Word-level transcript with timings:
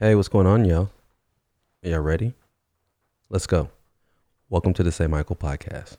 Hey, 0.00 0.14
what's 0.14 0.28
going 0.28 0.46
on, 0.46 0.64
yo? 0.64 0.90
Y'all 1.82 1.98
ready? 1.98 2.34
Let's 3.30 3.48
go. 3.48 3.68
Welcome 4.48 4.72
to 4.74 4.84
the 4.84 4.92
Say 4.92 5.08
Michael 5.08 5.34
podcast. 5.34 5.96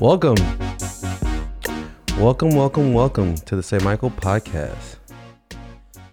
Welcome. 0.00 0.61
Welcome, 2.22 2.50
welcome, 2.50 2.94
welcome 2.94 3.34
to 3.34 3.56
the 3.56 3.64
Say 3.64 3.78
Michael 3.78 4.08
podcast. 4.08 4.94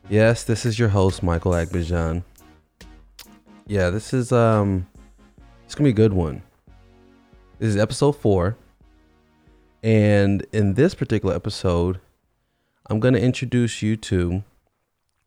Yes, 0.09 0.43
this 0.43 0.65
is 0.65 0.79
your 0.79 0.89
host, 0.89 1.21
Michael 1.21 1.51
Aigbedion. 1.51 2.23
Yeah, 3.67 3.91
this 3.91 4.11
is 4.11 4.31
um 4.31 4.87
it's 5.65 5.75
gonna 5.75 5.85
be 5.85 5.91
a 5.91 5.93
good 5.93 6.13
one. 6.13 6.41
This 7.59 7.69
is 7.69 7.77
episode 7.77 8.13
four. 8.13 8.57
And 9.83 10.47
in 10.51 10.73
this 10.73 10.95
particular 10.95 11.35
episode, 11.35 11.99
I'm 12.87 12.99
gonna 12.99 13.19
introduce 13.19 13.83
you 13.83 13.95
to 13.97 14.43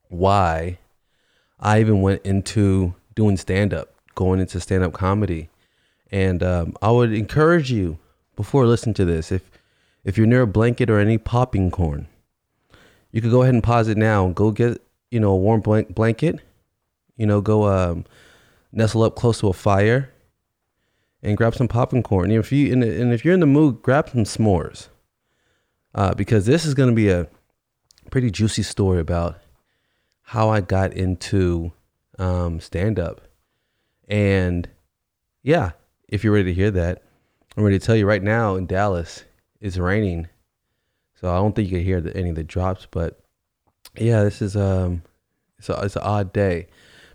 why 0.09 0.79
I 1.61 1.79
even 1.79 2.03
went 2.03 2.23
into 2.27 2.93
doing 3.15 3.37
stand-up, 3.37 3.95
going 4.17 4.41
into 4.41 4.59
stand-up 4.59 4.95
comedy. 4.95 5.49
And 6.11 6.43
um, 6.43 6.77
I 6.83 6.91
would 6.91 7.13
encourage 7.13 7.71
you 7.71 7.99
before 8.35 8.67
listening 8.67 8.95
to 8.95 9.05
this, 9.05 9.31
if 9.31 9.49
if 10.05 10.19
you're 10.19 10.27
near 10.27 10.43
a 10.43 10.47
blanket 10.47 10.91
or 10.91 10.99
any 10.99 11.19
popping 11.19 11.71
corn, 11.71 12.07
you 13.11 13.21
could 13.21 13.31
go 13.31 13.43
ahead 13.43 13.55
and 13.55 13.63
pause 13.63 13.89
it 13.89 13.97
now. 13.97 14.27
And 14.27 14.35
go 14.35 14.51
get 14.51 14.81
you 15.11 15.21
know 15.21 15.33
a 15.33 15.37
warm 15.37 15.61
blank 15.61 15.95
blanket. 15.95 16.41
You 17.17 17.27
know, 17.27 17.41
go 17.41 17.69
um, 17.69 18.05
nestle 18.73 19.03
up 19.03 19.17
close 19.17 19.41
to 19.41 19.49
a 19.49 19.53
fire 19.53 20.11
and 21.23 21.37
grab 21.37 21.55
some 21.55 21.69
popping 21.69 22.03
corn. 22.03 22.31
And 22.31 22.41
if 22.41 22.51
you 22.51 22.73
and, 22.73 22.83
and 22.83 23.13
if 23.13 23.25
you're 23.25 23.35
in 23.35 23.41
the 23.41 23.47
mood, 23.47 23.83
grab 23.83 24.11
some 24.11 24.25
s'mores 24.25 24.89
uh, 25.95 26.15
because 26.15 26.47
this 26.47 26.65
is 26.65 26.75
going 26.75 26.89
to 26.89 26.95
be 26.95 27.09
a 27.11 27.29
pretty 28.11 28.31
juicy 28.31 28.63
story 28.63 29.01
about 29.01 29.39
how 30.23 30.49
I 30.49 30.61
got 30.61 30.93
into 30.93 31.73
um, 32.19 32.61
stand 32.61 32.99
up. 32.99 33.21
And 34.09 34.69
yeah, 35.43 35.73
if 36.09 36.25
you're 36.25 36.33
ready 36.33 36.51
to 36.51 36.55
hear 36.55 36.71
that, 36.71 37.03
I'm 37.57 37.65
ready 37.65 37.79
to 37.79 37.85
tell 37.85 37.97
you 37.97 38.07
right 38.07 38.23
now 38.23 38.57
in 38.57 38.67
Dallas, 38.67 39.25
it's 39.63 39.79
raining. 39.79 40.29
So 41.15 41.31
I 41.31 41.37
don't 41.37 41.55
think 41.55 41.71
you 41.71 41.79
can 41.79 41.85
hear 41.87 42.01
the, 42.01 42.15
any 42.15 42.31
of 42.31 42.37
the 42.37 42.45
drops, 42.45 42.87
but 42.91 43.21
yeah, 43.97 44.25
this 44.25 44.43
is 44.43 44.57
um, 44.57 45.03
it's 45.59 45.69
a, 45.69 45.81
it's 45.83 45.97
an 45.97 46.03
odd 46.03 46.33
day 46.33 46.67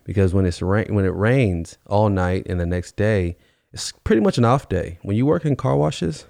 because 0.06 0.34
when 0.34 0.46
it's 0.46 0.62
rain 0.62 0.96
when 0.96 1.06
it 1.06 1.14
rains 1.14 1.78
all 1.86 2.10
night 2.10 2.48
and 2.48 2.60
the 2.60 2.66
next 2.66 2.96
day, 2.96 3.36
it's 3.74 3.92
pretty 4.06 4.22
much 4.22 4.38
an 4.38 4.46
off 4.46 4.70
day. 4.70 4.98
When 5.02 5.18
you 5.18 5.26
work 5.26 5.44
in 5.46 5.58
car 5.58 5.76
washes, 5.76 6.26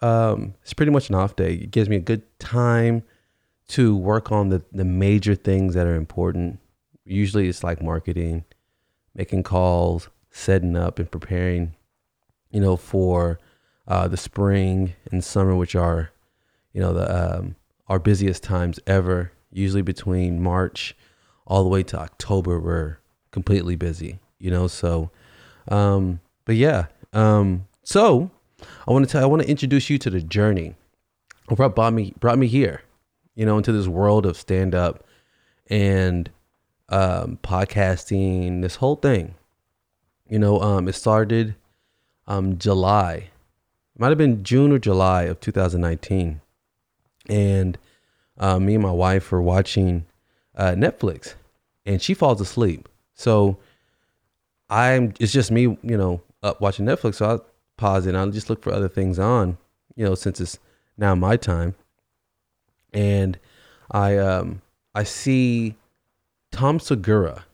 um, 0.00 0.54
it's 0.62 0.72
pretty 0.72 0.90
much 0.90 1.10
an 1.10 1.16
off 1.16 1.36
day. 1.36 1.54
It 1.54 1.70
gives 1.70 1.90
me 1.90 1.96
a 1.96 2.00
good 2.00 2.22
time 2.38 3.02
to 3.68 3.94
work 3.94 4.32
on 4.32 4.48
the 4.48 4.62
the 4.72 4.84
major 4.84 5.34
things 5.34 5.74
that 5.74 5.86
are 5.86 5.96
important. 5.96 6.60
Usually, 7.04 7.46
it's 7.48 7.62
like 7.62 7.82
marketing, 7.82 8.44
making 9.14 9.42
calls, 9.42 10.08
setting 10.30 10.76
up, 10.76 10.98
and 10.98 11.10
preparing. 11.10 11.74
You 12.50 12.60
know, 12.60 12.76
for 12.76 13.38
uh, 13.88 14.08
the 14.08 14.16
spring 14.16 14.94
and 15.10 15.24
summer, 15.24 15.54
which 15.54 15.74
are, 15.74 16.10
you 16.72 16.80
know, 16.80 16.92
the 16.92 17.38
um, 17.38 17.56
our 17.88 17.98
busiest 17.98 18.42
times 18.42 18.78
ever. 18.86 19.32
Usually 19.52 19.82
between 19.82 20.40
March 20.40 20.96
all 21.46 21.64
the 21.64 21.68
way 21.68 21.82
to 21.82 21.98
October, 21.98 22.60
we're 22.60 22.98
completely 23.32 23.74
busy. 23.74 24.20
You 24.38 24.50
know, 24.50 24.68
so, 24.68 25.10
um, 25.68 26.20
but 26.44 26.54
yeah, 26.54 26.86
um, 27.12 27.66
so 27.82 28.30
I 28.86 28.92
want 28.92 29.06
to 29.06 29.10
tell, 29.10 29.22
I 29.22 29.26
want 29.26 29.42
to 29.42 29.48
introduce 29.48 29.90
you 29.90 29.98
to 29.98 30.10
the 30.10 30.20
journey. 30.20 30.76
What 31.48 31.74
brought 31.74 31.92
me 31.92 32.14
brought 32.20 32.38
me 32.38 32.46
here, 32.46 32.82
you 33.34 33.44
know, 33.44 33.56
into 33.58 33.72
this 33.72 33.88
world 33.88 34.24
of 34.24 34.36
stand 34.36 34.72
up 34.74 35.04
and 35.68 36.30
um, 36.88 37.38
podcasting, 37.42 38.62
this 38.62 38.76
whole 38.76 38.96
thing. 38.96 39.34
You 40.28 40.38
know, 40.38 40.60
um, 40.60 40.86
it 40.86 40.92
started 40.92 41.56
um, 42.28 42.56
July 42.58 43.29
might 44.00 44.08
have 44.08 44.18
been 44.18 44.42
June 44.42 44.72
or 44.72 44.78
July 44.78 45.24
of 45.24 45.40
2019, 45.40 46.40
and 47.28 47.78
uh, 48.38 48.58
me 48.58 48.74
and 48.74 48.82
my 48.82 48.90
wife 48.90 49.30
were 49.30 49.42
watching 49.42 50.06
uh, 50.56 50.72
Netflix, 50.72 51.34
and 51.84 52.00
she 52.00 52.14
falls 52.14 52.40
asleep. 52.40 52.88
So 53.14 53.58
I'm 54.70 55.12
it's 55.20 55.32
just 55.32 55.50
me, 55.50 55.62
you 55.62 55.96
know, 55.96 56.22
up 56.42 56.60
watching 56.60 56.86
Netflix. 56.86 57.16
So 57.16 57.36
I 57.36 57.38
pause 57.76 58.06
it 58.06 58.10
and 58.10 58.18
I'll 58.18 58.30
just 58.30 58.48
look 58.48 58.62
for 58.62 58.72
other 58.72 58.88
things 58.88 59.18
on, 59.18 59.58
you 59.96 60.04
know, 60.04 60.14
since 60.14 60.40
it's 60.40 60.58
now 60.96 61.14
my 61.14 61.36
time. 61.36 61.74
And 62.92 63.38
I 63.90 64.16
um 64.16 64.62
I 64.94 65.02
see 65.04 65.74
Tom 66.52 66.80
Segura. 66.80 67.44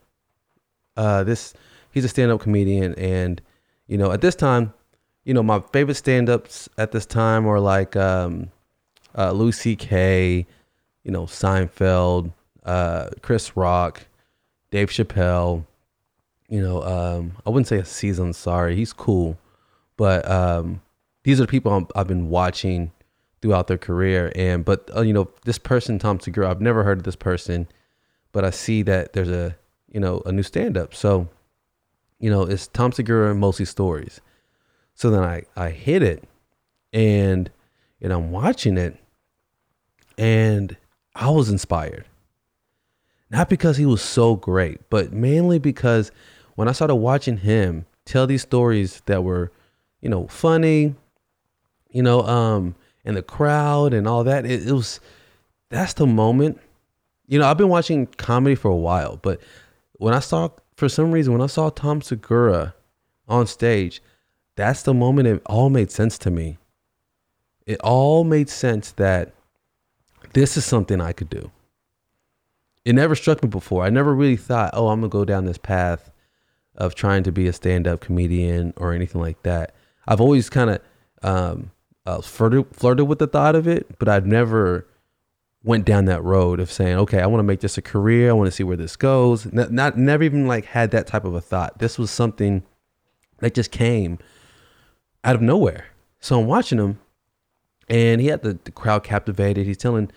Uh 0.97 1.25
this 1.25 1.55
he's 1.91 2.05
a 2.05 2.09
stand-up 2.09 2.41
comedian 2.41 2.95
and 2.95 3.41
you 3.89 3.97
know, 3.97 4.13
at 4.13 4.21
this 4.21 4.34
time 4.34 4.75
you 5.26 5.34
know, 5.34 5.42
my 5.42 5.60
favorite 5.72 5.97
stand-ups 5.97 6.69
at 6.78 6.92
this 6.92 7.04
time 7.04 7.48
are 7.48 7.59
like 7.59 7.97
um, 7.97 8.53
uh, 9.19 9.32
Louis 9.32 9.59
C.K., 9.59 10.47
you 11.03 11.10
know, 11.10 11.25
Seinfeld, 11.25 12.32
uh, 12.64 13.10
Chris 13.22 13.56
Rock, 13.56 14.06
Dave 14.70 14.88
Chappelle. 14.88 15.66
You 16.48 16.62
know, 16.62 16.82
um, 16.84 17.32
I 17.44 17.50
wouldn't 17.50 17.66
say 17.66 17.78
Aziz 17.78 18.20
Ansari, 18.20 18.76
he's 18.76 18.92
cool, 18.92 19.36
but 19.97 20.28
um, 20.31 20.81
these 21.25 21.41
are 21.41 21.42
the 21.42 21.50
people 21.50 21.88
i 21.97 21.98
have 21.98 22.06
been 22.06 22.31
watching 22.31 22.92
throughout 23.42 23.66
their 23.66 23.78
career. 23.78 24.31
And 24.36 24.65
but 24.65 24.88
uh, 24.94 25.00
you 25.00 25.12
know, 25.12 25.28
this 25.44 25.59
person, 25.59 25.98
Tom 25.98 26.20
Segura, 26.20 26.48
I've 26.48 26.60
never 26.60 26.84
heard 26.84 26.98
of 26.98 27.04
this 27.04 27.16
person, 27.16 27.66
but 28.31 28.44
I 28.44 28.50
see 28.50 28.82
that 28.82 29.12
there's 29.12 29.31
a 29.31 29.56
you 29.91 29.98
know 29.98 30.22
a 30.25 30.31
new 30.31 30.44
stand-up. 30.44 30.94
So, 30.94 31.28
you 32.20 32.31
know, 32.31 32.42
it's 32.42 32.69
Tom 32.69 32.92
Segura 32.92 33.32
and 33.32 33.41
mostly 33.41 33.65
stories. 33.65 34.20
So 34.97 35.11
then 35.11 35.23
I, 35.23 35.43
I 35.55 35.71
hit 35.71 36.03
it 36.03 36.25
and 36.93 37.51
and 38.01 38.12
I'm 38.12 38.31
watching 38.33 38.77
it 38.77 38.97
and 40.19 40.77
I 41.15 41.31
was 41.31 41.51
inspired. 41.51 42.07
Not 43.31 43.49
because 43.49 43.77
he 43.77 43.87
was 43.87 44.03
so 44.03 44.37
great, 44.37 44.89
but 44.89 45.12
mainly 45.12 45.59
because 45.59 46.11
when 46.55 46.69
I 46.69 46.73
started 46.73 46.97
watching 46.97 47.37
him 47.39 47.84
tell 48.05 48.27
these 48.27 48.43
stories 48.43 49.03
that 49.07 49.23
were, 49.23 49.53
you 50.01 50.09
know, 50.09 50.29
funny, 50.29 50.95
you 51.91 52.03
know, 52.03 52.23
um, 52.23 52.75
and 53.05 53.17
the 53.17 53.23
crowd 53.23 53.93
and 53.93 54.07
all 54.07 54.25
that, 54.25 54.47
it, 54.47 54.67
it 54.67 54.73
was 54.73 55.01
that's 55.69 55.95
the 55.95 56.07
moment. 56.07 56.61
You 57.27 57.39
know, 57.39 57.47
I've 57.47 57.59
been 57.59 57.69
watching 57.69 58.07
comedy 58.07 58.55
for 58.55 58.71
a 58.71 58.77
while, 58.77 59.19
but 59.21 59.41
when 59.95 60.15
I 60.15 60.21
saw 60.21 60.49
for 60.77 60.89
some 60.89 61.13
reason 61.13 61.34
when 61.34 61.43
I 61.43 61.47
saw 61.47 61.69
Tom 61.69 62.01
Segura 62.01 62.75
on 63.28 63.47
stage, 63.47 64.01
that's 64.56 64.83
the 64.83 64.94
moment 64.94 65.28
it 65.28 65.43
all 65.47 65.71
made 65.71 65.91
sense 65.91 66.19
to 66.19 66.31
me. 66.31 66.59
It 67.67 67.81
all 67.81 68.25
made 68.25 68.49
sense 68.49 68.93
that 68.93 69.33
this 70.33 70.56
is 70.56 70.65
something 70.65 71.00
I 71.00 71.12
could 71.12 71.31
do. 71.31 71.50
It 72.84 72.95
never 72.95 73.15
struck 73.15 73.43
me 73.43 73.49
before. 73.49 73.84
I 73.84 73.91
never 73.91 74.15
really 74.15 74.37
thought, 74.37 74.71
oh, 74.72 74.89
I'm 74.89 75.00
going 75.00 75.11
to 75.11 75.12
go 75.12 75.25
down 75.25 75.45
this 75.45 75.59
path 75.59 76.11
of 76.77 76.95
trying 76.95 77.22
to 77.25 77.33
be 77.33 77.49
a 77.49 77.53
stand 77.53 77.87
up 77.89 78.00
comedian 78.00 78.72
or 78.77 78.93
anything 78.93 79.21
like 79.21 79.43
that. 79.43 79.75
I've 80.06 80.21
always 80.21 80.49
kind 80.49 80.71
of 80.71 80.81
um, 81.22 81.71
uh, 82.05 82.21
flirted, 82.21 82.66
flirted 82.72 83.09
with 83.09 83.19
the 83.19 83.27
thought 83.27 83.56
of 83.56 83.66
it, 83.66 83.99
but 83.99 84.09
I've 84.09 84.27
never 84.27 84.87
went 85.65 85.84
down 85.84 86.04
that 86.04 86.22
road 86.22 86.60
of 86.60 86.71
saying, 86.71 86.97
okay, 86.97 87.21
I 87.21 87.27
want 87.27 87.41
to 87.41 87.45
make 87.45 87.60
this 87.60 87.77
a 87.77 87.83
career. 87.83 88.30
I 88.30 88.34
want 88.34 88.47
to 88.47 88.53
see 88.53 88.63
where 88.63 88.77
this 88.77 88.95
goes. 88.95 89.53
Not, 89.53 89.72
not 89.72 89.98
never 89.98 90.22
even 90.22 90.47
like 90.47 90.66
had 90.66 90.92
that 90.92 91.09
type 91.09 91.25
of 91.25 91.34
a 91.34 91.41
thought. 91.41 91.78
This 91.78 91.98
was 91.98 92.10
something 92.10 92.63
that 93.41 93.54
just 93.54 93.72
came 93.72 94.19
out 95.27 95.34
of 95.34 95.43
nowhere. 95.43 95.87
So 96.21 96.41
I'm 96.41 96.47
watching 96.47 96.78
him, 96.78 96.99
and 97.89 98.21
he 98.21 98.28
had 98.28 98.43
the, 98.43 98.59
the 98.65 98.71
crowd 98.71 99.03
captivated. 99.03 99.67
He's 99.67 99.77
telling 99.77 100.11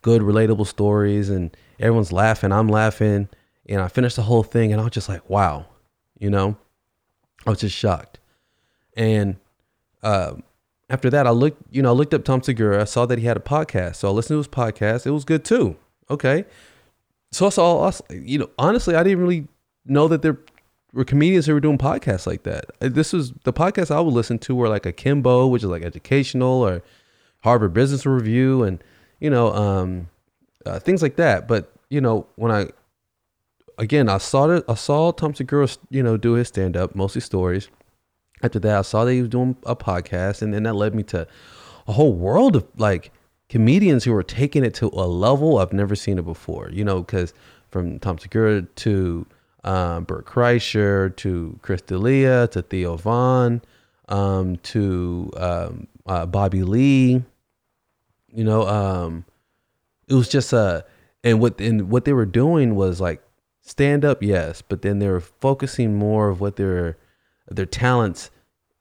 good, 0.00 0.22
relatable 0.22 0.66
stories, 0.66 1.28
and 1.28 1.54
everyone's 1.78 2.12
laughing. 2.12 2.52
I'm 2.52 2.68
laughing, 2.68 3.28
and 3.66 3.80
I 3.80 3.88
finished 3.88 4.16
the 4.16 4.22
whole 4.22 4.44
thing, 4.44 4.72
and 4.72 4.80
I 4.80 4.84
was 4.84 4.92
just 4.92 5.08
like, 5.08 5.28
wow, 5.28 5.66
you 6.18 6.30
know, 6.30 6.56
I 7.44 7.50
was 7.50 7.60
just 7.60 7.76
shocked. 7.76 8.20
And 8.96 9.36
uh, 10.02 10.34
after 10.88 11.10
that, 11.10 11.26
I 11.26 11.30
looked, 11.30 11.62
you 11.70 11.82
know, 11.82 11.90
I 11.90 11.92
looked 11.92 12.14
up 12.14 12.24
Tom 12.24 12.42
Segura. 12.42 12.80
I 12.80 12.84
saw 12.84 13.04
that 13.06 13.18
he 13.18 13.26
had 13.26 13.36
a 13.36 13.40
podcast, 13.40 13.96
so 13.96 14.08
I 14.08 14.12
listened 14.12 14.34
to 14.34 14.38
his 14.38 14.48
podcast. 14.48 15.06
It 15.06 15.10
was 15.10 15.24
good 15.24 15.44
too. 15.44 15.76
Okay, 16.08 16.44
so 17.32 17.46
I 17.46 17.48
saw, 17.48 17.90
you 18.10 18.38
know, 18.38 18.50
honestly, 18.58 18.94
I 18.94 19.02
didn't 19.02 19.20
really 19.20 19.48
know 19.86 20.06
that 20.08 20.22
there 20.22 20.38
were 20.92 21.04
comedians 21.04 21.46
who 21.46 21.54
were 21.54 21.60
doing 21.60 21.78
podcasts 21.78 22.26
like 22.26 22.42
that. 22.42 22.66
Uh, 22.80 22.88
this 22.90 23.12
was 23.12 23.32
the 23.44 23.52
podcasts 23.52 23.90
I 23.90 24.00
would 24.00 24.14
listen 24.14 24.38
to 24.40 24.54
were 24.54 24.68
like 24.68 24.86
Akimbo, 24.86 25.46
which 25.46 25.62
is 25.62 25.68
like 25.68 25.82
educational, 25.82 26.66
or 26.66 26.82
Harvard 27.42 27.72
Business 27.72 28.06
Review, 28.06 28.62
and 28.62 28.82
you 29.20 29.30
know, 29.30 29.52
um, 29.52 30.08
uh, 30.66 30.78
things 30.78 31.02
like 31.02 31.16
that. 31.16 31.48
But 31.48 31.72
you 31.88 32.00
know, 32.00 32.26
when 32.36 32.52
I 32.52 32.68
again, 33.78 34.08
I 34.08 34.18
saw 34.18 34.50
it. 34.50 34.64
I 34.68 34.74
saw 34.74 35.12
Tom 35.12 35.34
Segura, 35.34 35.68
you 35.90 36.02
know, 36.02 36.16
do 36.16 36.32
his 36.32 36.48
stand 36.48 36.76
up, 36.76 36.94
mostly 36.94 37.20
stories. 37.20 37.68
After 38.42 38.58
that, 38.60 38.78
I 38.78 38.82
saw 38.82 39.04
that 39.04 39.12
he 39.12 39.20
was 39.20 39.30
doing 39.30 39.56
a 39.64 39.76
podcast, 39.76 40.42
and 40.42 40.52
then 40.52 40.64
that 40.64 40.74
led 40.74 40.94
me 40.94 41.02
to 41.04 41.26
a 41.86 41.92
whole 41.92 42.12
world 42.12 42.56
of 42.56 42.66
like 42.76 43.12
comedians 43.48 44.04
who 44.04 44.12
were 44.12 44.22
taking 44.22 44.64
it 44.64 44.74
to 44.74 44.86
a 44.88 45.06
level 45.06 45.58
I've 45.58 45.72
never 45.72 45.94
seen 45.94 46.18
it 46.18 46.24
before. 46.24 46.70
You 46.70 46.84
know, 46.84 47.00
because 47.00 47.32
from 47.70 47.98
Tom 47.98 48.18
Segura 48.18 48.62
to 48.62 49.26
um, 49.64 50.04
Bert 50.04 50.26
Kreischer 50.26 51.14
to 51.16 51.58
Chris 51.62 51.82
D'Elia 51.82 52.48
to 52.48 52.62
Theo 52.62 52.96
Von 52.96 53.62
um, 54.08 54.56
to 54.58 55.30
um, 55.36 55.86
uh, 56.06 56.26
Bobby 56.26 56.62
Lee. 56.62 57.22
You 58.28 58.44
know, 58.44 58.66
um, 58.66 59.24
it 60.08 60.14
was 60.14 60.28
just 60.28 60.52
a 60.52 60.84
and 61.24 61.40
what 61.40 61.60
and 61.60 61.90
what 61.90 62.04
they 62.04 62.12
were 62.12 62.26
doing 62.26 62.74
was 62.74 63.00
like 63.00 63.22
stand 63.60 64.04
up, 64.04 64.22
yes, 64.22 64.62
but 64.62 64.82
then 64.82 64.98
they 64.98 65.08
were 65.08 65.20
focusing 65.20 65.94
more 65.94 66.28
of 66.28 66.40
what 66.40 66.56
their 66.56 66.96
their 67.50 67.66
talents 67.66 68.30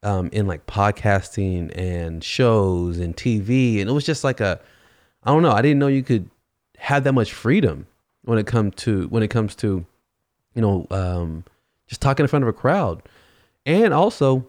um, 0.04 0.30
in 0.32 0.48
like 0.48 0.66
podcasting 0.66 1.72
and 1.78 2.24
shows 2.24 2.98
and 2.98 3.16
TV, 3.16 3.80
and 3.80 3.90
it 3.90 3.94
was 3.94 4.06
just 4.06 4.24
like 4.24 4.40
a 4.40 4.60
I 5.24 5.32
don't 5.32 5.44
know. 5.44 5.52
I 5.52 5.62
didn't 5.62 5.80
know 5.80 5.88
you 5.88 6.04
could 6.04 6.30
have 6.78 7.04
that 7.04 7.14
much 7.14 7.32
freedom 7.32 7.88
when 8.24 8.40
it 8.40 8.48
comes 8.48 8.76
to 8.78 9.08
when 9.08 9.22
it 9.22 9.30
comes 9.30 9.56
to 9.58 9.86
you 10.56 10.62
know 10.62 10.88
um, 10.92 11.44
just 11.88 12.02
talking 12.02 12.24
in 12.24 12.28
front 12.28 12.44
of 12.44 12.50
a 12.50 12.54
crowd, 12.54 13.02
and 13.66 13.94
also 13.94 14.46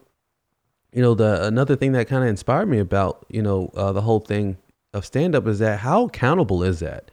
you 0.92 1.02
know 1.02 1.14
the 1.14 1.46
another 1.46 1.76
thing 1.76 1.92
that 1.92 2.08
kind 2.08 2.22
of 2.22 2.28
inspired 2.28 2.66
me 2.68 2.78
about 2.78 3.24
you 3.28 3.42
know 3.42 3.70
uh, 3.74 3.92
the 3.92 4.02
whole 4.02 4.20
thing 4.20 4.56
of 4.92 5.06
stand 5.06 5.34
up 5.34 5.46
is 5.46 5.58
that 5.58 5.80
how 5.80 6.06
accountable 6.06 6.62
is 6.62 6.80
that? 6.80 7.10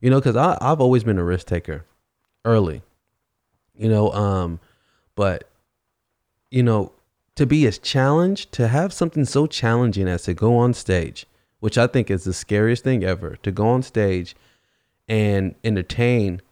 You 0.00 0.10
know 0.10 0.20
because 0.20 0.36
i've 0.36 0.82
always 0.82 1.02
been 1.02 1.16
a 1.16 1.24
risk 1.24 1.46
taker 1.46 1.86
early 2.44 2.82
you 3.74 3.88
know 3.88 4.12
um 4.12 4.60
but 5.14 5.48
you 6.50 6.62
know 6.62 6.92
to 7.36 7.46
be 7.46 7.66
as 7.66 7.78
challenged 7.78 8.52
to 8.52 8.68
have 8.68 8.92
something 8.92 9.24
so 9.24 9.46
challenging 9.46 10.06
as 10.06 10.24
to 10.24 10.34
go 10.34 10.58
on 10.58 10.74
stage 10.74 11.24
which 11.60 11.78
i 11.78 11.86
think 11.86 12.10
is 12.10 12.24
the 12.24 12.34
scariest 12.34 12.84
thing 12.84 13.02
ever 13.02 13.36
to 13.36 13.50
go 13.50 13.66
on 13.66 13.82
stage 13.82 14.36
and 15.08 15.54
entertain 15.64 16.42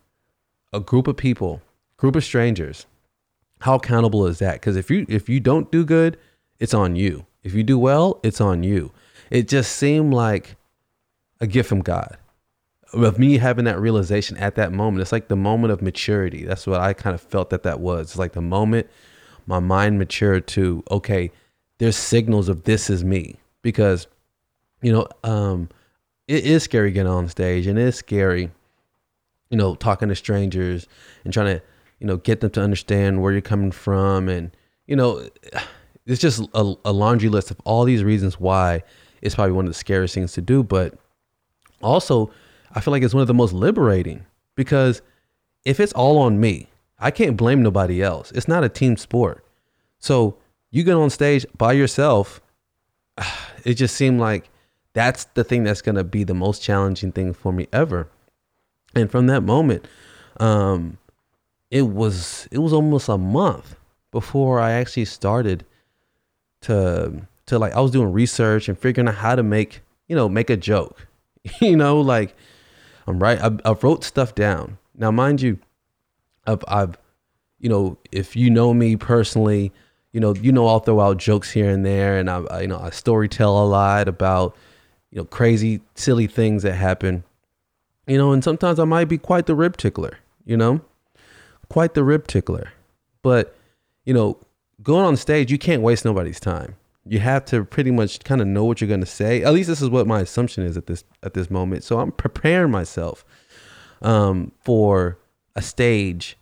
a 0.73 0.81
group 0.81 1.06
of 1.06 1.19
people 1.19 1.61
group 2.02 2.16
of 2.16 2.25
strangers 2.25 2.87
how 3.62 3.76
accountable 3.76 4.26
is 4.26 4.40
that? 4.40 4.54
Because 4.54 4.76
if 4.76 4.90
you 4.90 5.06
if 5.08 5.28
you 5.28 5.38
don't 5.38 5.70
do 5.70 5.84
good 5.84 6.19
it's 6.58 6.75
on 6.75 6.96
you. 6.96 7.26
If 7.44 7.54
you 7.54 7.62
do 7.62 7.78
well 7.78 8.19
it's 8.25 8.40
on 8.40 8.64
you. 8.64 8.90
It 9.31 9.46
just 9.49 9.76
seemed 9.76 10.12
like 10.12 10.56
a 11.40 11.46
gift 11.46 11.69
from 11.69 11.81
god 11.81 12.19
of 12.93 13.20
me 13.20 13.38
having 13.38 13.66
that 13.66 13.78
realization 13.81 14.37
at 14.37 14.56
that 14.56 14.72
moment. 14.72 15.00
It's 15.00 15.12
like 15.12 15.28
the 15.28 15.37
moment 15.37 15.72
of 15.72 15.81
maturity. 15.81 16.44
That's 16.44 16.66
what 16.66 16.81
i 16.81 16.93
kind 16.93 17.14
of 17.14 17.20
felt 17.20 17.50
that 17.50 17.62
that 17.62 17.78
was. 17.78 18.10
It's 18.10 18.19
like 18.19 18.32
the 18.32 18.43
moment 18.43 18.88
my 19.46 19.60
mind 19.60 20.00
matured 20.00 20.49
to 20.49 20.82
okay 20.90 21.31
there's 21.78 21.96
signals 21.96 22.49
of 22.49 22.64
this 22.64 22.90
is 22.90 23.04
me. 23.04 23.37
Because 23.62 24.08
you 24.81 24.93
know 24.93 25.06
um 25.22 25.69
it 26.26 26.44
is 26.44 26.64
scary 26.64 26.90
getting 26.90 27.12
on 27.12 27.28
stage 27.28 27.69
and 27.69 27.78
it 27.78 27.82
is 27.82 27.94
scary 27.94 28.50
you 29.50 29.56
know 29.56 29.76
talking 29.76 30.08
to 30.08 30.16
strangers 30.16 30.88
and 31.22 31.32
trying 31.32 31.58
to 31.58 31.62
you 32.02 32.08
know 32.08 32.16
get 32.16 32.40
them 32.40 32.50
to 32.50 32.60
understand 32.60 33.22
where 33.22 33.31
you're 33.31 33.40
coming 33.40 33.70
from 33.70 34.28
and 34.28 34.50
you 34.87 34.96
know 34.96 35.25
it's 36.04 36.20
just 36.20 36.43
a, 36.52 36.75
a 36.84 36.93
laundry 36.93 37.28
list 37.28 37.52
of 37.52 37.60
all 37.64 37.84
these 37.84 38.02
reasons 38.02 38.40
why 38.40 38.82
it's 39.22 39.37
probably 39.37 39.52
one 39.52 39.64
of 39.64 39.70
the 39.70 39.78
scariest 39.78 40.14
things 40.14 40.32
to 40.32 40.43
do 40.43 40.64
but 40.64 40.99
also 41.81 42.28
I 42.75 42.81
feel 42.81 42.93
like 42.93 43.02
it's 43.02 43.14
one 43.14 43.20
of 43.20 43.28
the 43.28 43.34
most 43.34 43.52
liberating 43.52 44.25
because 44.56 45.02
if 45.64 45.78
it's 45.78 45.93
all 45.93 46.19
on 46.19 46.40
me, 46.40 46.69
I 46.99 47.10
can't 47.10 47.37
blame 47.37 47.62
nobody 47.62 48.02
else. 48.02 48.32
It's 48.32 48.49
not 48.49 48.64
a 48.64 48.69
team 48.69 48.96
sport. 48.96 49.44
So 49.99 50.37
you 50.70 50.82
get 50.84 50.94
on 50.94 51.10
stage 51.10 51.46
by 51.56 51.72
yourself, 51.72 52.40
it 53.64 53.75
just 53.75 53.94
seemed 53.94 54.20
like 54.20 54.49
that's 54.94 55.25
the 55.34 55.44
thing 55.44 55.64
that's 55.64 55.82
going 55.82 55.94
to 55.96 56.04
be 56.04 56.25
the 56.25 56.34
most 56.34 56.62
challenging 56.62 57.12
thing 57.12 57.32
for 57.32 57.52
me 57.52 57.69
ever. 57.72 58.08
And 58.94 59.10
from 59.10 59.26
that 59.28 59.43
moment, 59.43 59.87
um, 60.40 60.99
it 61.72 61.88
was 61.88 62.46
it 62.52 62.58
was 62.58 62.72
almost 62.72 63.08
a 63.08 63.19
month 63.19 63.74
before 64.12 64.60
I 64.60 64.72
actually 64.72 65.06
started 65.06 65.64
to 66.62 67.26
to 67.46 67.58
like 67.58 67.72
I 67.72 67.80
was 67.80 67.90
doing 67.90 68.12
research 68.12 68.69
and 68.69 68.78
figuring 68.78 69.08
out 69.08 69.16
how 69.16 69.34
to 69.34 69.42
make 69.42 69.80
you 70.06 70.14
know 70.14 70.28
make 70.28 70.50
a 70.50 70.56
joke, 70.56 71.08
you 71.60 71.76
know 71.76 72.00
like 72.00 72.36
I'm 73.06 73.19
right. 73.19 73.40
I, 73.40 73.50
I 73.64 73.72
wrote 73.72 74.04
stuff 74.04 74.34
down. 74.34 74.78
Now, 74.94 75.10
mind 75.10 75.40
you, 75.42 75.58
I've, 76.46 76.62
I've, 76.69 76.96
you 77.58 77.69
know, 77.69 77.98
if 78.10 78.36
you 78.36 78.50
know 78.50 78.75
me 78.75 78.96
personally, 78.96 79.72
you 80.12 80.20
know, 80.20 80.34
you 80.34 80.52
know, 80.52 80.66
I'll 80.66 80.80
throw 80.80 81.00
out 81.00 81.16
jokes 81.16 81.50
here 81.50 81.70
and 81.70 81.84
there, 81.86 82.18
and 82.18 82.28
I, 82.28 82.42
I 82.42 82.60
you 82.62 82.68
know, 82.68 82.78
I 82.78 82.90
story 82.90 83.28
tell 83.28 83.62
a 83.62 83.66
lot 83.66 84.08
about, 84.08 84.56
you 85.10 85.18
know, 85.18 85.25
crazy, 85.25 85.80
silly 85.94 86.26
things 86.26 86.62
that 86.64 86.75
happen, 86.75 87.25
you 88.06 88.18
know, 88.18 88.32
and 88.32 88.44
sometimes 88.44 88.78
I 88.78 88.84
might 88.84 89.06
be 89.06 89.18
quite 89.18 89.46
the 89.46 89.54
rib 89.54 89.76
tickler, 89.76 90.18
you 90.44 90.56
know, 90.56 90.82
quite 91.72 91.94
the 91.94 92.04
rib 92.04 92.26
tickler, 92.26 92.72
but, 93.22 93.56
you 94.04 94.14
know, 94.14 94.38
going 94.82 95.04
on 95.04 95.16
stage, 95.16 95.50
you 95.50 95.58
can't 95.58 95.82
waste 95.82 96.04
nobody's 96.04 96.40
time 96.40 96.76
you 97.04 97.19
have 97.19 97.44
to 97.46 97.64
pretty 97.64 97.90
much 97.90 98.20
kind 98.20 98.40
of 98.40 98.46
know 98.46 98.64
what 98.64 98.80
you're 98.80 98.88
going 98.88 99.00
to 99.00 99.06
say. 99.06 99.42
At 99.42 99.52
least 99.52 99.69
this 99.69 99.82
is 99.82 99.90
what 99.90 100.06
my 100.06 100.20
assumption 100.20 100.64
is 100.64 100.76
at 100.76 100.86
this 100.86 101.04
at 101.22 101.34
this 101.34 101.50
moment. 101.50 101.84
So 101.84 101.98
I'm 101.98 102.12
preparing 102.12 102.70
myself 102.70 103.24
um, 104.02 104.52
for 104.64 105.19
a 105.56 105.62
stage. 105.62 106.36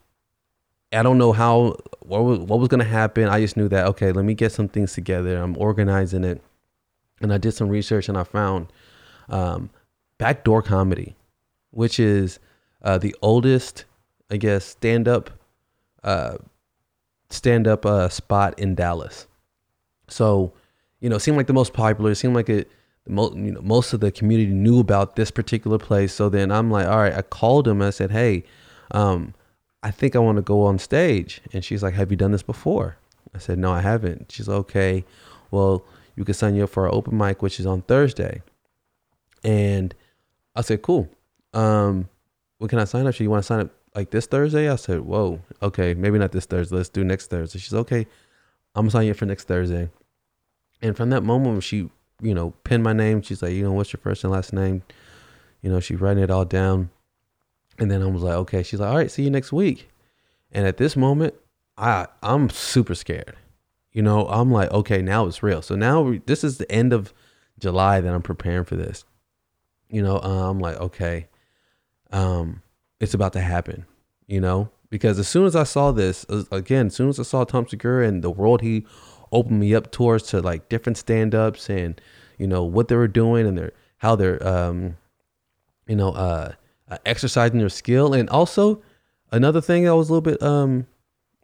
I 0.93 1.03
don't 1.03 1.19
know 1.19 1.33
how 1.33 1.77
what 2.01 2.25
was, 2.25 2.39
what 2.41 2.59
was 2.59 2.69
going 2.69 2.81
to 2.81 2.85
happen. 2.85 3.29
I 3.29 3.41
just 3.41 3.57
knew 3.57 3.69
that 3.69 3.87
okay, 3.89 4.13
let 4.13 4.25
me 4.25 4.35
get 4.35 4.53
some 4.53 4.69
things 4.69 4.93
together. 4.93 5.41
I'm 5.41 5.57
organizing 5.57 6.25
it, 6.25 6.43
and 7.21 7.33
I 7.33 7.39
did 7.39 7.53
some 7.53 7.69
research 7.69 8.09
and 8.09 8.19
I 8.19 8.25
found 8.25 8.67
um, 9.29 9.71
backdoor 10.19 10.63
comedy, 10.63 11.17
which 11.71 11.99
is 11.99 12.39
uh, 12.83 12.99
the 12.99 13.17
oldest, 13.23 13.87
I 14.31 14.37
guess, 14.37 14.65
stand 14.65 15.09
up 15.09 15.31
uh, 16.03 16.37
stand 17.29 17.69
up 17.69 17.85
uh, 17.85 18.09
spot 18.09 18.59
in 18.59 18.75
Dallas 18.75 19.27
so, 20.13 20.53
you 21.01 21.09
know, 21.09 21.19
seemed 21.19 21.37
like 21.37 21.47
the 21.47 21.53
most 21.53 21.73
popular. 21.73 22.15
Seemed 22.15 22.35
like 22.35 22.49
it, 22.49 22.71
most, 23.07 23.35
you 23.37 23.53
know, 23.53 23.61
most 23.63 23.93
of 23.93 24.01
the 24.01 24.13
community 24.13 24.53
knew 24.53 24.81
about 24.81 25.17
this 25.17 25.31
particular 25.31 25.79
place. 25.79 26.13
So 26.13 26.29
then 26.29 26.51
I'm 26.51 26.71
like, 26.71 26.87
all 26.87 26.99
right, 26.99 27.15
I 27.15 27.23
called 27.23 27.67
him. 27.67 27.81
I 27.81 27.91
said, 27.91 28.11
hey, 28.11 28.45
um, 28.91 29.35
I 29.83 29.91
think 29.91 30.15
I 30.15 30.19
want 30.19 30.37
to 30.37 30.43
go 30.43 30.65
on 30.65 30.79
stage. 30.79 31.41
And 31.53 31.65
she's 31.65 31.83
like, 31.83 31.95
have 31.95 32.11
you 32.11 32.17
done 32.17 32.33
this 32.33 32.43
before? 32.43 32.97
I 33.35 33.39
said, 33.39 33.59
no, 33.59 33.73
I 33.73 33.81
haven't. 33.81 34.33
She's 34.33 34.49
like, 34.49 34.59
okay, 34.59 35.05
well, 35.51 35.85
you 36.17 36.25
can 36.25 36.35
sign 36.35 36.55
you 36.55 36.65
up 36.65 36.71
for 36.71 36.87
our 36.87 36.95
open 36.95 37.17
mic, 37.17 37.43
which 37.43 37.61
is 37.61 37.67
on 37.67 37.83
Thursday. 37.83 38.43
And 39.45 39.95
I 40.55 40.63
said, 40.63 40.83
cool. 40.83 41.09
Um, 41.55 42.09
when 42.59 42.69
can 42.69 42.79
I 42.79 42.85
sign 42.85 43.07
up? 43.07 43.15
She, 43.15 43.25
you 43.25 43.31
want 43.31 43.43
to 43.43 43.47
sign 43.47 43.61
up 43.61 43.71
like 43.95 44.11
this 44.11 44.27
Thursday? 44.27 44.71
I 44.71 44.77
said, 44.77 45.01
whoa, 45.01 45.41
okay, 45.63 45.95
maybe 45.95 46.19
not 46.19 46.33
this 46.33 46.47
Thursday. 46.47 46.77
Let's 46.77 46.89
do 46.89 47.05
next 47.05 47.29
Thursday. 47.29 47.59
She's 47.59 47.75
okay. 47.75 48.07
I'm 48.75 48.89
signing 48.91 49.09
you 49.09 49.15
for 49.15 49.27
next 49.27 49.49
Thursday. 49.49 49.91
And 50.83 50.97
from 50.97 51.11
that 51.11 51.23
moment 51.23 51.53
when 51.53 51.61
she, 51.61 51.91
you 52.23 52.35
know, 52.35 52.51
pinned 52.65 52.83
my 52.83 52.93
name, 52.93 53.23
she's 53.23 53.43
like, 53.43 53.53
you 53.53 53.63
know, 53.63 53.73
what's 53.73 53.93
your 53.93 54.01
first 54.01 54.25
and 54.25 54.33
last 54.33 54.53
name? 54.53 54.83
You 55.63 55.71
know, 55.71 55.81
she's 55.81 56.01
writing 56.01 56.23
it 56.23 56.31
all 56.31 56.45
down. 56.45 56.91
And 57.79 57.91
then 57.91 58.03
I 58.03 58.07
was 58.07 58.23
like, 58.23 58.35
okay. 58.35 58.63
She's 58.63 58.81
like, 58.81 58.91
all 58.91 58.97
right, 58.97 59.11
see 59.11 59.23
you 59.23 59.31
next 59.31 59.53
week. 59.53 59.89
And 60.53 60.67
at 60.67 60.77
this 60.77 60.97
moment, 60.97 61.35
I 61.77 62.07
I'm 62.23 62.51
super 62.51 62.95
scared. 62.95 63.37
You 63.93 64.03
know, 64.03 64.27
I'm 64.29 64.53
like, 64.53 64.71
okay, 64.71 65.03
now 65.03 65.27
it's 65.27 65.43
real. 65.43 65.63
So 65.63 65.75
now 65.75 66.03
we, 66.03 66.19
this 66.27 66.45
is 66.45 66.59
the 66.59 66.71
end 66.71 66.93
of 66.93 67.13
July 67.59 68.01
that 68.01 68.13
I'm 68.13 68.23
preparing 68.23 68.65
for 68.65 68.77
this. 68.77 69.05
You 69.89 70.03
know, 70.03 70.19
uh, 70.19 70.49
I'm 70.49 70.61
like, 70.61 70.77
okay, 70.77 71.27
um, 72.13 72.63
it's 73.01 73.15
about 73.15 73.33
to 73.33 73.41
happen. 73.41 73.87
You 74.27 74.41
know, 74.41 74.71
because 74.91 75.19
as 75.19 75.27
soon 75.27 75.47
as 75.47 75.57
I 75.57 75.65
saw 75.65 75.91
this, 75.91 76.25
again, 76.53 76.87
as 76.87 76.95
soon 76.95 77.09
as 77.09 77.19
I 77.19 77.25
saw 77.25 77.45
Tom 77.45 77.67
Segura 77.67 78.07
and 78.07 78.23
the 78.23 78.31
world 78.31 78.61
he 78.61 78.87
opened 79.33 79.61
me 79.61 79.75
up 79.75 79.91
towards 79.91 80.25
to 80.29 80.41
like 80.41 80.69
different 80.69 80.97
stand-ups 80.97 81.69
and 81.71 82.01
you 82.39 82.47
know 82.47 82.65
what 82.65 82.89
they 82.89 82.97
were 82.97 83.09
doing 83.09 83.47
and 83.47 83.57
their 83.57 83.73
how 83.99 84.17
they're 84.17 84.45
um 84.45 84.97
you 85.87 85.95
know 85.95 86.11
uh, 86.11 86.53
uh 86.91 86.99
exercising 87.07 87.61
their 87.61 87.69
skill 87.69 88.13
and 88.13 88.29
also 88.29 88.83
another 89.31 89.61
thing 89.61 89.85
that 89.85 89.95
was 89.95 90.09
a 90.09 90.13
little 90.13 90.21
bit 90.21 90.43
um 90.43 90.85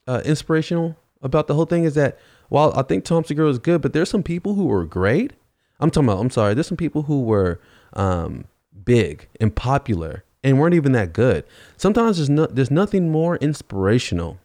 uh, 0.08 0.20
inspirational 0.24 0.96
about 1.22 1.46
the 1.46 1.54
whole 1.54 1.64
thing 1.64 1.84
is 1.84 1.94
that 1.94 2.18
while 2.48 2.72
I 2.76 2.82
think 2.82 3.04
Tom 3.04 3.24
Segura 3.24 3.48
is 3.50 3.58
good, 3.58 3.82
but 3.82 3.92
there's 3.92 4.10
some 4.10 4.22
people 4.22 4.54
who 4.54 4.66
were 4.66 4.84
great. 4.84 5.32
I'm 5.80 5.90
talking 5.90 6.08
about. 6.08 6.20
I'm 6.20 6.30
sorry. 6.30 6.54
There's 6.54 6.66
some 6.66 6.76
people 6.76 7.02
who 7.02 7.22
were 7.22 7.60
um, 7.92 8.44
big 8.84 9.28
and 9.40 9.54
popular 9.54 10.24
and 10.46 10.60
weren't 10.60 10.74
even 10.74 10.92
that 10.92 11.12
good. 11.12 11.44
Sometimes 11.76 12.18
there's 12.18 12.30
no, 12.30 12.46
there's 12.46 12.70
nothing 12.70 13.10
more 13.10 13.34
inspirational 13.38 14.38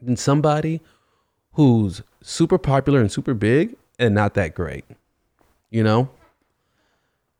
than 0.00 0.16
somebody 0.16 0.80
who's 1.52 2.00
super 2.22 2.56
popular 2.56 2.98
and 2.98 3.12
super 3.12 3.34
big 3.34 3.76
and 3.98 4.14
not 4.14 4.32
that 4.34 4.54
great. 4.54 4.86
You 5.70 5.82
know? 5.82 6.08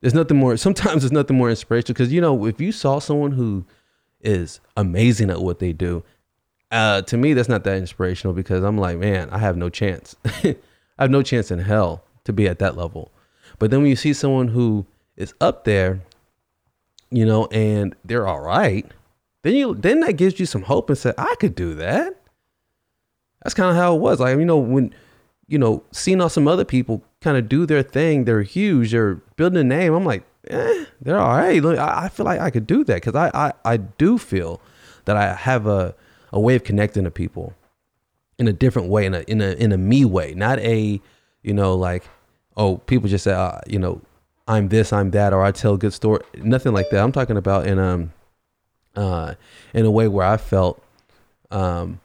There's 0.03 0.13
nothing 0.13 0.37
more. 0.37 0.57
Sometimes 0.59 1.01
there's 1.01 1.13
nothing 1.13 1.39
more 1.39 1.49
inspirational 1.49 1.95
because 1.95 2.13
you 2.13 2.21
know 2.21 2.45
if 2.45 2.61
you 2.61 2.73
saw 2.73 2.99
someone 2.99 3.33
who 3.33 3.65
is 4.21 4.61
amazing 4.77 5.31
at 5.31 5.41
what 5.41 5.59
they 5.59 5.73
do, 5.73 6.05
uh, 6.71 7.01
to 7.03 7.17
me 7.17 7.33
that's 7.33 7.49
not 7.49 7.65
that 7.65 7.79
inspirational 7.79 8.35
because 8.35 8.63
I'm 8.65 8.77
like, 8.77 8.99
man, 8.99 9.31
I 9.31 9.39
have 9.39 9.57
no 9.57 9.71
chance. 9.71 10.15
I 10.27 10.57
have 10.99 11.11
no 11.11 11.23
chance 11.23 11.51
in 11.51 11.61
hell 11.61 12.05
to 12.25 12.35
be 12.35 12.47
at 12.49 12.59
that 12.59 12.77
level. 12.77 13.11
But 13.59 13.71
then 13.71 13.81
when 13.81 13.89
you 13.89 13.97
see 13.97 14.13
someone 14.13 14.49
who 14.49 14.85
is 15.17 15.33
up 15.41 15.65
there, 15.65 16.01
you 17.11 17.25
know, 17.25 17.47
and 17.47 17.95
they're 18.05 18.27
all 18.27 18.41
right, 18.41 18.87
then 19.43 19.55
you 19.55 19.75
then 19.75 20.01
that 20.01 20.15
gives 20.15 20.39
you 20.39 20.47
some 20.47 20.63
hope 20.63 20.91
and 20.91 20.99
say, 20.99 21.13
I 21.17 21.35
could 21.39 21.55
do 21.55 21.75
that. 21.75 22.21
That's 23.43 23.55
kind 23.55 23.71
of 23.71 23.77
how 23.77 23.95
it 23.95 24.01
was. 24.01 24.21
Like, 24.21 24.39
you 24.39 24.45
know, 24.45 24.59
when 24.59 24.95
you 25.47 25.59
know, 25.59 25.83
seeing 25.93 26.21
all 26.21 26.29
some 26.29 26.47
other 26.47 26.65
people 26.65 27.03
kind 27.21 27.37
of 27.37 27.49
do 27.49 27.65
their 27.67 27.83
thing, 27.83 28.25
they're 28.25 28.43
huge, 28.43 28.93
they're 28.93 29.15
building 29.37 29.59
a 29.59 29.65
name. 29.65 29.95
I'm 29.95 30.05
like, 30.05 30.23
eh, 30.49 30.85
they're 31.01 31.19
all 31.19 31.37
right. 31.37 31.63
Look, 31.63 31.79
I, 31.79 32.05
I 32.05 32.09
feel 32.09 32.27
like 32.27 32.41
I 32.41 32.51
could 32.51 32.67
do 32.67 32.85
that 32.85 32.95
because 32.97 33.15
I, 33.15 33.31
I 33.35 33.53
I 33.65 33.77
do 33.79 34.19
feel 34.19 34.61
that 35.07 35.17
I 35.17 35.35
have 35.35 35.67
a 35.67 35.95
a 36.33 36.41
way 36.41 36.55
of 36.55 36.65
connecting 36.65 37.05
to 37.05 37.11
people 37.11 37.55
in 38.39 38.47
a 38.47 38.53
different 38.53 38.89
way, 38.89 39.07
in 39.07 39.15
a 39.15 39.21
in 39.21 39.41
a 39.41 39.53
in 39.53 39.73
a 39.73 39.79
me 39.79 40.05
way, 40.05 40.35
not 40.35 40.59
a 40.59 41.01
you 41.43 41.55
know 41.55 41.75
like 41.75 42.05
oh 42.57 42.77
people 42.79 43.09
just 43.09 43.25
say 43.25 43.33
uh, 43.33 43.59
you 43.67 43.79
know 43.79 44.01
I'm 44.49 44.69
this, 44.69 44.95
I'm 44.95 45.11
that, 45.11 45.35
or 45.35 45.45
I 45.45 45.53
tell 45.53 45.75
a 45.75 45.79
good 45.79 45.93
story. 45.93 46.23
Nothing 46.37 46.73
like 46.73 46.89
that. 46.91 47.05
I'm 47.05 47.13
talking 47.13 47.37
about 47.37 47.67
in 47.67 47.79
um 47.79 48.13
uh 48.97 49.35
in 49.75 49.85
a 49.85 49.91
way 49.91 50.09
where 50.09 50.27
I 50.27 50.39
felt 50.39 50.83
um 51.51 52.01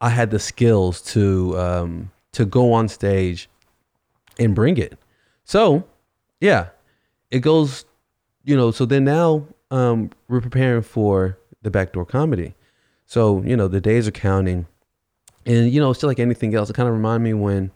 I 0.00 0.08
had 0.10 0.30
the 0.32 0.40
skills 0.40 1.00
to 1.12 1.56
um 1.58 2.10
to 2.32 2.44
go 2.44 2.72
on 2.72 2.88
stage 2.88 3.48
and 4.38 4.52
bring 4.54 4.78
it. 4.78 4.98
So 5.44 5.84
yeah, 6.40 6.70
it 7.30 7.38
goes, 7.38 7.84
you 8.42 8.56
know. 8.56 8.72
So 8.72 8.84
then 8.84 9.04
now 9.04 9.46
um 9.70 10.10
we're 10.28 10.40
preparing 10.40 10.82
for 10.82 11.38
the 11.62 11.70
backdoor 11.70 12.04
comedy. 12.04 12.54
So 13.06 13.42
you 13.42 13.56
know 13.56 13.68
the 13.68 13.80
days 13.80 14.08
are 14.08 14.12
counting, 14.12 14.66
and 15.46 15.70
you 15.70 15.80
know 15.80 15.90
it's 15.90 16.00
just 16.00 16.08
like 16.08 16.18
anything 16.18 16.52
else. 16.52 16.68
It 16.68 16.74
kind 16.74 16.88
of 16.88 16.94
reminded 16.96 17.22
me 17.22 17.34
when, 17.34 17.70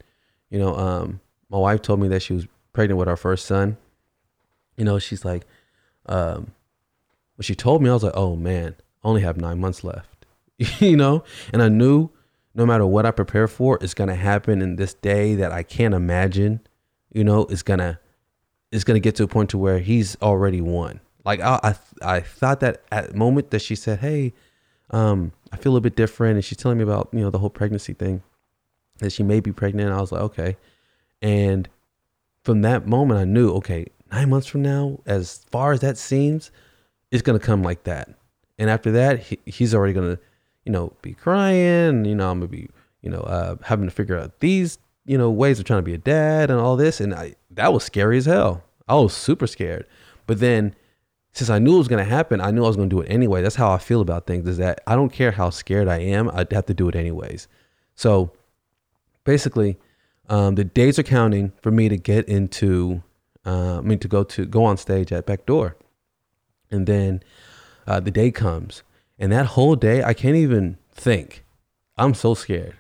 you 0.50 0.58
know, 0.58 0.74
um 0.76 1.20
my 1.48 1.58
wife 1.58 1.80
told 1.80 2.00
me 2.00 2.08
that 2.08 2.22
she 2.22 2.32
was 2.32 2.48
pregnant 2.72 2.98
with 2.98 3.06
our 3.06 3.16
first 3.16 3.46
son 3.46 3.76
you 4.76 4.84
know, 4.84 4.98
she's 4.98 5.24
like, 5.24 5.46
um, 6.06 6.52
when 7.36 7.42
she 7.42 7.54
told 7.54 7.82
me, 7.82 7.90
I 7.90 7.94
was 7.94 8.02
like, 8.02 8.16
oh 8.16 8.36
man, 8.36 8.76
I 9.02 9.08
only 9.08 9.22
have 9.22 9.36
nine 9.36 9.60
months 9.60 9.84
left, 9.84 10.26
you 10.80 10.96
know? 10.96 11.24
And 11.52 11.62
I 11.62 11.68
knew 11.68 12.10
no 12.54 12.64
matter 12.64 12.86
what 12.86 13.06
I 13.06 13.10
prepare 13.10 13.48
for, 13.48 13.78
it's 13.80 13.94
gonna 13.94 14.14
happen 14.14 14.62
in 14.62 14.76
this 14.76 14.94
day 14.94 15.34
that 15.34 15.52
I 15.52 15.62
can't 15.62 15.94
imagine, 15.94 16.60
you 17.12 17.24
know, 17.24 17.42
it's 17.50 17.62
gonna 17.62 17.98
it's 18.70 18.84
gonna 18.84 19.00
get 19.00 19.14
to 19.16 19.24
a 19.24 19.28
point 19.28 19.50
to 19.50 19.58
where 19.58 19.78
he's 19.78 20.16
already 20.20 20.60
won. 20.60 21.00
Like 21.24 21.40
I 21.40 21.58
I, 21.62 22.16
I 22.16 22.20
thought 22.20 22.60
that 22.60 22.82
at 22.92 23.10
the 23.10 23.16
moment 23.16 23.50
that 23.50 23.62
she 23.62 23.74
said, 23.74 24.00
Hey, 24.00 24.32
um, 24.90 25.32
I 25.52 25.56
feel 25.56 25.76
a 25.76 25.80
bit 25.80 25.96
different 25.96 26.36
and 26.36 26.44
she's 26.44 26.58
telling 26.58 26.78
me 26.78 26.84
about, 26.84 27.08
you 27.12 27.20
know, 27.20 27.30
the 27.30 27.38
whole 27.38 27.50
pregnancy 27.50 27.94
thing, 27.94 28.22
that 28.98 29.12
she 29.12 29.22
may 29.22 29.40
be 29.40 29.52
pregnant. 29.52 29.92
I 29.92 30.00
was 30.00 30.12
like, 30.12 30.22
okay. 30.22 30.56
And 31.22 31.68
from 32.42 32.62
that 32.62 32.86
moment 32.86 33.18
I 33.18 33.24
knew, 33.24 33.50
okay, 33.54 33.86
nine 34.14 34.30
months 34.30 34.46
from 34.46 34.62
now, 34.62 35.00
as 35.06 35.44
far 35.50 35.72
as 35.72 35.80
that 35.80 35.98
seems, 35.98 36.50
it's 37.10 37.22
gonna 37.22 37.38
come 37.38 37.62
like 37.62 37.84
that. 37.84 38.08
And 38.58 38.70
after 38.70 38.92
that, 38.92 39.18
he, 39.18 39.38
he's 39.44 39.74
already 39.74 39.92
gonna, 39.92 40.18
you 40.64 40.72
know, 40.72 40.92
be 41.02 41.14
crying. 41.14 42.04
You 42.04 42.14
know, 42.14 42.30
I'm 42.30 42.38
gonna 42.38 42.48
be, 42.48 42.68
you 43.02 43.10
know, 43.10 43.20
uh, 43.20 43.56
having 43.62 43.86
to 43.86 43.90
figure 43.90 44.18
out 44.18 44.38
these, 44.40 44.78
you 45.04 45.18
know, 45.18 45.30
ways 45.30 45.58
of 45.58 45.64
trying 45.64 45.80
to 45.80 45.82
be 45.82 45.94
a 45.94 45.98
dad 45.98 46.50
and 46.50 46.60
all 46.60 46.76
this. 46.76 47.00
And 47.00 47.12
I 47.14 47.34
that 47.50 47.72
was 47.72 47.82
scary 47.84 48.18
as 48.18 48.26
hell. 48.26 48.62
I 48.86 48.94
was 48.94 49.14
super 49.14 49.46
scared. 49.46 49.86
But 50.26 50.38
then, 50.40 50.74
since 51.32 51.50
I 51.50 51.58
knew 51.58 51.74
it 51.74 51.78
was 51.78 51.88
gonna 51.88 52.04
happen, 52.04 52.40
I 52.40 52.52
knew 52.52 52.64
I 52.64 52.68
was 52.68 52.76
gonna 52.76 52.88
do 52.88 53.00
it 53.00 53.10
anyway. 53.10 53.42
That's 53.42 53.56
how 53.56 53.72
I 53.72 53.78
feel 53.78 54.00
about 54.00 54.26
things. 54.26 54.46
Is 54.46 54.58
that 54.58 54.80
I 54.86 54.94
don't 54.94 55.12
care 55.12 55.32
how 55.32 55.50
scared 55.50 55.88
I 55.88 55.98
am, 55.98 56.30
I'd 56.30 56.52
have 56.52 56.66
to 56.66 56.74
do 56.74 56.88
it 56.88 56.94
anyways. 56.94 57.48
So, 57.96 58.30
basically, 59.24 59.76
um, 60.28 60.54
the 60.54 60.64
days 60.64 60.98
are 60.98 61.04
counting 61.04 61.52
for 61.60 61.72
me 61.72 61.88
to 61.88 61.96
get 61.96 62.28
into 62.28 63.02
uh, 63.46 63.78
I 63.78 63.80
mean, 63.82 63.98
to 63.98 64.08
go 64.08 64.24
to 64.24 64.46
go 64.46 64.64
on 64.64 64.76
stage 64.76 65.12
at 65.12 65.26
Backdoor, 65.26 65.76
and 66.70 66.86
then 66.86 67.22
uh, 67.86 68.00
the 68.00 68.10
day 68.10 68.30
comes, 68.30 68.82
and 69.18 69.32
that 69.32 69.46
whole 69.46 69.76
day 69.76 70.02
I 70.02 70.14
can't 70.14 70.36
even 70.36 70.78
think. 70.92 71.44
I'm 71.96 72.14
so 72.14 72.34
scared. 72.34 72.76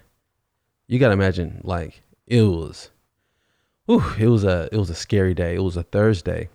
You 0.86 0.98
gotta 0.98 1.12
imagine, 1.12 1.60
like 1.64 2.02
it 2.26 2.42
was, 2.42 2.90
whew, 3.86 4.04
it 4.18 4.28
was 4.28 4.44
a 4.44 4.68
it 4.72 4.78
was 4.78 4.90
a 4.90 4.94
scary 4.94 5.34
day. 5.34 5.54
It 5.54 5.62
was 5.62 5.76
a 5.76 5.82
Thursday, 5.82 6.48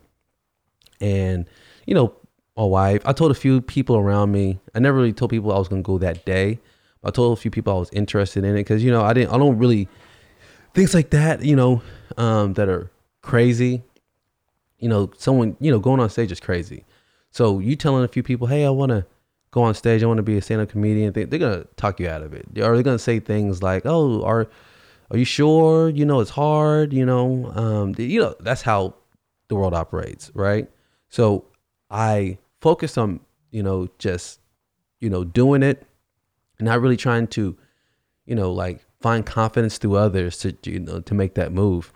and 1.00 1.46
you 1.86 1.94
know, 1.94 2.14
my 2.58 2.64
wife. 2.64 3.02
I 3.06 3.14
told 3.14 3.32
a 3.32 3.36
few 3.36 3.62
people 3.62 3.96
around 3.96 4.32
me. 4.32 4.60
I 4.74 4.80
never 4.80 4.98
really 4.98 5.14
told 5.14 5.32
people 5.32 5.54
I 5.54 5.60
was 5.60 5.68
gonna 5.68 5.82
go 5.82 5.98
that 6.00 6.26
day. 6.26 6.60
I 7.04 7.12
told 7.12 7.38
a 7.38 7.42
few 7.42 7.52
people 7.52 7.74
I 7.74 7.80
was 7.80 7.90
interested 7.94 8.44
in 8.44 8.56
it 8.56 8.60
because 8.60 8.84
you 8.84 8.92
know 8.92 9.04
I 9.04 9.14
didn't. 9.14 9.34
I 9.34 9.38
don't 9.38 9.58
really 9.58 9.88
things 10.74 10.96
like 10.96 11.12
that. 11.12 11.44
You 11.44 11.56
know, 11.56 11.82
um, 12.18 12.54
that 12.56 12.68
are 12.68 12.90
crazy 13.22 13.84
you 14.80 14.90
know, 14.90 15.12
someone, 15.18 15.56
you 15.60 15.72
know, 15.72 15.80
going 15.80 16.00
on 16.00 16.10
stage 16.10 16.32
is 16.32 16.40
crazy. 16.40 16.86
So 17.32 17.60
you 17.60 17.76
telling 17.76 18.04
a 18.04 18.08
few 18.08 18.24
people, 18.24 18.48
hey, 18.48 18.66
I 18.66 18.70
want 18.70 18.92
to 18.92 19.06
go 19.52 19.64
on 19.64 19.74
stage, 19.74 20.04
I 20.04 20.06
want 20.06 20.18
to 20.18 20.24
be 20.24 20.38
a 20.38 20.42
stand-up 20.42 20.70
comedian, 20.70 21.14
they, 21.14 21.26
they're 21.26 21.40
gonna 21.40 21.66
talk 21.76 22.00
you 22.00 22.08
out 22.08 22.22
of 22.22 22.34
it. 22.34 22.46
Or 22.58 22.74
they're 22.74 22.84
gonna 22.84 23.00
say 23.00 23.20
things 23.20 23.64
like, 23.64 23.84
oh, 23.86 24.24
are 24.24 24.48
are 25.12 25.18
you 25.18 25.26
sure? 25.26 25.90
You 25.90 26.06
know, 26.06 26.20
it's 26.20 26.30
hard. 26.30 26.94
You 26.94 27.06
know, 27.06 27.52
um, 27.56 27.96
you 27.98 28.22
know, 28.22 28.36
that's 28.40 28.62
how 28.62 28.94
the 29.48 29.56
world 29.56 29.74
operates, 29.74 30.32
right? 30.34 30.70
So 31.10 31.46
I 31.90 32.38
focused 32.62 32.98
on, 32.98 33.20
you 33.52 33.64
know, 33.64 33.90
just, 33.98 34.40
you 35.00 35.10
know, 35.10 35.24
doing 35.24 35.64
it, 35.64 35.88
not 36.60 36.82
really 36.82 36.98
trying 36.98 37.28
to, 37.28 37.58
you 38.26 38.36
know, 38.36 38.52
like 38.52 38.86
find 39.02 39.26
confidence 39.26 39.80
through 39.80 39.96
others 39.96 40.38
to, 40.40 40.56
you 40.64 40.80
know, 40.80 41.00
to 41.00 41.14
make 41.16 41.34
that 41.36 41.52
move. 41.52 41.92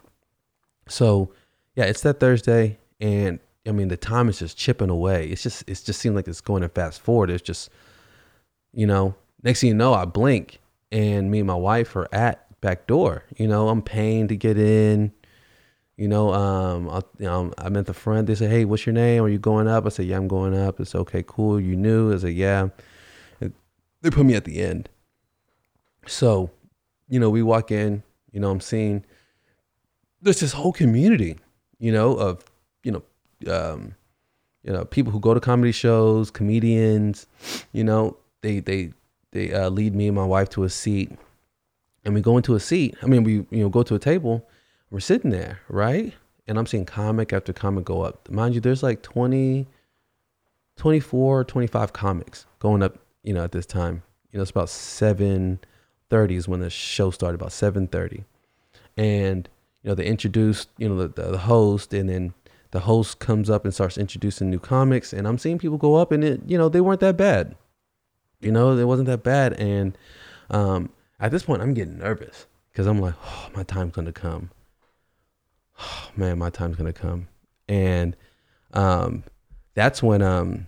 So 0.87 1.33
yeah, 1.75 1.85
it's 1.85 2.01
that 2.01 2.19
Thursday, 2.19 2.77
and 2.99 3.39
I 3.67 3.71
mean 3.71 3.87
the 3.87 3.97
time 3.97 4.29
is 4.29 4.39
just 4.39 4.57
chipping 4.57 4.89
away. 4.89 5.27
It's 5.27 5.43
just 5.43 5.63
it's 5.67 5.81
just 5.81 5.99
seemed 5.99 6.15
like 6.15 6.27
it's 6.27 6.41
going 6.41 6.61
to 6.61 6.69
fast 6.69 7.01
forward. 7.01 7.29
It's 7.29 7.43
just, 7.43 7.69
you 8.73 8.85
know, 8.85 9.15
next 9.41 9.61
thing 9.61 9.69
you 9.69 9.73
know, 9.75 9.93
I 9.93 10.05
blink, 10.05 10.59
and 10.91 11.31
me 11.31 11.39
and 11.39 11.47
my 11.47 11.55
wife 11.55 11.95
are 11.95 12.07
at 12.13 12.59
back 12.61 12.87
door. 12.87 13.23
You 13.37 13.47
know, 13.47 13.69
I'm 13.69 13.81
paying 13.81 14.27
to 14.29 14.35
get 14.35 14.57
in. 14.57 15.11
You 15.97 16.07
know, 16.07 16.33
um, 16.33 16.89
I, 16.89 17.01
you 17.19 17.25
know, 17.25 17.53
I'm 17.57 17.77
at 17.77 17.85
the 17.85 17.93
front. 17.93 18.27
They 18.27 18.35
say, 18.35 18.47
"Hey, 18.47 18.65
what's 18.65 18.85
your 18.85 18.93
name? 18.93 19.23
Are 19.23 19.29
you 19.29 19.39
going 19.39 19.67
up?" 19.67 19.85
I 19.85 19.89
say, 19.89 20.03
"Yeah, 20.03 20.17
I'm 20.17 20.27
going 20.27 20.57
up." 20.57 20.79
It's 20.79 20.95
okay, 20.95 21.23
cool. 21.25 21.59
You 21.59 21.75
knew? 21.75 22.13
I 22.13 22.17
say, 22.17 22.31
"Yeah." 22.31 22.69
They 24.03 24.09
put 24.09 24.25
me 24.25 24.35
at 24.35 24.43
the 24.43 24.61
end. 24.61 24.89
So, 26.05 26.51
you 27.07 27.21
know, 27.21 27.29
we 27.29 27.41
walk 27.41 27.71
in. 27.71 28.03
You 28.33 28.41
know, 28.41 28.51
I'm 28.51 28.59
seeing 28.59 29.05
there's 30.21 30.41
this 30.41 30.51
whole 30.51 30.73
community 30.73 31.37
you 31.83 31.91
know, 31.91 32.13
of 32.13 32.45
you 32.83 32.93
know, 32.93 33.03
um, 33.53 33.93
you 34.63 34.71
know, 34.71 34.85
people 34.85 35.11
who 35.11 35.19
go 35.19 35.33
to 35.33 35.41
comedy 35.41 35.73
shows, 35.73 36.31
comedians, 36.31 37.27
you 37.73 37.83
know, 37.83 38.15
they 38.41 38.61
they 38.61 38.93
they 39.31 39.51
uh, 39.53 39.69
lead 39.69 39.93
me 39.93 40.07
and 40.07 40.15
my 40.15 40.23
wife 40.23 40.49
to 40.51 40.63
a 40.63 40.69
seat, 40.69 41.11
and 42.05 42.13
we 42.13 42.21
go 42.21 42.37
into 42.37 42.55
a 42.55 42.59
seat. 42.61 42.95
I 43.03 43.07
mean, 43.07 43.25
we 43.25 43.33
you 43.49 43.63
know 43.63 43.67
go 43.67 43.83
to 43.83 43.95
a 43.95 43.99
table, 43.99 44.47
we're 44.91 45.01
sitting 45.01 45.29
there, 45.29 45.59
right? 45.67 46.13
And 46.47 46.57
I'm 46.57 46.65
seeing 46.65 46.85
comic 46.85 47.33
after 47.33 47.51
comic 47.51 47.83
go 47.83 48.01
up. 48.01 48.29
Mind 48.29 48.55
you, 48.55 48.61
there's 48.61 48.81
like 48.83 49.01
20, 49.01 49.67
24, 50.77 51.43
25 51.43 51.93
comics 51.93 52.45
going 52.59 52.81
up, 52.81 52.97
you 53.23 53.33
know, 53.33 53.43
at 53.43 53.51
this 53.51 53.65
time. 53.65 54.03
You 54.31 54.37
know, 54.37 54.41
it's 54.41 54.51
about 54.51 54.67
7.30 54.67 56.31
is 56.31 56.47
when 56.47 56.59
the 56.59 56.69
show 56.69 57.11
started, 57.11 57.35
about 57.35 57.51
7.30. 57.51 58.23
And 58.97 59.47
you 59.83 59.89
know, 59.89 59.95
they 59.95 60.05
introduce, 60.05 60.67
you 60.77 60.87
know, 60.87 61.07
the, 61.07 61.23
the 61.23 61.37
host 61.37 61.93
and 61.93 62.09
then 62.09 62.33
the 62.71 62.79
host 62.79 63.19
comes 63.19 63.49
up 63.49 63.65
and 63.65 63.73
starts 63.73 63.97
introducing 63.97 64.49
new 64.49 64.59
comics 64.59 65.13
and 65.13 65.27
I'm 65.27 65.37
seeing 65.37 65.59
people 65.59 65.77
go 65.77 65.95
up 65.95 66.11
and 66.11 66.23
it, 66.23 66.41
you 66.47 66.57
know, 66.57 66.69
they 66.69 66.81
weren't 66.81 67.01
that 67.01 67.17
bad. 67.17 67.55
You 68.39 68.51
know, 68.51 68.75
it 68.77 68.85
wasn't 68.85 69.07
that 69.07 69.23
bad. 69.23 69.53
And 69.53 69.97
um, 70.49 70.89
at 71.19 71.31
this 71.31 71.43
point 71.43 71.61
I'm 71.61 71.73
getting 71.73 71.99
nervous 71.99 72.47
because 72.71 72.87
I'm 72.87 72.99
like, 72.99 73.15
oh, 73.23 73.49
my 73.55 73.63
time's 73.63 73.93
gonna 73.93 74.13
come. 74.13 74.49
Oh, 75.79 76.11
man, 76.15 76.39
my 76.39 76.49
time's 76.49 76.77
gonna 76.77 76.93
come. 76.93 77.27
And 77.67 78.15
um, 78.73 79.23
that's 79.75 80.01
when 80.01 80.21
um, 80.21 80.67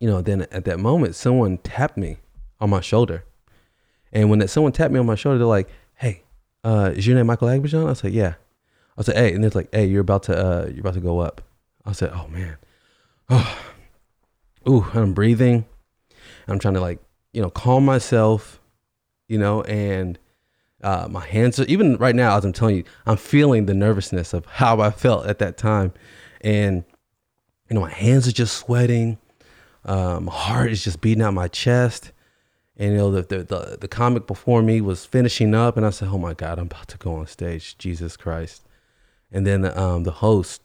you 0.00 0.08
know, 0.08 0.20
then 0.20 0.42
at 0.50 0.64
that 0.64 0.78
moment 0.78 1.14
someone 1.14 1.58
tapped 1.58 1.96
me 1.96 2.18
on 2.60 2.70
my 2.70 2.80
shoulder. 2.80 3.24
And 4.12 4.30
when 4.30 4.38
that 4.38 4.48
someone 4.48 4.72
tapped 4.72 4.92
me 4.92 5.00
on 5.00 5.06
my 5.06 5.14
shoulder, 5.14 5.38
they're 5.38 5.46
like, 5.46 5.68
uh, 6.64 6.92
is 6.94 7.06
your 7.06 7.16
name 7.16 7.26
Michael 7.26 7.48
Aigbedion? 7.48 7.88
I 7.88 7.92
said, 7.94 8.12
yeah. 8.12 8.34
I 8.96 9.02
said, 9.02 9.16
hey, 9.16 9.32
and 9.32 9.44
it's 9.44 9.54
like, 9.54 9.68
hey, 9.72 9.86
you're 9.86 10.00
about 10.00 10.24
to, 10.24 10.36
uh, 10.36 10.66
you're 10.66 10.80
about 10.80 10.94
to 10.94 11.00
go 11.00 11.20
up. 11.20 11.40
I 11.84 11.92
said, 11.92 12.10
oh 12.12 12.28
man, 12.28 12.56
oh, 13.30 13.58
ooh, 14.68 14.86
I'm 14.92 15.14
breathing. 15.14 15.64
I'm 16.46 16.58
trying 16.58 16.74
to 16.74 16.80
like, 16.80 16.98
you 17.32 17.40
know, 17.40 17.50
calm 17.50 17.84
myself, 17.84 18.60
you 19.28 19.38
know, 19.38 19.62
and 19.62 20.18
uh, 20.82 21.08
my 21.10 21.24
hands 21.24 21.58
are 21.58 21.64
even 21.64 21.96
right 21.96 22.14
now, 22.14 22.36
as 22.36 22.44
I'm 22.44 22.52
telling 22.52 22.76
you, 22.76 22.84
I'm 23.06 23.16
feeling 23.16 23.66
the 23.66 23.74
nervousness 23.74 24.32
of 24.32 24.46
how 24.46 24.80
I 24.80 24.90
felt 24.90 25.26
at 25.26 25.38
that 25.40 25.56
time, 25.56 25.92
and 26.40 26.84
you 27.68 27.74
know 27.74 27.80
my 27.80 27.90
hands 27.90 28.28
are 28.28 28.32
just 28.32 28.56
sweating. 28.56 29.18
Um, 29.84 30.26
my 30.26 30.32
heart 30.32 30.70
is 30.70 30.84
just 30.84 31.00
beating 31.00 31.22
out 31.22 31.34
my 31.34 31.48
chest. 31.48 32.12
And 32.78 32.92
you 32.92 32.98
know 32.98 33.10
the, 33.10 33.22
the 33.22 33.42
the 33.42 33.78
the 33.80 33.88
comic 33.88 34.26
before 34.26 34.62
me 34.62 34.80
was 34.80 35.04
finishing 35.04 35.54
up, 35.54 35.76
and 35.76 35.84
I 35.84 35.90
said, 35.90 36.08
"Oh 36.08 36.18
my 36.18 36.32
God, 36.34 36.58
I'm 36.58 36.66
about 36.66 36.88
to 36.88 36.96
go 36.96 37.16
on 37.16 37.26
stage, 37.26 37.76
Jesus 37.76 38.16
Christ!" 38.16 38.64
And 39.32 39.46
then 39.46 39.64
um, 39.76 40.04
the 40.04 40.12
host 40.12 40.62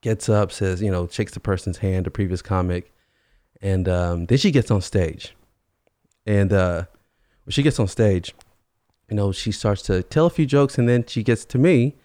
gets 0.00 0.28
up, 0.28 0.52
says, 0.52 0.80
you 0.80 0.90
know, 0.90 1.08
shakes 1.08 1.32
the 1.32 1.40
person's 1.40 1.78
hand, 1.78 2.06
the 2.06 2.10
previous 2.10 2.40
comic, 2.40 2.92
and 3.60 3.88
um, 3.88 4.26
then 4.26 4.38
she 4.38 4.50
gets 4.50 4.70
on 4.70 4.80
stage. 4.80 5.34
And 6.24 6.52
uh, 6.52 6.84
when 7.44 7.52
she 7.52 7.62
gets 7.62 7.78
on 7.78 7.88
stage, 7.88 8.34
you 9.10 9.16
know, 9.16 9.32
she 9.32 9.52
starts 9.52 9.82
to 9.82 10.02
tell 10.02 10.26
a 10.26 10.30
few 10.30 10.46
jokes, 10.46 10.78
and 10.78 10.88
then 10.88 11.04
she 11.06 11.22
gets 11.22 11.44
to 11.46 11.58
me, 11.58 11.96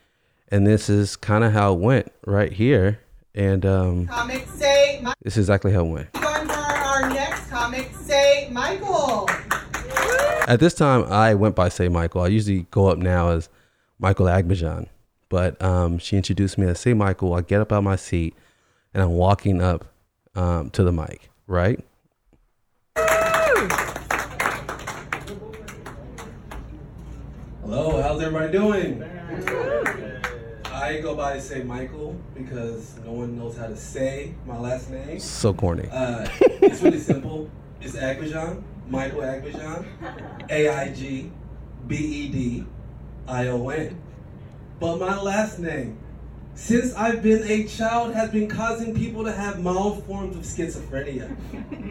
and 0.50 0.66
this 0.66 0.90
is 0.90 1.16
kind 1.16 1.44
of 1.44 1.54
how 1.54 1.74
it 1.74 1.80
went 1.80 2.12
right 2.26 2.52
here. 2.52 3.00
And 3.36 3.66
um, 3.66 4.08
Comic 4.08 4.48
say, 4.48 5.02
Mi- 5.04 5.14
this 5.22 5.38
is 5.38 5.46
exactly 5.46 5.72
how 5.72 5.86
it 5.86 5.90
went. 5.90 6.23
Say, 8.44 8.50
Michael. 8.52 9.30
At 10.48 10.60
this 10.60 10.74
time, 10.74 11.06
I 11.06 11.34
went 11.34 11.56
by 11.56 11.70
Say 11.70 11.88
Michael. 11.88 12.22
I 12.22 12.28
usually 12.28 12.68
go 12.72 12.88
up 12.88 12.98
now 12.98 13.30
as 13.30 13.48
Michael 14.00 14.26
Aigbedion, 14.26 14.88
but 15.30 15.62
um, 15.64 15.98
she 15.98 16.18
introduced 16.18 16.58
me 16.58 16.68
as 16.68 16.80
Say 16.80 16.94
Michael. 16.94 17.34
I 17.34 17.42
get 17.42 17.62
up 17.62 17.72
out 17.72 17.78
of 17.78 17.84
my 17.86 17.96
seat, 17.96 18.36
and 18.94 19.02
I'm 19.02 19.12
walking 19.12 19.62
up 19.62 19.86
um, 20.36 20.70
to 20.72 20.84
the 20.84 20.92
mic. 20.92 21.30
Right. 21.48 21.80
Hello, 27.62 28.02
how's 28.02 28.22
everybody 28.22 28.52
doing? 28.52 29.04
I 30.66 31.00
go 31.02 31.16
by 31.16 31.40
Say 31.40 31.64
Michael 31.64 32.20
because 32.34 33.00
no 33.06 33.14
one 33.14 33.38
knows 33.38 33.56
how 33.56 33.68
to 33.68 33.78
say 33.78 34.34
my 34.46 34.60
last 34.60 34.90
name. 34.90 35.18
So 35.20 35.54
corny. 35.54 35.88
Uh, 35.90 36.28
it's 36.42 36.82
really 36.82 37.00
simple. 37.00 37.50
It's 37.84 37.98
Aigbedion, 37.98 38.64
Michael 38.88 39.20
Aigbedion, 39.20 39.86
A 40.50 40.70
I 40.70 40.94
G 40.94 41.30
B 41.86 41.96
E 41.98 42.28
D 42.30 42.66
I 43.28 43.48
O 43.48 43.68
N. 43.68 44.02
But 44.80 45.00
my 45.00 45.20
last 45.20 45.60
name, 45.60 45.98
since 46.56 46.94
I've 46.94 47.22
been 47.22 47.44
a 47.44 47.66
child, 47.66 48.14
has 48.14 48.30
been 48.30 48.48
causing 48.48 48.96
people 48.96 49.26
to 49.26 49.34
have 49.34 49.62
mild 49.62 50.06
forms 50.06 50.38
of 50.38 50.44
schizophrenia. 50.44 51.36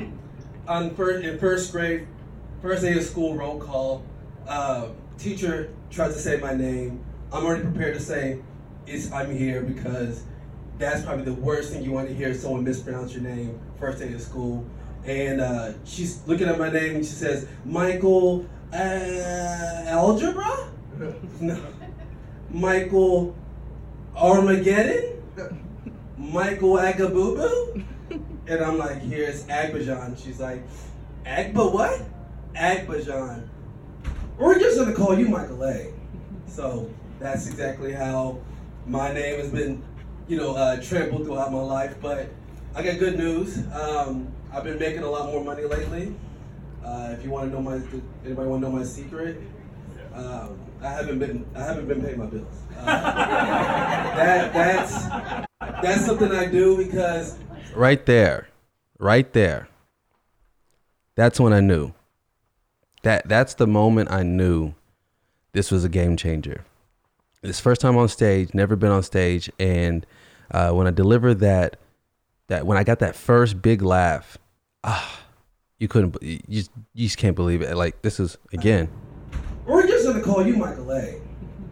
On 0.68 0.94
first, 0.94 1.26
in 1.26 1.38
first 1.38 1.72
grade, 1.72 2.06
first 2.62 2.82
day 2.82 2.96
of 2.96 3.02
school 3.02 3.34
roll 3.34 3.60
call, 3.60 4.02
uh, 4.48 4.88
teacher 5.18 5.74
tries 5.90 6.14
to 6.14 6.20
say 6.20 6.38
my 6.38 6.54
name. 6.54 7.04
I'm 7.30 7.44
already 7.44 7.64
prepared 7.64 7.94
to 7.94 8.00
say, 8.00 8.38
"Is 8.86 9.12
I'm 9.12 9.30
here" 9.30 9.60
because 9.60 10.22
that's 10.78 11.02
probably 11.04 11.26
the 11.26 11.34
worst 11.34 11.70
thing 11.70 11.84
you 11.84 11.92
want 11.92 12.08
to 12.08 12.14
hear 12.14 12.32
someone 12.32 12.64
mispronounce 12.64 13.12
your 13.12 13.22
name 13.22 13.60
first 13.78 13.98
day 13.98 14.10
of 14.14 14.22
school. 14.22 14.64
And 15.04 15.40
uh, 15.40 15.72
she's 15.84 16.26
looking 16.26 16.48
at 16.48 16.58
my 16.58 16.70
name 16.70 16.96
and 16.96 17.04
she 17.04 17.12
says, 17.12 17.48
Michael 17.64 18.46
uh, 18.72 19.84
Algebra? 19.86 20.70
no. 21.40 21.58
Michael 22.50 23.34
Armageddon? 24.14 25.22
Michael 26.16 26.74
Agabubu? 26.74 27.84
And 28.46 28.60
I'm 28.64 28.78
like, 28.78 29.00
here's 29.00 29.44
Aigbedion. 29.44 30.22
She's 30.22 30.38
like, 30.38 30.62
Agba 31.24 31.72
what? 31.72 32.00
Aigbedion. 32.54 33.48
We're 34.38 34.58
just 34.58 34.78
gonna 34.78 34.94
call 34.94 35.18
you 35.18 35.28
Michael 35.28 35.64
A. 35.64 35.92
So 36.46 36.90
that's 37.18 37.46
exactly 37.46 37.92
how 37.92 38.38
my 38.86 39.12
name 39.12 39.38
has 39.38 39.50
been, 39.50 39.82
you 40.28 40.36
know, 40.36 40.54
uh, 40.54 40.80
trampled 40.80 41.24
throughout 41.24 41.52
my 41.52 41.60
life. 41.60 41.96
But 42.00 42.30
I 42.74 42.82
got 42.82 42.98
good 42.98 43.18
news. 43.18 43.58
Um, 43.72 44.32
I've 44.54 44.64
been 44.64 44.78
making 44.78 45.02
a 45.02 45.10
lot 45.10 45.32
more 45.32 45.42
money 45.42 45.64
lately. 45.64 46.14
Uh, 46.84 47.14
if 47.16 47.24
you 47.24 47.30
want 47.30 47.50
to 47.50 47.54
know 47.54 47.62
my, 47.62 47.80
anybody 48.24 48.48
want 48.48 48.62
to 48.62 48.68
know 48.68 48.76
my 48.76 48.84
secret? 48.84 49.40
Um, 50.14 50.58
I 50.82 50.88
haven't 50.88 51.18
been, 51.18 51.46
I 51.54 51.62
haven't 51.62 51.88
been 51.88 52.02
paying 52.02 52.18
my 52.18 52.26
bills. 52.26 52.46
Uh, 52.76 52.84
that, 54.16 54.52
that's, 54.52 55.06
that's 55.80 56.04
something 56.04 56.30
I 56.32 56.46
do 56.46 56.76
because. 56.76 57.38
Right 57.74 58.04
there, 58.04 58.48
right 58.98 59.32
there. 59.32 59.68
That's 61.14 61.40
when 61.40 61.54
I 61.54 61.60
knew. 61.60 61.94
That 63.02 63.28
that's 63.28 63.54
the 63.54 63.66
moment 63.66 64.12
I 64.12 64.22
knew 64.22 64.74
this 65.52 65.70
was 65.70 65.82
a 65.84 65.88
game 65.88 66.16
changer. 66.16 66.64
This 67.40 67.58
first 67.58 67.80
time 67.80 67.96
on 67.96 68.08
stage, 68.08 68.54
never 68.54 68.76
been 68.76 68.92
on 68.92 69.02
stage, 69.02 69.50
and 69.58 70.06
uh, 70.52 70.70
when 70.70 70.86
I 70.86 70.90
delivered 70.90 71.40
that, 71.40 71.78
that 72.46 72.66
when 72.66 72.78
I 72.78 72.84
got 72.84 73.00
that 73.00 73.16
first 73.16 73.60
big 73.60 73.82
laugh, 73.82 74.38
ah, 74.84 75.20
you 75.78 75.88
couldn't, 75.88 76.16
you 76.22 76.40
just, 76.48 76.70
you 76.94 77.06
just 77.06 77.18
can't 77.18 77.36
believe 77.36 77.62
it. 77.62 77.76
Like 77.76 78.02
this 78.02 78.20
is 78.20 78.36
again. 78.52 78.88
We're 79.66 79.86
just 79.86 80.06
gonna 80.06 80.22
call 80.22 80.46
you 80.46 80.56
Michael 80.56 80.92
A. 80.92 81.20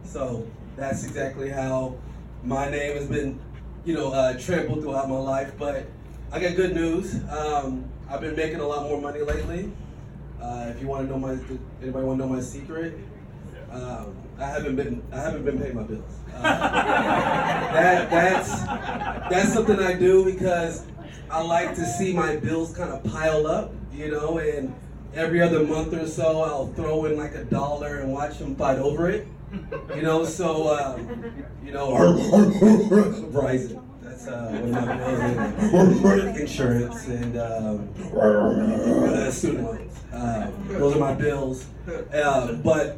So 0.03 0.47
that's 0.75 1.03
exactly 1.03 1.49
how 1.49 1.95
my 2.43 2.69
name 2.69 2.95
has 2.97 3.07
been, 3.07 3.39
you 3.85 3.93
know, 3.93 4.11
uh, 4.11 4.37
trampled 4.37 4.81
throughout 4.81 5.09
my 5.09 5.17
life. 5.17 5.53
But 5.57 5.85
I 6.31 6.39
got 6.39 6.55
good 6.55 6.75
news. 6.75 7.15
Um, 7.29 7.89
I've 8.09 8.21
been 8.21 8.35
making 8.35 8.59
a 8.59 8.67
lot 8.67 8.83
more 8.83 8.99
money 8.99 9.21
lately. 9.21 9.71
Uh, 10.41 10.67
if 10.69 10.81
you 10.81 10.87
want 10.87 11.07
to 11.07 11.11
know 11.11 11.19
my, 11.19 11.37
anybody 11.81 12.05
want 12.05 12.19
to 12.19 12.25
know 12.25 12.33
my 12.33 12.41
secret? 12.41 12.97
Um, 13.71 14.15
I 14.39 14.47
haven't 14.47 14.75
been, 14.75 15.03
I 15.11 15.17
haven't 15.17 15.45
been 15.45 15.59
paying 15.59 15.75
my 15.75 15.83
bills. 15.83 16.03
Uh, 16.35 16.41
that, 17.73 18.09
that's, 18.09 18.63
that's 19.29 19.53
something 19.53 19.79
I 19.79 19.93
do 19.93 20.25
because 20.25 20.85
I 21.31 21.41
like 21.41 21.75
to 21.75 21.85
see 21.85 22.11
my 22.13 22.35
bills 22.35 22.75
kind 22.75 22.91
of 22.91 23.03
pile 23.05 23.47
up, 23.47 23.71
you 23.93 24.11
know, 24.11 24.39
and 24.39 24.75
every 25.13 25.41
other 25.41 25.63
month 25.63 25.93
or 25.93 26.05
so 26.05 26.41
I'll 26.41 26.67
throw 26.73 27.05
in 27.05 27.17
like 27.17 27.35
a 27.35 27.45
dollar 27.45 27.99
and 27.99 28.11
watch 28.11 28.37
them 28.37 28.53
fight 28.55 28.79
over 28.79 29.09
it, 29.09 29.27
you 29.95 30.01
know. 30.01 30.25
So, 30.25 30.77
um, 30.77 31.45
you 31.63 31.71
know, 31.71 31.91
Verizon. 33.31 33.81
That's 34.01 34.27
uh, 34.27 34.51
my. 34.71 36.39
Insurance 36.39 37.07
and 37.07 37.37
um, 37.37 37.89
uh, 38.13 39.31
student 39.31 39.63
loans. 39.63 39.99
Uh, 40.11 40.51
those 40.67 40.95
are 40.97 40.99
my 40.99 41.13
bills. 41.13 41.65
Uh, 42.13 42.53
but 42.55 42.97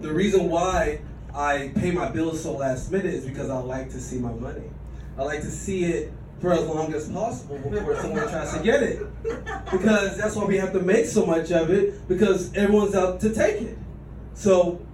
the 0.00 0.12
reason 0.12 0.50
why 0.50 1.00
I 1.34 1.72
pay 1.74 1.90
my 1.90 2.10
bills 2.10 2.42
so 2.42 2.52
last 2.52 2.90
minute 2.90 3.14
is 3.14 3.24
because 3.24 3.48
I 3.48 3.58
like 3.58 3.88
to 3.92 4.00
see 4.00 4.18
my 4.18 4.32
money. 4.32 4.68
I 5.16 5.22
like 5.22 5.40
to 5.40 5.50
see 5.50 5.84
it 5.84 6.12
for 6.42 6.52
as 6.52 6.66
long 6.66 6.92
as 6.92 7.08
possible 7.08 7.56
before 7.70 7.96
someone 8.02 8.28
tries 8.28 8.52
to 8.52 8.62
get 8.64 8.82
it. 8.82 9.06
Because 9.70 10.18
that's 10.18 10.34
why 10.34 10.44
we 10.44 10.56
have 10.56 10.72
to 10.72 10.80
make 10.80 11.06
so 11.06 11.24
much 11.24 11.52
of 11.52 11.70
it, 11.70 12.06
because 12.08 12.52
everyone's 12.54 12.96
out 12.96 13.20
to 13.20 13.32
take 13.32 13.62
it. 13.62 13.78
So 14.34 14.84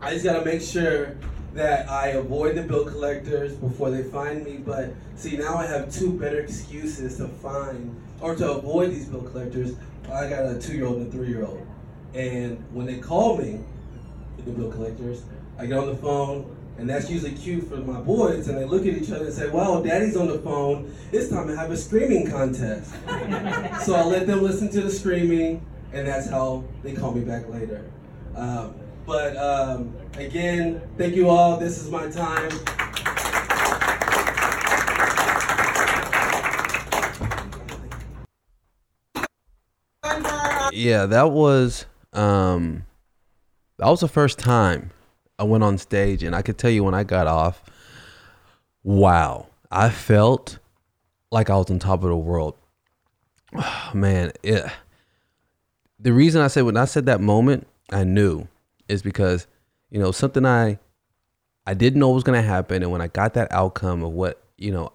I 0.00 0.12
just 0.12 0.24
gotta 0.24 0.44
make 0.44 0.60
sure 0.60 1.16
that 1.54 1.88
I 1.88 2.08
avoid 2.08 2.56
the 2.56 2.62
bill 2.62 2.84
collectors 2.84 3.54
before 3.54 3.90
they 3.90 4.02
find 4.02 4.44
me. 4.44 4.56
But 4.56 4.90
see, 5.14 5.36
now 5.36 5.56
I 5.56 5.66
have 5.66 5.92
two 5.92 6.18
better 6.18 6.40
excuses 6.40 7.16
to 7.18 7.28
find 7.28 7.94
or 8.20 8.34
to 8.34 8.52
avoid 8.54 8.90
these 8.90 9.06
bill 9.06 9.22
collectors. 9.22 9.76
I 10.12 10.28
got 10.28 10.46
a 10.46 10.58
two 10.60 10.74
year 10.74 10.86
old 10.86 10.98
and 10.98 11.06
a 11.06 11.10
three 11.12 11.28
year 11.28 11.46
old. 11.46 11.64
And 12.14 12.58
when 12.72 12.86
they 12.86 12.98
call 12.98 13.38
me, 13.38 13.60
the 14.36 14.50
bill 14.50 14.72
collectors, 14.72 15.22
I 15.58 15.66
get 15.66 15.78
on 15.78 15.86
the 15.86 15.96
phone, 15.96 16.56
and 16.78 16.88
that's 16.88 17.10
usually 17.10 17.32
cue 17.32 17.60
for 17.60 17.76
my 17.76 18.00
boys, 18.00 18.48
and 18.48 18.56
they 18.56 18.64
look 18.64 18.82
at 18.82 18.94
each 18.94 19.10
other 19.10 19.24
and 19.26 19.34
say, 19.34 19.48
Wow, 19.50 19.82
daddy's 19.82 20.16
on 20.16 20.28
the 20.28 20.38
phone. 20.38 20.94
It's 21.10 21.28
time 21.28 21.48
to 21.48 21.56
have 21.56 21.72
a 21.72 21.76
screaming 21.76 22.30
contest. 22.30 22.90
so 23.84 23.94
I 23.94 24.04
let 24.04 24.28
them 24.28 24.42
listen 24.42 24.70
to 24.70 24.80
the 24.82 24.90
screaming, 24.90 25.66
and 25.92 26.06
that's 26.06 26.30
how 26.30 26.64
they 26.84 26.92
call 26.92 27.12
me 27.12 27.22
back 27.22 27.48
later. 27.48 27.84
Um, 28.36 28.74
but 29.04 29.36
um, 29.36 29.92
again, 30.14 30.80
thank 30.96 31.16
you 31.16 31.28
all. 31.28 31.56
This 31.56 31.78
is 31.78 31.90
my 31.90 32.08
time. 32.08 32.50
Yeah, 40.72 41.06
that 41.06 41.32
was 41.32 41.86
um, 42.12 42.84
that 43.78 43.88
was 43.88 44.00
the 44.00 44.08
first 44.08 44.38
time 44.38 44.92
I 45.38 45.44
went 45.44 45.64
on 45.64 45.78
stage, 45.78 46.22
and 46.22 46.34
I 46.34 46.42
could 46.42 46.58
tell 46.58 46.70
you 46.70 46.84
when 46.84 46.94
I 46.94 47.04
got 47.04 47.26
off, 47.26 47.62
wow, 48.82 49.46
I 49.70 49.90
felt 49.90 50.58
like 51.30 51.50
I 51.50 51.56
was 51.56 51.70
on 51.70 51.78
top 51.78 52.02
of 52.02 52.08
the 52.08 52.16
world. 52.16 52.56
Oh, 53.54 53.90
man, 53.94 54.32
it, 54.42 54.64
the 55.98 56.12
reason 56.12 56.42
I 56.42 56.48
said 56.48 56.62
when 56.62 56.76
I 56.76 56.84
said 56.84 57.06
that 57.06 57.20
moment, 57.20 57.66
I 57.90 58.04
knew 58.04 58.46
is 58.88 59.02
because 59.02 59.46
you 59.90 59.98
know 59.98 60.12
something 60.12 60.44
I 60.44 60.78
I 61.66 61.74
didn't 61.74 62.00
know 62.00 62.10
was 62.10 62.24
gonna 62.24 62.42
happen, 62.42 62.82
and 62.82 62.92
when 62.92 63.00
I 63.00 63.08
got 63.08 63.34
that 63.34 63.52
outcome 63.52 64.02
of 64.02 64.12
what 64.12 64.42
you 64.56 64.70
know, 64.70 64.92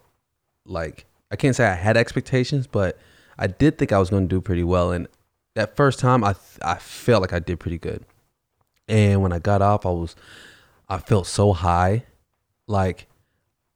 like 0.64 1.06
I 1.30 1.36
can't 1.36 1.56
say 1.56 1.66
I 1.66 1.74
had 1.74 1.96
expectations, 1.96 2.66
but 2.66 2.98
I 3.38 3.46
did 3.46 3.78
think 3.78 3.92
I 3.92 3.98
was 3.98 4.10
gonna 4.10 4.26
do 4.26 4.40
pretty 4.40 4.64
well, 4.64 4.92
and 4.92 5.08
that 5.54 5.76
first 5.76 5.98
time 5.98 6.24
I 6.24 6.34
I 6.62 6.76
felt 6.76 7.20
like 7.20 7.32
I 7.32 7.38
did 7.38 7.60
pretty 7.60 7.78
good, 7.78 8.04
and 8.88 9.22
when 9.22 9.32
I 9.32 9.38
got 9.38 9.62
off, 9.62 9.86
I 9.86 9.90
was 9.90 10.16
I 10.88 10.98
felt 10.98 11.26
so 11.26 11.52
high, 11.52 12.04
like 12.66 13.06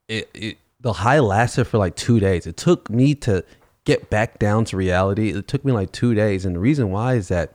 it 0.09 0.31
it 0.35 0.59
the 0.81 0.93
high 0.95 1.19
lasted 1.19 1.65
for 1.67 1.79
like 1.79 1.97
two 1.97 2.21
days. 2.21 2.47
It 2.47 2.57
took 2.57 2.89
me 2.91 3.15
to 3.17 3.45
get 3.85 4.11
back 4.11 4.39
down 4.39 4.65
to 4.67 4.77
reality. 4.77 5.31
It 5.31 5.49
took 5.49 5.65
me 5.65 5.73
like 5.73 5.93
two 5.93 6.15
days. 6.15 6.45
And 6.45 6.55
the 6.55 6.61
reason 6.61 6.91
why 6.91 7.15
is 7.15 7.29
that 7.29 7.55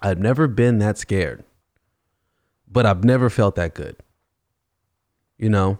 I've 0.00 0.18
never 0.18 0.48
been 0.48 0.78
that 0.78 0.98
scared, 0.98 1.44
but 2.66 2.86
I've 2.86 3.04
never 3.04 3.30
felt 3.30 3.54
that 3.56 3.74
good. 3.74 3.96
You 5.38 5.48
know, 5.50 5.78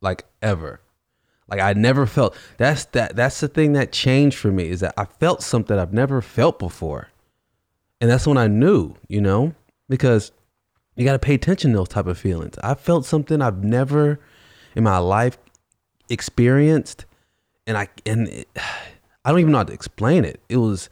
like 0.00 0.24
ever. 0.40 0.80
Like 1.48 1.60
I 1.60 1.72
never 1.72 2.06
felt 2.06 2.36
that's 2.56 2.84
that 2.86 3.16
that's 3.16 3.40
the 3.40 3.48
thing 3.48 3.72
that 3.72 3.92
changed 3.92 4.38
for 4.38 4.52
me 4.52 4.68
is 4.68 4.80
that 4.80 4.94
I 4.96 5.04
felt 5.04 5.42
something 5.42 5.76
I've 5.76 5.92
never 5.92 6.22
felt 6.22 6.58
before. 6.58 7.08
And 8.00 8.08
that's 8.08 8.26
when 8.26 8.38
I 8.38 8.46
knew, 8.46 8.94
you 9.08 9.20
know, 9.20 9.54
because 9.90 10.30
you 10.96 11.04
got 11.04 11.12
to 11.12 11.18
pay 11.18 11.34
attention 11.34 11.72
to 11.72 11.76
those 11.76 11.88
type 11.88 12.06
of 12.06 12.16
feelings. 12.16 12.56
I 12.62 12.74
felt 12.74 13.04
something 13.04 13.42
I've 13.42 13.62
never 13.62 14.18
in 14.74 14.84
my 14.84 14.98
life 14.98 15.36
experienced 16.08 17.04
and 17.66 17.76
I 17.76 17.88
and 18.06 18.28
it, 18.28 18.48
I 19.22 19.30
don't 19.30 19.40
even 19.40 19.52
know 19.52 19.58
how 19.58 19.64
to 19.64 19.72
explain 19.74 20.24
it. 20.24 20.40
It 20.48 20.56
was 20.56 20.88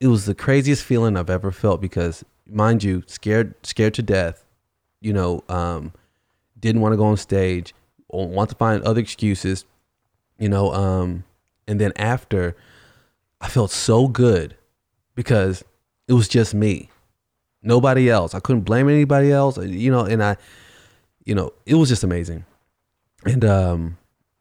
it 0.00 0.06
was 0.06 0.24
the 0.24 0.34
craziest 0.34 0.82
feeling 0.82 1.18
I've 1.18 1.28
ever 1.28 1.50
felt 1.50 1.82
because 1.82 2.24
mind 2.48 2.82
you, 2.82 3.02
scared 3.06 3.54
scared 3.66 3.94
to 3.94 4.02
death, 4.02 4.44
you 5.02 5.12
know, 5.12 5.42
um 5.48 5.92
didn't 6.58 6.80
want 6.80 6.92
to 6.92 6.96
go 6.96 7.04
on 7.04 7.16
stage, 7.16 7.74
want 8.08 8.48
to 8.50 8.56
find 8.56 8.82
other 8.84 9.00
excuses, 9.00 9.66
you 10.38 10.48
know, 10.48 10.72
um 10.72 11.24
and 11.66 11.80
then 11.80 11.92
after 11.96 12.56
I 13.40 13.48
felt 13.48 13.72
so 13.72 14.06
good 14.08 14.56
because 15.14 15.64
it 16.06 16.12
was 16.12 16.28
just 16.28 16.54
me. 16.54 16.88
Nobody 17.62 18.10
else. 18.10 18.34
I 18.34 18.40
couldn't 18.40 18.62
blame 18.62 18.88
anybody 18.88 19.30
else, 19.30 19.56
you 19.58 19.90
know, 19.90 20.04
and 20.04 20.22
I 20.22 20.36
you 21.24 21.34
know, 21.34 21.52
it 21.66 21.74
was 21.74 21.88
just 21.88 22.04
amazing. 22.04 22.44
And 23.24 23.44
um 23.44 23.98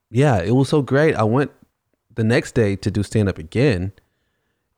yeah, 0.09 0.41
it 0.41 0.51
was 0.51 0.69
so 0.69 0.81
great. 0.81 1.15
I 1.15 1.23
went 1.23 1.51
the 2.13 2.23
next 2.23 2.53
day 2.53 2.75
to 2.75 2.91
do 2.91 3.03
stand 3.03 3.29
up 3.29 3.37
again 3.37 3.93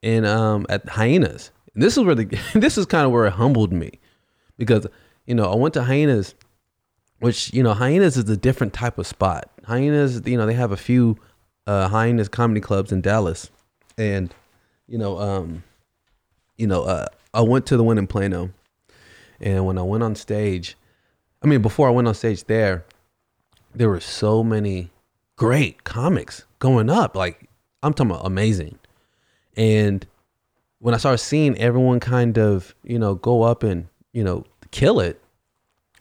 and 0.01 0.25
um 0.25 0.65
at 0.69 0.87
hyenas. 0.89 1.51
And 1.73 1.81
this 1.81 1.97
is 1.97 2.03
where 2.03 2.15
the 2.15 2.25
this 2.53 2.77
is 2.77 2.85
kind 2.85 3.05
of 3.05 3.11
where 3.11 3.25
it 3.25 3.33
humbled 3.33 3.71
me. 3.71 3.99
Because, 4.57 4.85
you 5.25 5.33
know, 5.35 5.51
I 5.51 5.55
went 5.55 5.73
to 5.73 5.83
hyenas, 5.83 6.35
which, 7.19 7.51
you 7.53 7.63
know, 7.63 7.73
hyenas 7.73 8.17
is 8.17 8.29
a 8.29 8.37
different 8.37 8.73
type 8.73 8.97
of 8.99 9.07
spot. 9.07 9.49
Hyenas, 9.65 10.21
you 10.25 10.37
know, 10.37 10.45
they 10.45 10.53
have 10.53 10.71
a 10.71 10.77
few 10.77 11.17
uh 11.65 11.87
hyenas 11.87 12.27
comedy 12.27 12.61
clubs 12.61 12.91
in 12.91 13.01
Dallas. 13.01 13.49
And, 13.97 14.33
you 14.87 14.97
know, 14.97 15.17
um, 15.19 15.63
you 16.57 16.67
know, 16.67 16.83
uh 16.83 17.07
I 17.33 17.41
went 17.41 17.65
to 17.67 17.77
the 17.77 17.83
one 17.83 17.97
in 17.97 18.07
Plano. 18.07 18.51
And 19.39 19.65
when 19.65 19.77
I 19.77 19.83
went 19.83 20.03
on 20.03 20.15
stage, 20.15 20.77
I 21.41 21.47
mean 21.47 21.61
before 21.61 21.87
I 21.87 21.91
went 21.91 22.07
on 22.07 22.13
stage 22.13 22.45
there, 22.45 22.85
there 23.73 23.89
were 23.89 23.99
so 23.99 24.43
many 24.43 24.91
great 25.35 25.83
comics 25.83 26.45
going 26.59 26.89
up. 26.89 27.15
Like 27.15 27.49
I'm 27.81 27.93
talking 27.93 28.11
about 28.11 28.25
amazing. 28.25 28.79
And 29.55 30.05
when 30.79 30.93
I 30.93 30.97
started 30.97 31.19
seeing 31.19 31.57
everyone 31.57 31.99
kind 31.99 32.37
of, 32.37 32.75
you 32.83 32.99
know, 32.99 33.15
go 33.15 33.43
up 33.43 33.63
and, 33.63 33.87
you 34.11 34.23
know, 34.23 34.45
kill 34.71 34.99
it, 34.99 35.21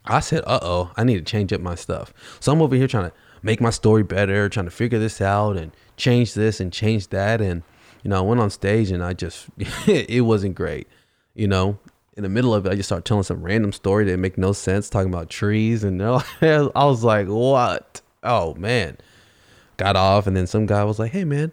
I 0.05 0.21
said, 0.21 0.43
uh 0.47 0.61
oh, 0.63 0.91
I 0.97 1.05
need 1.05 1.17
to 1.17 1.23
change 1.23 1.53
up 1.53 1.61
my 1.61 1.75
stuff. 1.75 2.13
So 2.41 2.53
I'm 2.53 2.63
over 2.63 2.77
here 2.77 2.89
trying 2.89 3.11
to 3.11 3.17
make 3.43 3.61
my 3.61 3.71
story 3.71 4.03
better, 4.03 4.49
trying 4.49 4.67
to 4.67 4.71
figure 4.71 4.99
this 4.99 5.21
out 5.21 5.57
and 5.57 5.73
change 5.97 6.35
this 6.35 6.61
and 6.61 6.73
change 6.73 7.09
that. 7.09 7.41
And, 7.41 7.63
you 8.03 8.11
know, 8.11 8.19
I 8.19 8.21
went 8.21 8.41
on 8.41 8.51
stage 8.51 8.91
and 8.91 9.03
I 9.03 9.13
just, 9.13 9.47
it 9.87 10.25
wasn't 10.25 10.55
great. 10.55 10.89
You 11.35 11.49
know, 11.49 11.79
in 12.17 12.23
the 12.23 12.29
middle 12.29 12.55
of 12.55 12.67
it, 12.67 12.73
I 12.73 12.75
just 12.75 12.89
started 12.89 13.05
telling 13.05 13.23
some 13.23 13.43
random 13.43 13.73
story 13.73 14.05
that 14.05 14.19
make 14.19 14.37
no 14.37 14.53
sense, 14.53 14.91
talking 14.91 15.13
about 15.13 15.31
trees. 15.31 15.83
And 15.85 16.03
I 16.43 16.69
was 16.75 17.05
like, 17.05 17.29
what? 17.29 18.01
Oh, 18.23 18.55
man 18.55 18.99
got 19.77 19.97
off, 19.97 20.27
and 20.27 20.37
then 20.37 20.47
some 20.47 20.67
guy 20.67 20.85
was 20.85 20.99
like, 20.99 21.13
"Hey, 21.13 21.25
man, 21.25 21.53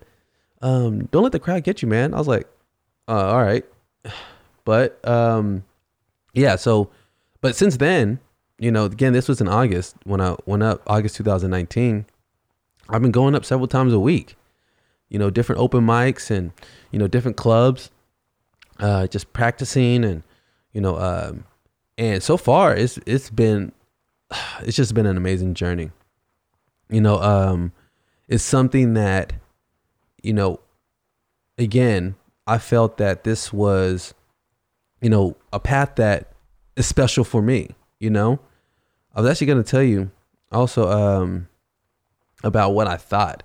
um, 0.61 1.05
don't 1.05 1.23
let 1.23 1.31
the 1.31 1.39
crowd 1.39 1.63
get 1.63 1.81
you, 1.81 1.87
man." 1.87 2.13
I 2.13 2.17
was 2.17 2.27
like, 2.27 2.47
uh, 3.07 3.31
"All 3.31 3.41
right," 3.41 3.65
but 4.65 5.05
um, 5.07 5.63
yeah. 6.33 6.55
So, 6.55 6.89
but 7.41 7.55
since 7.55 7.77
then, 7.77 8.19
you 8.59 8.71
know, 8.71 8.85
again, 8.85 9.13
this 9.13 9.27
was 9.27 9.41
in 9.41 9.47
August 9.47 9.95
when 10.03 10.21
I 10.21 10.35
went 10.45 10.63
up, 10.63 10.81
August 10.87 11.15
2019. 11.15 12.05
I've 12.89 13.01
been 13.01 13.11
going 13.11 13.35
up 13.35 13.45
several 13.45 13.67
times 13.67 13.93
a 13.93 13.99
week. 13.99 14.35
You 15.09 15.19
know, 15.19 15.29
different 15.29 15.59
open 15.61 15.85
mics 15.85 16.29
and 16.29 16.51
you 16.91 16.99
know 16.99 17.07
different 17.07 17.37
clubs, 17.37 17.89
uh, 18.79 19.07
just 19.07 19.31
practicing 19.33 20.03
and 20.03 20.23
you 20.73 20.81
know, 20.81 20.97
um, 20.97 21.45
and 21.97 22.21
so 22.21 22.37
far 22.37 22.75
it's 22.75 22.97
it's 23.05 23.29
been 23.29 23.71
it's 24.61 24.75
just 24.75 24.93
been 24.93 25.05
an 25.05 25.17
amazing 25.17 25.53
journey. 25.53 25.91
You 26.89 27.01
know, 27.01 27.21
um, 27.21 27.71
is 28.27 28.43
something 28.43 28.93
that, 28.93 29.33
you 30.23 30.33
know, 30.33 30.59
again, 31.57 32.15
I 32.47 32.57
felt 32.57 32.97
that 32.97 33.23
this 33.23 33.53
was, 33.53 34.13
you 35.01 35.09
know, 35.09 35.35
a 35.53 35.59
path 35.59 35.95
that 35.95 36.31
is 36.75 36.87
special 36.87 37.23
for 37.23 37.41
me, 37.41 37.69
you 37.99 38.09
know? 38.09 38.39
I 39.13 39.21
was 39.21 39.29
actually 39.29 39.47
going 39.47 39.63
to 39.63 39.69
tell 39.69 39.83
you 39.83 40.11
also 40.51 40.89
um, 40.89 41.47
about 42.43 42.71
what 42.71 42.87
I 42.87 42.97
thought 42.97 43.43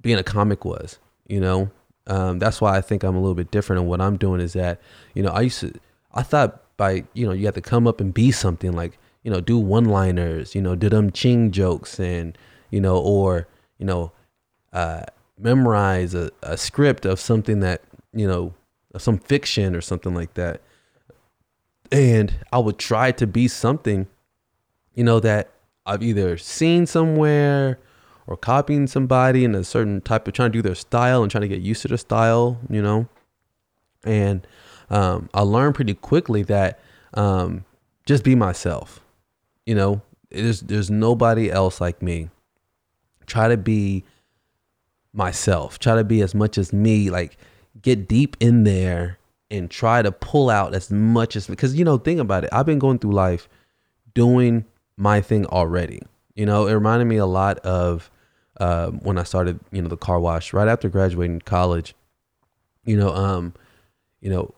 being 0.00 0.18
a 0.18 0.22
comic 0.22 0.64
was, 0.64 0.98
you 1.26 1.40
know? 1.40 1.70
Um, 2.08 2.38
that's 2.38 2.60
why 2.60 2.76
I 2.76 2.80
think 2.80 3.04
I'm 3.04 3.14
a 3.14 3.20
little 3.20 3.34
bit 3.34 3.50
different. 3.50 3.80
And 3.80 3.88
what 3.88 4.00
I'm 4.00 4.16
doing 4.16 4.40
is 4.40 4.54
that, 4.54 4.80
you 5.14 5.22
know, 5.22 5.30
I 5.30 5.42
used 5.42 5.60
to, 5.60 5.72
I 6.14 6.22
thought 6.22 6.62
by, 6.76 7.04
you 7.12 7.26
know, 7.26 7.32
you 7.32 7.44
have 7.44 7.54
to 7.54 7.60
come 7.60 7.86
up 7.86 8.00
and 8.00 8.12
be 8.12 8.32
something 8.32 8.72
like, 8.72 8.98
you 9.22 9.30
know, 9.30 9.40
do 9.40 9.58
one 9.58 9.84
liners, 9.84 10.54
you 10.54 10.62
know, 10.62 10.74
do 10.74 10.88
them 10.88 11.10
ching 11.10 11.50
jokes 11.50 12.00
and, 12.00 12.36
you 12.70 12.80
know, 12.80 12.98
or, 12.98 13.46
you 13.78 13.84
know, 13.84 14.12
uh, 14.72 15.02
memorize 15.38 16.14
a, 16.14 16.30
a 16.42 16.56
script 16.56 17.04
of 17.04 17.20
something 17.20 17.60
that, 17.60 17.82
you 18.12 18.26
know, 18.26 18.54
some 18.96 19.18
fiction 19.18 19.76
or 19.76 19.80
something 19.80 20.14
like 20.14 20.34
that. 20.34 20.62
And 21.92 22.34
I 22.52 22.58
would 22.58 22.78
try 22.78 23.12
to 23.12 23.26
be 23.26 23.48
something, 23.48 24.06
you 24.94 25.04
know, 25.04 25.20
that 25.20 25.50
I've 25.84 26.02
either 26.02 26.38
seen 26.38 26.86
somewhere 26.86 27.78
or 28.28 28.36
copying 28.36 28.86
somebody 28.86 29.42
in 29.42 29.54
a 29.54 29.64
certain 29.64 30.02
type 30.02 30.28
of 30.28 30.34
trying 30.34 30.52
to 30.52 30.58
do 30.58 30.62
their 30.62 30.74
style 30.74 31.22
and 31.22 31.30
trying 31.30 31.40
to 31.40 31.48
get 31.48 31.62
used 31.62 31.80
to 31.80 31.88
the 31.88 31.96
style, 31.96 32.60
you 32.68 32.82
know. 32.82 33.08
And 34.04 34.46
um, 34.90 35.30
I 35.32 35.40
learned 35.40 35.74
pretty 35.74 35.94
quickly 35.94 36.42
that 36.42 36.78
um, 37.14 37.64
just 38.04 38.22
be 38.22 38.34
myself, 38.34 39.00
you 39.64 39.74
know. 39.74 40.02
There's 40.30 40.60
there's 40.60 40.90
nobody 40.90 41.50
else 41.50 41.80
like 41.80 42.02
me. 42.02 42.28
Try 43.24 43.48
to 43.48 43.56
be 43.56 44.04
myself. 45.14 45.78
Try 45.78 45.96
to 45.96 46.04
be 46.04 46.20
as 46.20 46.34
much 46.34 46.58
as 46.58 46.70
me. 46.70 47.08
Like 47.08 47.38
get 47.80 48.08
deep 48.08 48.36
in 48.40 48.64
there 48.64 49.18
and 49.50 49.70
try 49.70 50.02
to 50.02 50.12
pull 50.12 50.50
out 50.50 50.74
as 50.74 50.90
much 50.90 51.34
as 51.34 51.46
because 51.46 51.74
you 51.74 51.84
know 51.84 51.96
think 51.96 52.20
about 52.20 52.44
it. 52.44 52.50
I've 52.52 52.66
been 52.66 52.78
going 52.78 52.98
through 52.98 53.12
life 53.12 53.48
doing 54.12 54.66
my 54.98 55.22
thing 55.22 55.46
already. 55.46 56.02
You 56.34 56.44
know 56.44 56.66
it 56.66 56.74
reminded 56.74 57.06
me 57.06 57.16
a 57.16 57.24
lot 57.24 57.58
of 57.60 58.10
uh, 58.60 58.90
when 58.90 59.18
i 59.18 59.22
started 59.22 59.58
you 59.72 59.80
know 59.82 59.88
the 59.88 59.96
car 59.96 60.20
wash 60.20 60.52
right 60.52 60.68
after 60.68 60.88
graduating 60.88 61.40
college 61.40 61.94
you 62.84 62.96
know 62.96 63.14
um 63.14 63.54
you 64.20 64.30
know 64.30 64.52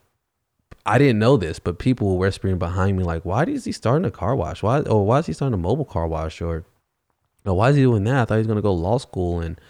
i 0.87 0.99
didn't 0.99 1.19
know 1.19 1.37
this 1.37 1.59
but 1.59 1.79
people 1.79 2.09
were 2.09 2.19
whispering 2.19 2.59
behind 2.59 2.97
me 2.97 3.05
like 3.05 3.25
why 3.25 3.45
is 3.45 3.65
he 3.65 3.73
starting 3.73 4.05
a 4.05 4.11
car 4.11 4.35
wash 4.35 4.63
why 4.63 4.81
or 4.81 5.05
why 5.05 5.19
is 5.19 5.27
he 5.27 5.33
starting 5.33 5.55
a 5.55 5.59
mobile 5.59 5.85
car 5.85 6.07
wash 6.07 6.41
or 6.41 6.65
why 7.45 7.71
is 7.71 7.77
he 7.77 7.83
doing 7.83 8.05
that? 8.05 8.17
I 8.17 8.25
thought 8.25 8.35
he 8.35 8.47
was 8.47 8.57
to 8.57 8.63
go 8.63 8.73
law 8.73 8.99
school 8.99 9.41
and, 9.41 9.61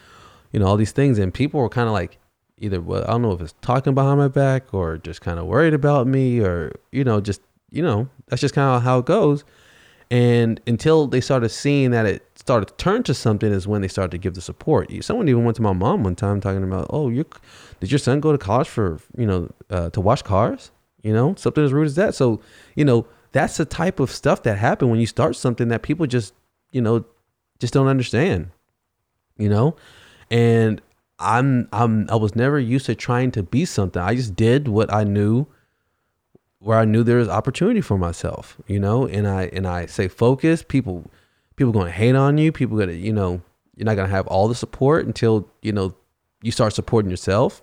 you 0.53 0.61
know, 0.61 0.67
all 0.67 0.77
these 0.77 0.93
things. 0.93 1.19
And 1.19 1.33
people 1.33 1.61
were 1.61 1.69
kind 1.69 1.87
of 1.87 1.93
like, 1.93 2.19
either, 2.59 2.81
well, 2.81 3.05
I 3.05 3.13
don't 3.13 3.23
know 3.23 3.33
if 3.33 3.41
it's 3.41 3.55
talking 3.63 3.95
behind 3.95 4.19
my 4.19 4.29
back 4.29 4.75
or 4.75 4.99
just 4.99 5.21
kind 5.21 5.39
of 5.39 5.47
worried 5.47 5.75
about 5.75 6.07
me 6.07 6.41
or, 6.41 6.73
you 6.93 7.05
know, 7.05 7.21
just, 7.21 7.41
you 7.71 7.83
know, 7.83 8.09
that's 8.29 8.41
just 8.41 8.55
kind 8.55 8.77
of 8.77 8.83
how 8.83 8.99
it 8.99 9.07
goes. 9.07 9.45
And 10.11 10.61
until 10.67 11.07
they 11.07 11.21
started 11.21 11.49
seeing 11.51 11.93
that 11.93 12.05
it 12.05 12.27
started 12.51 12.67
to 12.67 12.75
turn 12.75 13.05
to 13.05 13.15
something 13.15 13.53
is 13.53 13.69
when 13.69 13.81
they 13.81 13.87
started 13.87 14.11
to 14.11 14.19
give 14.19 14.35
the 14.35 14.41
support. 14.41 14.91
Someone 15.05 15.29
even 15.29 15.45
went 15.45 15.55
to 15.55 15.63
my 15.63 15.73
mom 15.73 16.03
one 16.03 16.17
time 16.17 16.41
talking 16.41 16.65
about, 16.65 16.89
oh, 16.91 17.09
you 17.09 17.25
did 17.79 17.93
your 17.93 18.01
son 18.01 18.19
go 18.19 18.33
to 18.33 18.39
college 18.39 18.67
for, 18.69 18.99
you 19.17 19.25
know, 19.25 19.51
uh, 19.71 19.91
to 19.91 20.01
wash 20.01 20.23
cars? 20.23 20.73
You 21.01 21.13
know, 21.13 21.37
something 21.37 21.65
as 21.65 21.73
rude 21.73 21.87
as 21.87 21.95
that. 21.95 22.17
So, 22.17 22.41
you 22.75 22.85
know, 22.85 23.07
that's 23.31 23.57
the 23.57 23.65
type 23.65 24.01
of 24.01 24.11
stuff 24.11 24.43
that 24.43 24.59
happened 24.59 24.91
when 24.91 24.99
you 24.99 25.07
start 25.07 25.37
something 25.37 25.69
that 25.69 25.83
people 25.83 26.07
just, 26.07 26.35
you 26.73 26.83
know, 26.83 27.05
just 27.61 27.73
don't 27.73 27.87
understand, 27.87 28.51
you 29.39 29.49
know? 29.49 29.77
And 30.29 30.83
I'm 31.21 31.69
I'm 31.73 32.11
I 32.11 32.17
was 32.17 32.35
never 32.35 32.59
used 32.59 32.87
to 32.87 32.97
trying 32.97 33.31
to 33.33 33.45
be 33.45 33.65
something. 33.65 34.03
I 34.03 34.17
just 34.17 34.35
did 34.35 34.67
what 34.67 34.93
I 34.93 35.05
knew 35.05 35.47
where 36.59 36.81
I 36.81 36.85
knew 36.85 37.05
there 37.05 37.19
was 37.19 37.29
opportunity 37.29 37.81
for 37.81 37.97
myself, 37.97 38.59
you 38.67 38.81
know? 38.81 39.07
And 39.07 39.29
I 39.29 39.45
and 39.53 39.69
I 39.69 39.87
say 39.87 40.09
focus, 40.09 40.65
people 40.65 41.09
people 41.61 41.73
going 41.75 41.85
to 41.85 41.93
hate 41.93 42.17
on 42.17 42.39
you, 42.39 42.51
people 42.51 42.79
going 42.79 42.89
to, 42.89 42.97
you 42.97 43.13
know, 43.13 43.43
you're 43.77 43.85
not 43.85 43.95
going 43.95 44.09
to 44.09 44.15
have 44.15 44.27
all 44.29 44.49
the 44.49 44.55
support 44.55 45.05
until, 45.05 45.47
you 45.61 45.73
know, 45.73 45.95
you 46.41 46.51
start 46.51 46.73
supporting 46.73 47.11
yourself. 47.11 47.61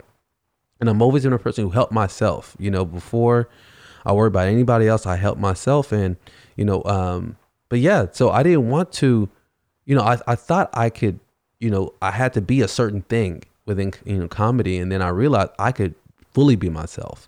And 0.80 0.88
I'm 0.88 1.02
always 1.02 1.24
been 1.24 1.34
a 1.34 1.40
person 1.40 1.64
who 1.64 1.72
helped 1.72 1.92
myself, 1.92 2.56
you 2.60 2.70
know, 2.70 2.86
before 2.86 3.50
I 4.06 4.14
worry 4.14 4.28
about 4.28 4.50
anybody 4.50 4.88
else, 4.88 5.08
I 5.08 5.16
help 5.16 5.40
myself 5.40 5.92
and, 5.92 6.16
you 6.56 6.64
know, 6.64 6.84
um 6.84 7.38
but 7.70 7.80
yeah, 7.80 8.06
so 8.12 8.30
I 8.30 8.44
didn't 8.44 8.70
want 8.70 8.92
to 8.94 9.30
you 9.86 9.96
know, 9.96 10.04
I, 10.04 10.20
I 10.28 10.36
thought 10.36 10.70
I 10.74 10.92
could, 10.92 11.20
you 11.60 11.72
know, 11.72 11.92
I 12.00 12.12
had 12.12 12.34
to 12.34 12.42
be 12.42 12.62
a 12.62 12.68
certain 12.68 13.02
thing 13.02 13.46
within, 13.66 13.94
you 14.06 14.20
know, 14.20 14.28
comedy. 14.28 14.78
And 14.78 14.92
then 14.92 15.02
I 15.02 15.10
realized 15.10 15.54
I 15.58 15.72
could 15.72 15.96
fully 16.36 16.56
be 16.56 16.70
myself. 16.70 17.28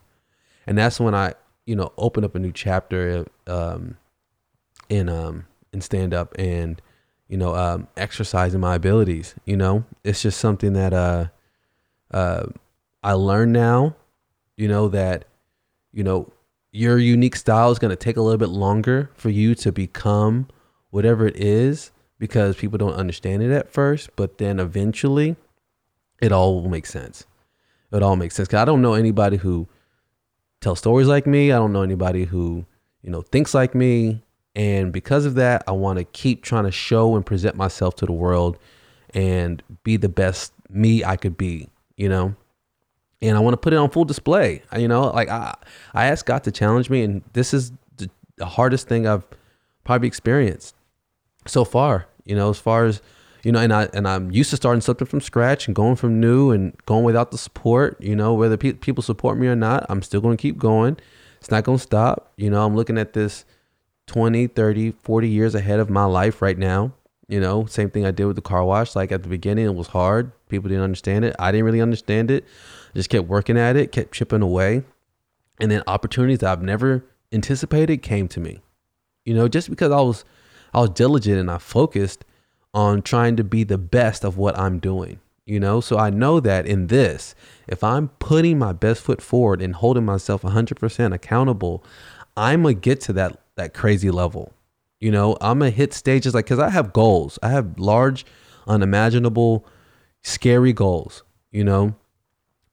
And 0.68 0.78
that's 0.78 1.00
when 1.00 1.16
I, 1.16 1.34
you 1.66 1.76
know, 1.76 1.92
opened 1.98 2.26
up 2.26 2.36
a 2.36 2.40
new 2.40 2.52
chapter, 2.52 3.26
um, 3.48 3.98
in, 4.88 5.10
um, 5.10 5.46
in 5.74 5.82
stand 5.82 6.14
up 6.14 6.34
and, 6.38 6.82
you 7.28 7.38
know, 7.38 7.56
um, 7.56 7.88
exercising 7.98 8.60
my 8.60 8.76
abilities, 8.76 9.36
you 9.46 9.58
know, 9.58 9.86
it's 10.04 10.22
just 10.22 10.40
something 10.40 10.74
that, 10.74 10.94
uh, 10.94 11.28
uh, 12.12 12.48
I 13.04 13.14
learn 13.14 13.52
now, 13.52 13.96
you 14.58 14.68
know, 14.68 14.88
that, 14.90 15.26
you 15.94 16.04
know, 16.04 16.32
your 16.72 16.98
unique 16.98 17.36
style 17.36 17.72
is 17.72 17.80
going 17.80 17.90
to 17.90 17.96
take 17.96 18.18
a 18.18 18.22
little 18.22 18.38
bit 18.38 18.50
longer 18.50 19.10
for 19.16 19.30
you 19.30 19.56
to 19.56 19.72
become 19.72 20.48
whatever 20.92 21.26
it 21.26 21.36
is 21.36 21.92
because 22.20 22.56
people 22.58 22.78
don't 22.78 22.94
understand 22.94 23.42
it 23.42 23.52
at 23.52 23.72
first, 23.72 24.10
but 24.16 24.38
then 24.38 24.60
eventually 24.60 25.36
it 26.22 26.32
all 26.32 26.62
will 26.62 26.70
make 26.70 26.86
sense. 26.86 27.26
It 27.92 28.04
all 28.04 28.16
makes 28.16 28.36
sense. 28.36 28.48
Cause 28.48 28.60
I 28.60 28.66
don't 28.66 28.82
know 28.82 28.94
anybody 28.94 29.38
who 29.38 29.68
tells 30.62 30.80
stories 30.80 31.08
like 31.08 31.26
me. 31.26 31.52
I 31.52 31.58
don't 31.58 31.74
know 31.74 31.82
anybody 31.82 32.26
who, 32.26 32.66
you 33.02 33.10
know, 33.10 33.22
thinks 33.22 33.54
like 33.54 33.74
me. 33.74 34.22
And 34.60 34.92
because 34.92 35.26
of 35.26 35.36
that, 35.36 35.64
I 35.70 35.72
want 35.72 36.00
to 36.00 36.04
keep 36.04 36.44
trying 36.44 36.66
to 36.66 36.72
show 36.72 37.16
and 37.16 37.26
present 37.26 37.56
myself 37.56 37.96
to 37.96 38.06
the 38.06 38.12
world 38.12 38.58
and 39.14 39.64
be 39.86 39.96
the 39.96 40.10
best 40.10 40.52
me 40.70 41.02
I 41.02 41.16
could 41.16 41.38
be, 41.38 41.70
you 41.96 42.10
know? 42.10 42.36
And 43.22 43.38
I 43.38 43.40
want 43.40 43.54
to 43.54 43.58
put 43.58 43.72
it 43.72 43.78
on 43.78 43.90
full 43.90 44.04
display. 44.04 44.62
You 44.78 44.90
know, 44.90 45.12
like 45.12 45.30
I, 45.30 45.56
I 45.94 46.08
asked 46.08 46.26
God 46.26 46.44
to 46.44 46.52
challenge 46.52 46.90
me, 46.90 47.04
and 47.04 47.24
this 47.32 47.54
is 47.54 47.72
the, 47.96 48.10
the 48.36 48.46
hardest 48.46 48.90
thing 48.90 49.08
I've 49.08 49.26
probably 49.86 50.10
experienced 50.10 50.76
so 51.46 51.64
far. 51.64 52.08
You 52.26 52.36
know, 52.36 52.50
as 52.50 52.60
far 52.60 52.84
as 52.84 53.02
you 53.44 53.54
know, 53.54 53.60
and 53.60 53.72
I 53.72 53.88
and 53.94 54.06
I'm 54.10 54.30
used 54.30 54.50
to 54.50 54.58
starting 54.58 54.82
something 54.82 55.08
from 55.08 55.22
scratch 55.22 55.68
and 55.68 55.76
going 55.76 55.96
from 55.96 56.20
new 56.20 56.52
and 56.52 56.76
going 56.86 57.06
without 57.06 57.32
the 57.32 57.38
support. 57.38 58.02
You 58.02 58.16
know, 58.16 58.34
whether 58.34 58.58
pe- 58.58 58.74
people 58.74 59.04
support 59.04 59.38
me 59.38 59.48
or 59.48 59.56
not, 59.56 59.86
I'm 59.88 60.02
still 60.02 60.20
going 60.20 60.36
to 60.36 60.42
keep 60.42 60.58
going. 60.58 60.98
It's 61.40 61.50
not 61.50 61.64
going 61.64 61.78
to 61.78 61.82
stop. 61.82 62.34
You 62.36 62.50
know, 62.50 62.66
I'm 62.66 62.76
looking 62.76 62.98
at 62.98 63.14
this 63.14 63.46
20, 64.10 64.48
30, 64.48 64.92
40 65.04 65.30
years 65.30 65.54
ahead 65.54 65.80
of 65.80 65.88
my 65.88 66.04
life 66.04 66.42
right 66.42 66.58
now. 66.58 66.92
You 67.28 67.40
know, 67.40 67.68
same 67.68 67.92
thing 67.92 68.08
I 68.08 68.12
did 68.12 68.26
with 68.26 68.38
the 68.38 68.42
car 68.42 68.64
wash. 68.64 68.96
Like 68.96 69.12
at 69.12 69.22
the 69.22 69.30
beginning, 69.30 69.66
it 69.66 69.76
was 69.76 69.88
hard. 69.88 70.32
People 70.50 70.68
didn't 70.68 70.84
understand 70.84 71.26
it. 71.26 71.36
I 71.38 71.52
didn't 71.52 71.66
really 71.66 71.80
understand 71.80 72.32
it. 72.32 72.44
I 72.44 72.98
just 72.98 73.12
kept 73.12 73.28
working 73.28 73.56
at 73.56 73.76
it, 73.76 73.92
kept 73.92 74.12
chipping 74.12 74.42
away. 74.42 74.84
And 75.62 75.70
then 75.70 75.84
opportunities 75.86 76.40
that 76.40 76.52
I've 76.52 76.64
never 76.64 77.06
anticipated 77.32 77.98
came 77.98 78.28
to 78.30 78.40
me. 78.40 78.62
You 79.26 79.36
know, 79.36 79.48
just 79.48 79.70
because 79.70 79.92
I 79.92 80.02
was 80.02 80.26
I 80.74 80.80
was 80.80 80.90
diligent 80.90 81.40
and 81.40 81.52
I 81.52 81.60
focused 81.60 82.26
on 82.74 83.04
trying 83.04 83.36
to 83.36 83.44
be 83.44 83.64
the 83.64 83.78
best 83.78 84.24
of 84.24 84.38
what 84.38 84.58
I'm 84.58 84.80
doing. 84.80 85.20
You 85.46 85.60
know, 85.60 85.82
so 85.82 86.00
I 86.00 86.10
know 86.10 86.40
that 86.40 86.66
in 86.66 86.88
this, 86.88 87.36
if 87.68 87.84
I'm 87.84 88.08
putting 88.08 88.58
my 88.58 88.74
best 88.74 89.04
foot 89.04 89.22
forward 89.22 89.62
and 89.62 89.76
holding 89.76 90.06
myself 90.06 90.42
100% 90.42 91.14
accountable, 91.14 91.84
I'm 92.36 92.64
gonna 92.64 92.74
get 92.74 93.02
to 93.02 93.14
that 93.14 93.40
that 93.60 93.74
crazy 93.74 94.10
level. 94.12 94.54
You 95.00 95.12
know, 95.12 95.38
I'm 95.40 95.60
gonna 95.60 95.72
hit 95.72 95.94
stages 95.94 96.34
like 96.34 96.46
because 96.46 96.60
I 96.60 96.70
have 96.70 96.92
goals. 96.92 97.40
I 97.42 97.50
have 97.50 97.80
large, 97.80 98.26
unimaginable, 98.68 99.66
scary 100.24 100.74
goals. 100.74 101.24
You 101.52 101.64
know, 101.64 101.96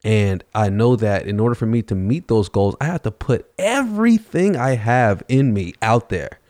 and 0.05 0.45
I 0.55 0.69
know 0.69 0.97
that 0.97 1.27
in 1.27 1.41
order 1.41 1.55
for 1.55 1.67
me 1.67 1.83
to 1.83 1.95
meet 1.95 2.29
those 2.29 2.49
goals, 2.49 2.77
I 2.81 2.87
have 2.87 3.03
to 3.03 3.11
put 3.11 3.51
everything 3.59 4.57
I 4.57 4.77
have 4.77 5.23
in 5.29 5.55
me 5.55 5.75
out 5.83 6.09
there. 6.09 6.41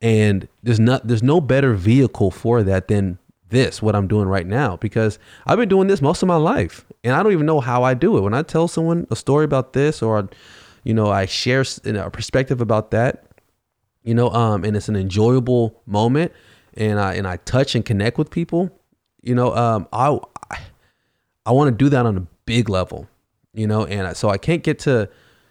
And 0.00 0.48
there's 0.62 0.80
not 0.80 1.06
there's 1.06 1.22
no 1.22 1.40
better 1.40 1.74
vehicle 1.74 2.30
for 2.30 2.62
that 2.62 2.88
than 2.88 3.18
this, 3.50 3.80
what 3.80 3.96
I'm 3.96 4.06
doing 4.06 4.28
right 4.28 4.46
now, 4.46 4.76
because 4.76 5.18
I've 5.46 5.58
been 5.58 5.68
doing 5.68 5.88
this 5.88 6.02
most 6.02 6.22
of 6.22 6.28
my 6.28 6.36
life. 6.36 6.84
And 7.02 7.14
I 7.14 7.22
don't 7.22 7.32
even 7.32 7.46
know 7.46 7.60
how 7.60 7.82
I 7.82 7.94
do 7.94 8.16
it. 8.18 8.20
When 8.20 8.34
I 8.34 8.42
tell 8.42 8.68
someone 8.68 9.06
a 9.10 9.16
story 9.16 9.44
about 9.44 9.72
this 9.72 10.02
or 10.02 10.28
you 10.84 10.94
know, 10.94 11.10
I 11.10 11.26
share 11.26 11.64
a 11.84 12.10
perspective 12.10 12.60
about 12.60 12.92
that, 12.92 13.26
you 14.08 14.14
know, 14.14 14.30
um, 14.30 14.64
and 14.64 14.74
it's 14.74 14.88
an 14.88 14.96
enjoyable 14.96 15.82
moment 15.84 16.32
and 16.72 16.98
I 16.98 17.12
and 17.12 17.28
I 17.28 17.36
touch 17.36 17.74
and 17.74 17.84
connect 17.84 18.16
with 18.16 18.30
people, 18.30 18.70
you 19.20 19.34
know, 19.34 19.54
um, 19.54 19.86
I 19.92 20.18
I 21.44 21.52
want 21.52 21.68
to 21.68 21.84
do 21.84 21.90
that 21.90 22.06
on 22.06 22.16
a 22.16 22.26
big 22.46 22.70
level, 22.70 23.06
you 23.52 23.66
know, 23.66 23.84
and 23.84 24.16
so 24.16 24.30
I 24.30 24.38
can't 24.38 24.62
get 24.62 24.78
to 24.80 25.10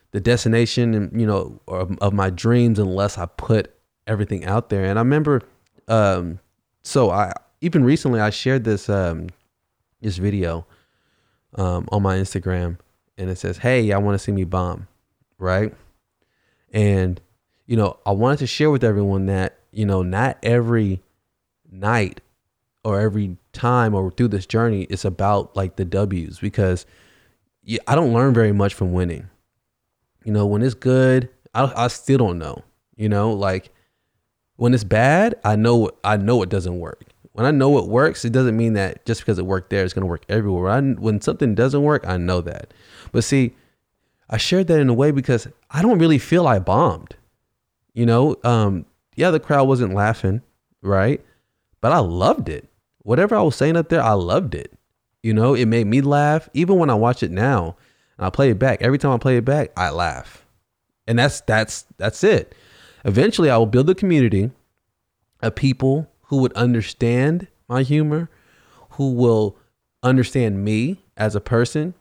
the 0.10 0.20
destination 0.20 0.96
and 0.96 1.22
you 1.22 1.28
know 1.28 1.62
of, 1.67 1.96
of 2.00 2.13
my 2.13 2.32
dreams 2.32 2.80
unless 2.80 3.20
I 3.20 3.28
put 3.28 3.76
everything 4.08 4.43
out 4.43 4.70
there. 4.70 4.86
And 4.86 4.98
I 4.98 5.04
remember, 5.04 5.43
um, 5.88 6.39
so 6.82 7.12
I 7.12 7.34
even 7.62 7.84
recently 7.84 8.20
I 8.20 8.32
shared 8.32 8.63
this 8.63 8.89
um, 8.89 9.28
this 10.02 10.17
video 10.17 10.65
um, 11.54 11.88
on 11.91 12.02
my 12.02 12.17
Instagram, 12.17 12.80
and 13.20 13.30
it 13.30 13.38
says, 13.38 13.60
"Hey, 13.60 13.91
I 13.91 14.00
want 14.00 14.15
to 14.15 14.20
see 14.20 14.32
me 14.32 14.46
bomb," 14.46 14.88
right? 15.38 15.76
And 16.74 17.22
you 17.68 17.78
know, 17.78 18.00
I 18.06 18.12
wanted 18.12 18.40
to 18.40 18.48
share 18.48 18.72
with 18.72 18.84
everyone 18.84 19.28
that 19.28 19.58
you 19.72 19.86
know, 19.86 20.02
not 20.02 20.38
every 20.42 21.04
night 21.70 22.22
or 22.84 23.00
every 23.00 23.38
time 23.54 23.94
or 23.94 24.10
through 24.12 24.30
this 24.30 24.46
journey 24.46 24.84
it's 24.84 25.06
about 25.06 25.56
like 25.56 25.76
the 25.76 25.86
W's 25.86 26.40
because 26.40 26.86
I 27.88 27.96
don't 27.96 28.14
learn 28.14 28.34
very 28.34 28.54
much 28.54 28.74
from 28.74 28.94
winning. 28.94 29.30
You 30.24 30.32
know, 30.32 30.46
when 30.46 30.64
it's 30.64 30.74
good, 30.74 31.30
I, 31.54 31.72
I 31.76 31.88
still 31.90 32.18
don't 32.18 32.40
know. 32.40 32.64
You 32.96 33.10
know, 33.10 33.34
like 33.34 33.72
when 34.56 34.74
it's 34.74 34.84
bad, 34.84 35.36
I 35.44 35.56
know 35.56 35.92
I 36.04 36.18
know 36.18 36.42
it 36.42 36.50
doesn't 36.50 36.80
work. 36.80 37.04
When 37.34 37.46
I 37.46 37.52
know 37.52 37.78
it 37.78 37.86
works, 37.86 38.26
it 38.26 38.32
doesn't 38.32 38.58
mean 38.58 38.74
that 38.74 39.06
just 39.06 39.22
because 39.22 39.38
it 39.38 39.46
worked 39.46 39.70
there, 39.70 39.84
it's 39.84 39.94
going 39.94 40.02
to 40.02 40.10
work 40.10 40.26
everywhere. 40.28 40.72
I, 40.72 40.82
when 40.82 41.22
something 41.22 41.54
doesn't 41.54 41.84
work, 41.84 42.04
I 42.08 42.18
know 42.18 42.42
that. 42.42 42.74
But 43.12 43.24
see, 43.24 43.54
I 44.28 44.38
shared 44.38 44.66
that 44.68 44.80
in 44.80 44.90
a 44.90 44.94
way 44.94 45.12
because 45.12 45.48
I 45.70 45.84
don't 45.84 46.00
really 46.00 46.18
feel 46.18 46.48
I 46.48 46.58
bombed. 46.58 47.16
You 47.98 48.06
know, 48.06 48.36
um, 48.44 48.86
yeah, 49.16 49.32
the 49.32 49.40
crowd 49.40 49.68
wasn't 49.68 49.96
laughing, 49.96 50.44
right? 50.84 51.20
But 51.82 51.94
I 51.94 51.98
loved 51.98 52.48
it. 52.48 52.70
Whatever 53.00 53.36
I 53.36 53.42
was 53.42 53.56
saying 53.56 53.76
up 53.76 53.90
there, 53.90 54.04
I 54.04 54.12
loved 54.12 54.54
it. 54.54 54.72
You 55.24 55.34
know, 55.34 55.56
it 55.56 55.66
made 55.66 55.88
me 55.88 56.02
laugh. 56.02 56.48
Even 56.54 56.78
when 56.78 56.92
I 56.92 56.94
watch 56.94 57.24
it 57.24 57.32
now 57.32 57.76
and 58.20 58.28
I 58.28 58.30
play 58.30 58.52
it 58.52 58.60
back, 58.60 58.84
every 58.84 59.00
time 59.00 59.14
I 59.14 59.18
play 59.18 59.38
it 59.38 59.46
back, 59.46 59.72
I 59.76 59.90
laugh. 59.90 60.46
And 61.08 61.18
that's 61.18 61.42
that's 61.42 61.88
that's 61.98 62.24
it. 62.24 62.54
Eventually 63.04 63.50
I 63.50 63.58
will 63.58 63.66
build 63.66 63.90
a 63.90 63.96
community 63.96 64.52
of 65.42 65.56
people 65.56 66.08
who 66.26 66.38
would 66.38 66.54
understand 66.54 67.48
my 67.68 67.82
humor, 67.82 68.30
who 68.92 69.14
will 69.14 69.58
understand 70.04 70.64
me 70.64 71.04
as 71.18 71.36
a 71.36 71.42
person. 71.42 71.96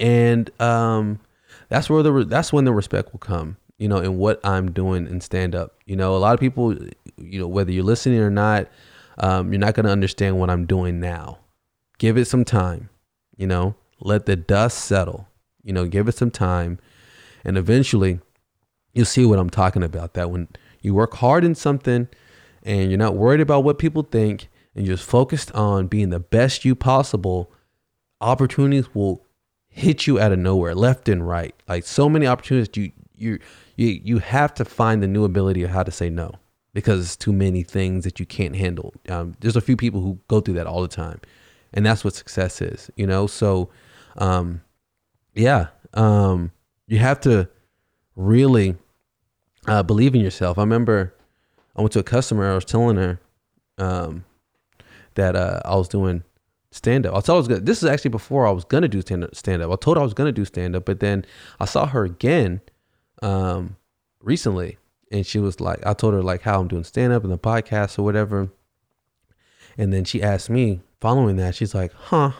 And 0.00 0.50
um 0.60 1.20
that's 1.68 1.88
where 1.88 2.02
the 2.02 2.24
that's 2.24 2.52
when 2.52 2.64
the 2.64 2.72
respect 2.72 3.12
will 3.12 3.20
come 3.20 3.56
you 3.78 3.88
know, 3.88 3.98
in 3.98 4.16
what 4.18 4.40
I'm 4.44 4.72
doing 4.72 5.06
in 5.06 5.20
stand 5.20 5.54
up. 5.54 5.74
You 5.84 5.96
know, 5.96 6.16
a 6.16 6.18
lot 6.18 6.34
of 6.34 6.40
people, 6.40 6.74
you 7.18 7.40
know, 7.40 7.48
whether 7.48 7.70
you're 7.70 7.84
listening 7.84 8.20
or 8.20 8.30
not, 8.30 8.68
um, 9.18 9.52
you're 9.52 9.60
not 9.60 9.74
going 9.74 9.86
to 9.86 9.92
understand 9.92 10.38
what 10.38 10.50
I'm 10.50 10.66
doing 10.66 11.00
now. 11.00 11.38
Give 11.98 12.16
it 12.16 12.26
some 12.26 12.44
time, 12.44 12.90
you 13.36 13.46
know, 13.46 13.74
let 14.00 14.26
the 14.26 14.36
dust 14.36 14.78
settle, 14.78 15.28
you 15.62 15.72
know, 15.72 15.86
give 15.86 16.08
it 16.08 16.16
some 16.16 16.30
time. 16.30 16.78
And 17.44 17.56
eventually 17.56 18.20
you'll 18.92 19.06
see 19.06 19.24
what 19.24 19.38
I'm 19.38 19.50
talking 19.50 19.82
about. 19.82 20.14
That 20.14 20.30
when 20.30 20.48
you 20.82 20.94
work 20.94 21.14
hard 21.14 21.44
in 21.44 21.54
something 21.54 22.08
and 22.62 22.90
you're 22.90 22.98
not 22.98 23.14
worried 23.14 23.40
about 23.40 23.64
what 23.64 23.78
people 23.78 24.02
think 24.02 24.48
and 24.74 24.86
you're 24.86 24.96
just 24.96 25.08
focused 25.08 25.52
on 25.52 25.86
being 25.86 26.10
the 26.10 26.20
best 26.20 26.64
you 26.64 26.74
possible, 26.74 27.50
opportunities 28.20 28.94
will 28.94 29.24
hit 29.68 30.06
you 30.06 30.18
out 30.18 30.32
of 30.32 30.38
nowhere, 30.38 30.74
left 30.74 31.08
and 31.08 31.26
right. 31.26 31.54
Like 31.68 31.84
so 31.84 32.08
many 32.08 32.26
opportunities 32.26 32.76
you 32.76 32.92
you 33.18 33.38
you 33.76 34.00
you 34.02 34.18
have 34.18 34.54
to 34.54 34.64
find 34.64 35.02
the 35.02 35.06
new 35.06 35.24
ability 35.24 35.62
of 35.62 35.70
how 35.70 35.82
to 35.82 35.90
say 35.90 36.10
no 36.10 36.32
because 36.72 37.00
it's 37.00 37.16
too 37.16 37.32
many 37.32 37.62
things 37.62 38.04
that 38.04 38.20
you 38.20 38.26
can't 38.26 38.54
handle. 38.56 38.92
Um, 39.08 39.34
there's 39.40 39.56
a 39.56 39.62
few 39.62 39.76
people 39.76 40.00
who 40.00 40.18
go 40.28 40.40
through 40.40 40.54
that 40.54 40.66
all 40.66 40.82
the 40.82 40.88
time, 40.88 41.20
and 41.72 41.86
that's 41.86 42.04
what 42.04 42.14
success 42.14 42.60
is. 42.60 42.90
You 42.96 43.06
know, 43.06 43.26
so 43.26 43.70
um, 44.18 44.62
yeah, 45.34 45.68
um, 45.94 46.52
you 46.86 46.98
have 46.98 47.20
to 47.20 47.48
really 48.14 48.76
uh, 49.66 49.82
believe 49.82 50.14
in 50.14 50.20
yourself. 50.20 50.58
I 50.58 50.62
remember 50.62 51.14
I 51.76 51.82
went 51.82 51.92
to 51.92 51.98
a 51.98 52.04
customer. 52.04 52.50
I 52.50 52.54
was 52.54 52.64
telling 52.64 52.96
her 52.96 53.20
um, 53.78 54.24
that 55.14 55.36
uh, 55.36 55.60
I 55.64 55.76
was 55.76 55.88
doing 55.88 56.24
stand 56.70 57.06
up. 57.06 57.14
I 57.14 57.20
told 57.20 57.36
I 57.36 57.38
was 57.38 57.48
gonna, 57.48 57.60
this 57.60 57.82
is 57.82 57.88
actually 57.88 58.10
before 58.10 58.46
I 58.46 58.50
was 58.50 58.64
gonna 58.64 58.88
do 58.88 59.00
stand 59.02 59.24
up. 59.24 59.34
Stand 59.34 59.62
up. 59.62 59.70
I 59.70 59.76
told 59.76 59.96
her 59.96 60.00
I 60.00 60.04
was 60.04 60.14
gonna 60.14 60.32
do 60.32 60.44
stand 60.44 60.76
up, 60.76 60.84
but 60.84 61.00
then 61.00 61.24
I 61.60 61.64
saw 61.64 61.86
her 61.86 62.04
again 62.04 62.60
um, 63.22 63.76
recently, 64.20 64.78
and 65.10 65.26
she 65.26 65.38
was 65.38 65.60
like, 65.60 65.84
I 65.86 65.94
told 65.94 66.14
her 66.14 66.22
like 66.22 66.42
how 66.42 66.60
I'm 66.60 66.68
doing 66.68 66.84
stand 66.84 67.12
up 67.12 67.24
and 67.24 67.32
the 67.32 67.38
podcast 67.38 67.98
or 67.98 68.02
whatever, 68.02 68.48
and 69.78 69.92
then 69.92 70.04
she 70.04 70.22
asked 70.22 70.50
me 70.50 70.80
following 71.00 71.36
that, 71.36 71.54
she's 71.54 71.74
like, 71.74 71.92
"Huh, 71.92 72.32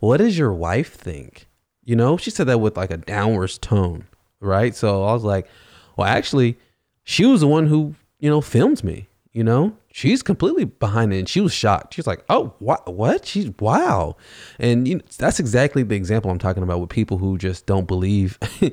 what 0.00 0.18
does 0.18 0.36
your 0.38 0.52
wife 0.52 0.94
think?" 0.94 1.46
You 1.84 1.96
know, 1.96 2.16
she 2.16 2.30
said 2.30 2.46
that 2.46 2.58
with 2.58 2.76
like 2.76 2.90
a 2.90 2.96
downwards 2.96 3.58
tone, 3.58 4.06
right? 4.40 4.74
So 4.74 5.04
I 5.04 5.12
was 5.12 5.24
like, 5.24 5.48
"Well, 5.96 6.06
actually, 6.06 6.58
she 7.04 7.24
was 7.24 7.40
the 7.40 7.48
one 7.48 7.66
who 7.66 7.94
you 8.18 8.30
know 8.30 8.40
filmed 8.40 8.84
me." 8.84 9.08
You 9.32 9.42
know, 9.42 9.76
she's 9.92 10.22
completely 10.22 10.64
behind 10.64 11.12
it 11.12 11.18
and 11.18 11.28
she 11.28 11.40
was 11.40 11.52
shocked 11.52 11.94
she's 11.94 12.06
like 12.06 12.24
oh 12.28 12.54
what 12.58 12.92
what 12.92 13.26
she's 13.26 13.50
wow 13.60 14.16
and 14.58 14.88
you 14.88 14.96
know, 14.96 15.02
that's 15.18 15.38
exactly 15.38 15.82
the 15.82 15.94
example 15.94 16.30
i'm 16.30 16.38
talking 16.38 16.62
about 16.62 16.80
with 16.80 16.88
people 16.88 17.18
who 17.18 17.36
just 17.36 17.66
don't 17.66 17.86
believe 17.86 18.38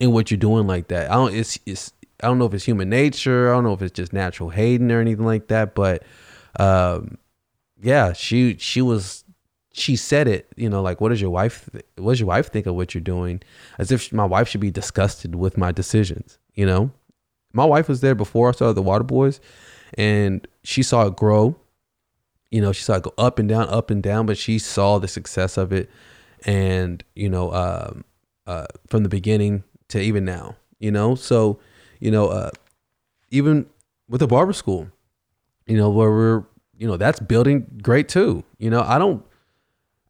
in 0.00 0.12
what 0.12 0.30
you're 0.30 0.38
doing 0.38 0.66
like 0.66 0.88
that. 0.88 1.10
I 1.10 1.14
don't 1.14 1.34
it's 1.34 1.58
it's 1.66 1.92
i 2.22 2.26
don't 2.26 2.38
know 2.38 2.46
if 2.46 2.54
it's 2.54 2.64
human 2.64 2.88
nature 2.88 3.50
i 3.50 3.54
don't 3.54 3.64
know 3.64 3.72
if 3.72 3.82
it's 3.82 3.92
just 3.92 4.12
natural 4.12 4.48
hating 4.48 4.90
or 4.92 5.00
anything 5.00 5.24
like 5.24 5.48
that 5.48 5.74
but 5.74 6.04
um 6.60 7.18
yeah 7.82 8.12
she 8.12 8.56
she 8.56 8.80
was 8.80 9.24
she 9.72 9.96
said 9.96 10.28
it 10.28 10.48
you 10.56 10.68
know 10.68 10.80
like 10.80 11.00
what 11.00 11.08
does 11.08 11.20
your 11.20 11.30
wife 11.30 11.68
th- 11.72 11.84
what 11.96 12.12
does 12.12 12.20
your 12.20 12.28
wife 12.28 12.50
think 12.52 12.66
of 12.66 12.74
what 12.74 12.94
you're 12.94 13.00
doing? 13.02 13.40
As 13.78 13.90
if 13.90 14.12
my 14.12 14.24
wife 14.24 14.48
should 14.48 14.60
be 14.60 14.70
disgusted 14.70 15.34
with 15.34 15.58
my 15.58 15.72
decisions 15.72 16.38
you 16.54 16.64
know? 16.64 16.90
My 17.52 17.64
wife 17.64 17.88
was 17.88 18.00
there 18.00 18.14
before 18.14 18.48
i 18.48 18.52
started 18.52 18.74
the 18.74 18.82
water 18.82 19.04
boys 19.04 19.40
and 19.96 20.46
she 20.62 20.82
saw 20.82 21.06
it 21.06 21.16
grow. 21.16 21.56
You 22.50 22.60
know, 22.60 22.72
she 22.72 22.82
saw 22.82 22.94
it 22.94 23.02
go 23.02 23.12
up 23.18 23.38
and 23.38 23.48
down, 23.48 23.68
up 23.68 23.90
and 23.90 24.02
down, 24.02 24.26
but 24.26 24.38
she 24.38 24.58
saw 24.58 24.98
the 24.98 25.08
success 25.08 25.56
of 25.56 25.72
it, 25.72 25.90
and 26.44 27.02
you 27.16 27.28
know, 27.28 27.52
um, 27.52 28.04
uh, 28.46 28.66
from 28.86 29.02
the 29.02 29.08
beginning 29.08 29.64
to 29.94 30.00
even 30.00 30.24
now. 30.24 30.56
You 30.78 30.92
know, 30.92 31.14
so 31.14 31.58
you 31.98 32.10
know, 32.10 32.28
uh, 32.28 32.50
even 33.30 33.66
with 34.08 34.20
the 34.20 34.26
barber 34.26 34.52
school, 34.52 34.88
you 35.66 35.76
know, 35.76 35.88
where 35.88 36.10
we're, 36.10 36.44
you 36.76 36.86
know, 36.86 36.96
that's 36.96 37.20
building 37.20 37.66
great 37.82 38.08
too. 38.08 38.44
You 38.58 38.68
know, 38.68 38.82
I 38.82 38.98
don't, 38.98 39.24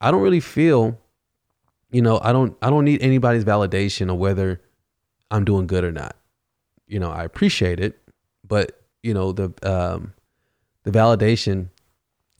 I 0.01 0.11
don't 0.11 0.23
really 0.23 0.40
feel, 0.40 0.99
you 1.92 2.03
know, 2.03 2.18
I 2.23 2.33
don't, 2.33 2.57
I 2.61 2.70
don't 2.70 2.85
need 2.85 3.03
anybody's 3.03 3.44
validation 3.44 4.11
of 4.11 4.18
whether 4.18 4.61
I'm 5.31 5.44
doing 5.44 5.68
good 5.68 5.85
or 5.85 5.92
not. 5.92 6.16
You 6.88 6.99
know, 6.99 7.11
I 7.11 7.23
appreciate 7.23 7.79
it, 7.79 8.01
but 8.47 8.85
you 9.05 9.14
know 9.14 9.31
the 9.33 9.53
um 9.62 10.14
the 10.83 10.90
validation 10.90 11.68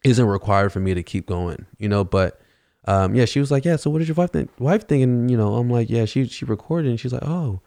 isn't 0.03 0.27
required 0.27 0.73
for 0.73 0.81
me 0.81 0.95
to 0.95 1.03
keep 1.03 1.27
going 1.27 1.67
you 1.79 1.89
know 1.89 2.03
but 2.03 2.41
um 2.87 3.15
yeah 3.15 3.25
she 3.25 3.41
was 3.41 3.51
like 3.51 3.65
yeah 3.65 3.77
so 3.77 3.91
what 3.91 3.99
did 3.99 4.09
your 4.09 4.15
wife 4.15 4.31
think 4.31 4.51
wife 4.59 4.91
and 4.91 5.31
you 5.31 5.37
know 5.37 5.55
i'm 5.55 5.71
like 5.71 5.89
yeah 5.89 6.05
she 6.05 6.27
she 6.27 6.45
recorded 6.45 6.89
and 6.89 7.01
she's 7.01 7.13
like 7.13 7.23
oh 7.25 7.61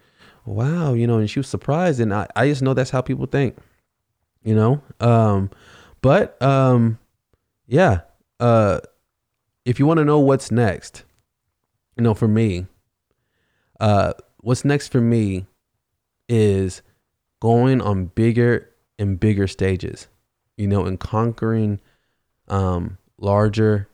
wow 0.46 0.94
you 0.94 1.06
know 1.06 1.18
and 1.18 1.30
she 1.30 1.40
was 1.40 1.48
surprised. 1.48 2.00
And 2.00 2.14
i 2.14 2.28
i 2.36 2.48
just 2.48 2.62
know 2.62 2.74
that's 2.74 2.92
how 2.92 3.02
people 3.02 3.26
think 3.26 3.58
you 4.44 4.56
know? 4.56 4.82
Um 5.00 5.50
but 6.02 6.42
um 6.42 7.00
yeah 7.66 8.02
uh 8.40 8.80
if 9.66 9.80
you 9.80 9.86
want 9.86 9.98
to 9.98 10.06
know 10.06 10.20
what's 10.20 10.52
next 10.52 11.04
you 11.98 12.04
know 12.04 12.14
for 12.14 12.28
me 12.28 12.68
uh 13.80 14.14
what's 14.38 14.64
next 14.64 14.88
for 14.90 15.02
me 15.02 15.46
is 16.30 16.82
going 17.40 17.82
on 17.82 18.06
bigger 18.06 18.70
and 19.00 19.20
bigger 19.20 19.48
stages, 19.48 20.08
you 20.58 20.68
know, 20.68 20.86
and 20.86 21.00
conquering 21.00 21.80
um, 22.48 22.98
larger, 23.18 23.88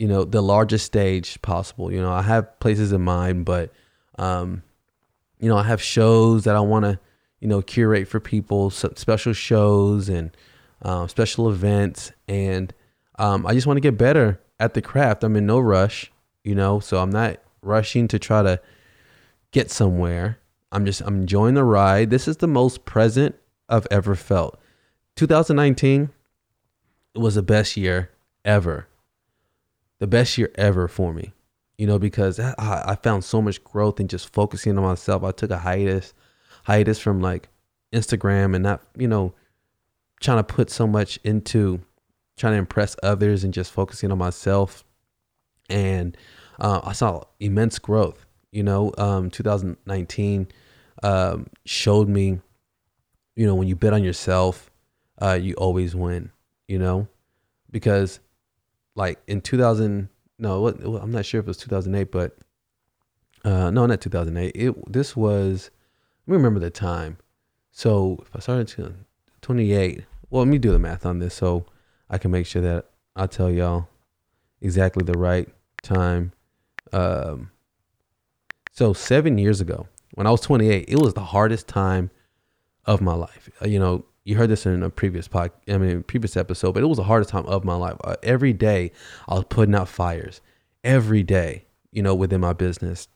you 0.00 0.08
know, 0.08 0.24
the 0.24 0.40
largest 0.40 0.86
stage 0.86 1.40
possible. 1.42 1.92
You 1.92 2.00
know, 2.00 2.10
I 2.10 2.22
have 2.22 2.58
places 2.58 2.90
in 2.90 3.02
mind, 3.02 3.44
but, 3.44 3.70
um, 4.18 4.62
you 5.38 5.50
know, 5.50 5.58
I 5.58 5.64
have 5.64 5.82
shows 5.82 6.44
that 6.44 6.56
I 6.56 6.60
want 6.60 6.86
to, 6.86 6.98
you 7.40 7.48
know, 7.48 7.60
curate 7.60 8.08
for 8.08 8.18
people, 8.18 8.70
special 8.70 9.34
shows 9.34 10.08
and 10.08 10.34
um, 10.80 11.06
special 11.06 11.50
events. 11.50 12.12
And 12.28 12.72
um, 13.18 13.46
I 13.46 13.52
just 13.52 13.66
want 13.66 13.76
to 13.76 13.82
get 13.82 13.98
better 13.98 14.40
at 14.58 14.72
the 14.72 14.80
craft. 14.80 15.22
I'm 15.22 15.36
in 15.36 15.44
no 15.44 15.58
rush, 15.58 16.10
you 16.44 16.54
know, 16.54 16.80
so 16.80 16.96
I'm 16.96 17.10
not 17.10 17.36
rushing 17.60 18.08
to 18.08 18.18
try 18.18 18.42
to 18.42 18.58
get 19.50 19.70
somewhere. 19.70 20.38
I'm 20.72 20.86
just 20.86 21.02
I'm 21.02 21.20
enjoying 21.20 21.56
the 21.56 21.64
ride. 21.64 22.08
This 22.08 22.26
is 22.26 22.38
the 22.38 22.46
most 22.46 22.86
present 22.86 23.34
I've 23.68 23.86
ever 23.90 24.14
felt. 24.14 24.58
2019 25.16 26.08
was 27.14 27.34
the 27.34 27.42
best 27.42 27.76
year 27.76 28.08
ever. 28.46 28.86
The 30.00 30.06
best 30.06 30.36
year 30.36 30.50
ever 30.56 30.88
for 30.88 31.12
me, 31.12 31.32
you 31.78 31.86
know, 31.86 31.98
because 31.98 32.40
I, 32.40 32.54
I 32.58 32.96
found 32.96 33.24
so 33.24 33.40
much 33.40 33.62
growth 33.62 34.00
in 34.00 34.08
just 34.08 34.32
focusing 34.32 34.76
on 34.76 34.84
myself. 34.84 35.22
I 35.22 35.30
took 35.30 35.50
a 35.50 35.58
hiatus, 35.58 36.12
hiatus 36.64 36.98
from 36.98 37.20
like 37.20 37.48
Instagram 37.92 38.54
and 38.54 38.64
not, 38.64 38.82
you 38.96 39.06
know, 39.06 39.34
trying 40.20 40.38
to 40.38 40.44
put 40.44 40.70
so 40.70 40.86
much 40.86 41.18
into 41.22 41.80
trying 42.36 42.54
to 42.54 42.58
impress 42.58 42.96
others 43.02 43.44
and 43.44 43.54
just 43.54 43.70
focusing 43.70 44.10
on 44.10 44.18
myself. 44.18 44.82
And 45.68 46.16
uh, 46.58 46.80
I 46.82 46.92
saw 46.92 47.22
immense 47.38 47.78
growth. 47.78 48.26
You 48.50 48.64
know, 48.64 48.92
um, 48.98 49.30
2019 49.30 50.48
um, 51.04 51.46
showed 51.64 52.08
me 52.08 52.40
you 53.40 53.46
know, 53.46 53.54
when 53.54 53.68
you 53.68 53.74
bet 53.74 53.94
on 53.94 54.04
yourself, 54.04 54.70
uh, 55.22 55.38
you 55.40 55.54
always 55.54 55.94
win, 55.94 56.30
you 56.68 56.78
know, 56.78 57.08
because 57.70 58.20
like 58.94 59.18
in 59.26 59.40
2000, 59.40 60.08
no, 60.38 60.68
I'm 60.68 61.12
not 61.12 61.26
sure 61.26 61.40
if 61.40 61.44
it 61.44 61.48
was 61.48 61.56
2008, 61.58 62.10
but 62.10 62.36
uh, 63.44 63.70
no, 63.70 63.86
not 63.86 64.00
2008. 64.00 64.52
It 64.54 64.92
this 64.92 65.16
was, 65.16 65.70
let 66.26 66.32
me 66.32 66.36
remember 66.36 66.60
the 66.60 66.70
time. 66.70 67.18
So 67.70 68.18
if 68.22 68.34
I 68.34 68.40
started 68.40 68.68
to 68.68 68.94
28, 69.42 70.04
well, 70.30 70.42
let 70.42 70.48
me 70.48 70.58
do 70.58 70.72
the 70.72 70.78
math 70.78 71.06
on 71.06 71.18
this 71.18 71.34
so 71.34 71.66
I 72.08 72.18
can 72.18 72.30
make 72.30 72.46
sure 72.46 72.62
that 72.62 72.86
I 73.16 73.26
tell 73.26 73.50
y'all 73.50 73.88
exactly 74.60 75.04
the 75.04 75.18
right 75.18 75.48
time. 75.82 76.32
Um, 76.92 77.50
so 78.72 78.92
seven 78.92 79.38
years 79.38 79.60
ago, 79.60 79.86
when 80.14 80.26
I 80.26 80.30
was 80.30 80.40
28, 80.40 80.86
it 80.88 80.96
was 80.96 81.14
the 81.14 81.24
hardest 81.24 81.68
time 81.68 82.10
of 82.84 83.00
my 83.00 83.14
life. 83.14 83.48
Uh, 83.62 83.66
you 83.66 83.78
know, 83.78 84.04
you 84.24 84.36
heard 84.36 84.50
this 84.50 84.66
in 84.66 84.82
a 84.82 84.90
previous 84.90 85.28
pod, 85.28 85.50
I 85.68 85.78
mean, 85.78 86.02
previous 86.02 86.36
episode, 86.36 86.72
but 86.72 86.82
it 86.82 86.86
was 86.86 86.98
the 86.98 87.04
hardest 87.04 87.30
time 87.30 87.46
of 87.46 87.64
my 87.64 87.74
life. 87.74 87.96
Uh, 88.04 88.16
every 88.22 88.52
day, 88.52 88.92
I 89.28 89.34
was 89.34 89.44
putting 89.48 89.74
out 89.74 89.88
fires. 89.88 90.40
Every 90.84 91.22
day, 91.22 91.64
you 91.92 92.02
know, 92.02 92.14
within 92.14 92.40
my 92.40 92.52
business, 92.52 93.08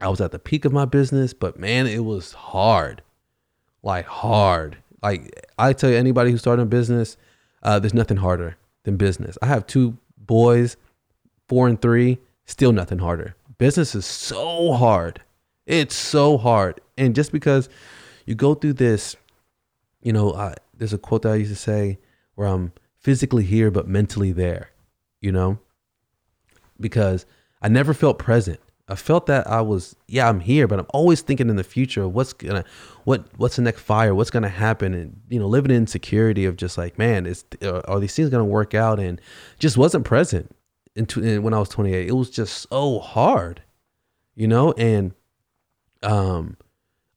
I 0.00 0.08
was 0.08 0.20
at 0.20 0.32
the 0.32 0.38
peak 0.38 0.64
of 0.64 0.72
my 0.72 0.86
business, 0.86 1.34
but 1.34 1.58
man, 1.58 1.86
it 1.86 2.04
was 2.04 2.32
hard, 2.32 3.02
like 3.82 4.06
hard. 4.06 4.78
Like 5.02 5.46
I 5.58 5.72
tell 5.72 5.90
you, 5.90 5.96
anybody 5.96 6.30
who's 6.30 6.40
starting 6.40 6.62
a 6.62 6.66
business, 6.66 7.16
uh, 7.62 7.78
there's 7.78 7.94
nothing 7.94 8.18
harder 8.18 8.56
than 8.84 8.96
business. 8.96 9.36
I 9.42 9.46
have 9.46 9.66
two 9.66 9.98
boys, 10.16 10.76
four 11.48 11.68
and 11.68 11.80
three, 11.80 12.18
still 12.46 12.72
nothing 12.72 12.98
harder. 12.98 13.34
Business 13.58 13.94
is 13.94 14.06
so 14.06 14.72
hard. 14.72 15.20
It's 15.66 15.94
so 15.94 16.38
hard, 16.38 16.80
and 16.96 17.14
just 17.14 17.30
because 17.30 17.68
you 18.26 18.34
go 18.34 18.54
through 18.54 18.74
this, 18.74 19.16
you 20.02 20.12
know, 20.12 20.30
uh, 20.30 20.54
there's 20.76 20.92
a 20.92 20.98
quote 20.98 21.22
that 21.22 21.32
I 21.32 21.36
used 21.36 21.52
to 21.52 21.56
say 21.56 21.98
where 22.34 22.48
I'm 22.48 22.72
physically 22.98 23.44
here 23.44 23.70
but 23.70 23.88
mentally 23.88 24.32
there, 24.32 24.70
you 25.20 25.32
know, 25.32 25.58
because 26.78 27.26
I 27.62 27.68
never 27.68 27.94
felt 27.94 28.18
present. 28.18 28.60
I 28.88 28.96
felt 28.96 29.26
that 29.26 29.46
I 29.46 29.60
was, 29.60 29.94
yeah, 30.08 30.28
I'm 30.28 30.40
here, 30.40 30.66
but 30.66 30.80
I'm 30.80 30.86
always 30.88 31.20
thinking 31.20 31.48
in 31.48 31.54
the 31.54 31.62
future, 31.62 32.08
what's 32.08 32.32
gonna, 32.32 32.64
what, 33.04 33.24
what's 33.36 33.54
the 33.54 33.62
next 33.62 33.82
fire, 33.82 34.14
what's 34.16 34.30
gonna 34.30 34.48
happen, 34.48 34.94
and 34.94 35.20
you 35.28 35.38
know, 35.38 35.46
living 35.46 35.70
in 35.70 35.76
insecurity 35.76 36.44
of 36.44 36.56
just 36.56 36.76
like, 36.76 36.98
man, 36.98 37.24
is 37.24 37.44
are 37.62 38.00
these 38.00 38.14
things 38.16 38.30
gonna 38.30 38.44
work 38.44 38.74
out, 38.74 38.98
and 38.98 39.20
just 39.60 39.76
wasn't 39.76 40.04
present. 40.04 40.56
In, 40.96 41.42
when 41.44 41.54
I 41.54 41.60
was 41.60 41.68
28, 41.68 42.08
it 42.08 42.12
was 42.12 42.30
just 42.30 42.68
so 42.68 42.98
hard, 42.98 43.62
you 44.34 44.48
know, 44.48 44.72
and 44.72 45.12
um, 46.02 46.56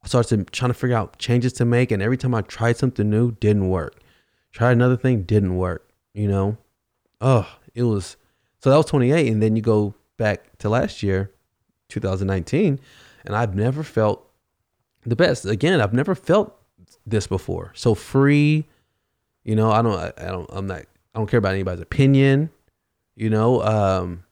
I 0.04 0.08
started 0.08 0.52
trying 0.52 0.70
to 0.70 0.74
figure 0.74 0.98
out 0.98 1.18
changes 1.18 1.54
to 1.54 1.66
make, 1.66 1.92
and 1.92 2.02
every 2.02 2.18
time 2.18 2.36
I 2.36 2.42
tried 2.42 2.78
something 2.78 3.10
new, 3.10 3.32
didn't 3.32 3.70
work. 3.70 4.02
Tried 4.52 4.74
another 4.74 4.98
thing, 4.98 5.24
didn't 5.24 5.56
work. 5.56 5.90
You 6.14 6.28
know, 6.28 6.58
oh, 7.22 7.48
it 7.74 7.84
was 7.84 8.18
so 8.60 8.70
that 8.70 8.78
was 8.78 8.86
28, 8.86 9.32
and 9.32 9.42
then 9.42 9.56
you 9.56 9.62
go 9.62 9.94
back 10.18 10.58
to 10.60 10.70
last 10.70 11.04
year, 11.04 11.32
2019, 11.90 12.80
and 13.26 13.36
I've 13.36 13.56
never 13.56 13.84
felt 13.84 14.26
the 15.06 15.16
best. 15.16 15.46
Again, 15.46 15.82
I've 15.82 15.94
never 15.94 16.16
felt 16.16 16.56
this 17.06 17.28
before. 17.28 17.72
So 17.76 17.96
free, 17.96 18.66
you 19.44 19.56
know. 19.56 19.72
I 19.72 19.82
don't. 19.82 19.98
I, 19.98 20.14
I 20.18 20.32
don't. 20.32 20.50
I'm 20.52 20.68
not. 20.68 20.82
I 21.14 21.20
don't 21.20 21.30
care 21.30 21.40
about 21.40 21.54
anybody's 21.54 21.82
opinion. 21.82 22.50
You 23.16 23.30
know. 23.30 23.62
Um, 23.64 24.24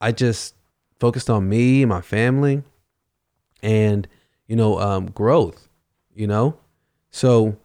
I 0.00 0.12
just 0.12 0.54
focused 1.00 1.30
on 1.30 1.48
me, 1.48 1.82
and 1.82 1.88
my 1.88 2.00
family, 2.00 2.62
and 3.62 4.06
you 4.46 4.56
know, 4.56 4.78
um, 4.80 5.06
growth, 5.06 5.68
you 6.14 6.26
know? 6.26 6.58
So, 7.10 7.56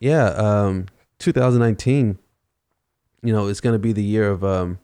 yeah, 0.00 0.26
um, 0.30 0.86
2019, 1.18 2.18
you 3.22 3.32
know, 3.32 3.48
it's 3.48 3.60
going 3.60 3.74
to 3.74 3.78
be 3.78 3.92
the 3.92 4.02
year 4.02 4.28
of, 4.28 4.44
um, 4.44 4.78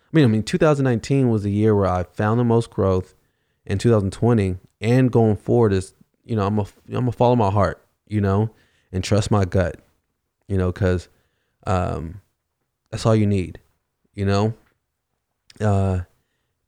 I 0.00 0.16
mean, 0.16 0.24
I 0.24 0.28
mean, 0.28 0.42
2019 0.42 1.30
was 1.30 1.42
the 1.42 1.50
year 1.50 1.74
where 1.74 1.86
I 1.86 2.02
found 2.04 2.38
the 2.38 2.44
most 2.44 2.70
growth 2.70 3.14
in 3.64 3.78
2020 3.78 4.56
and 4.80 5.10
going 5.10 5.36
forward 5.36 5.72
is, 5.72 5.94
you 6.24 6.36
know, 6.36 6.46
I'm 6.46 6.56
going 6.56 6.68
I'm 6.88 6.94
gonna 6.94 7.12
follow 7.12 7.36
my 7.36 7.50
heart, 7.50 7.84
you 8.06 8.20
know, 8.20 8.50
and 8.92 9.02
trust 9.02 9.30
my 9.30 9.44
gut, 9.44 9.80
you 10.48 10.58
know, 10.58 10.70
cause, 10.72 11.08
um, 11.66 12.20
that's 12.90 13.06
all 13.06 13.16
you 13.16 13.26
need, 13.26 13.58
you 14.14 14.26
know? 14.26 14.54
Uh, 15.60 16.00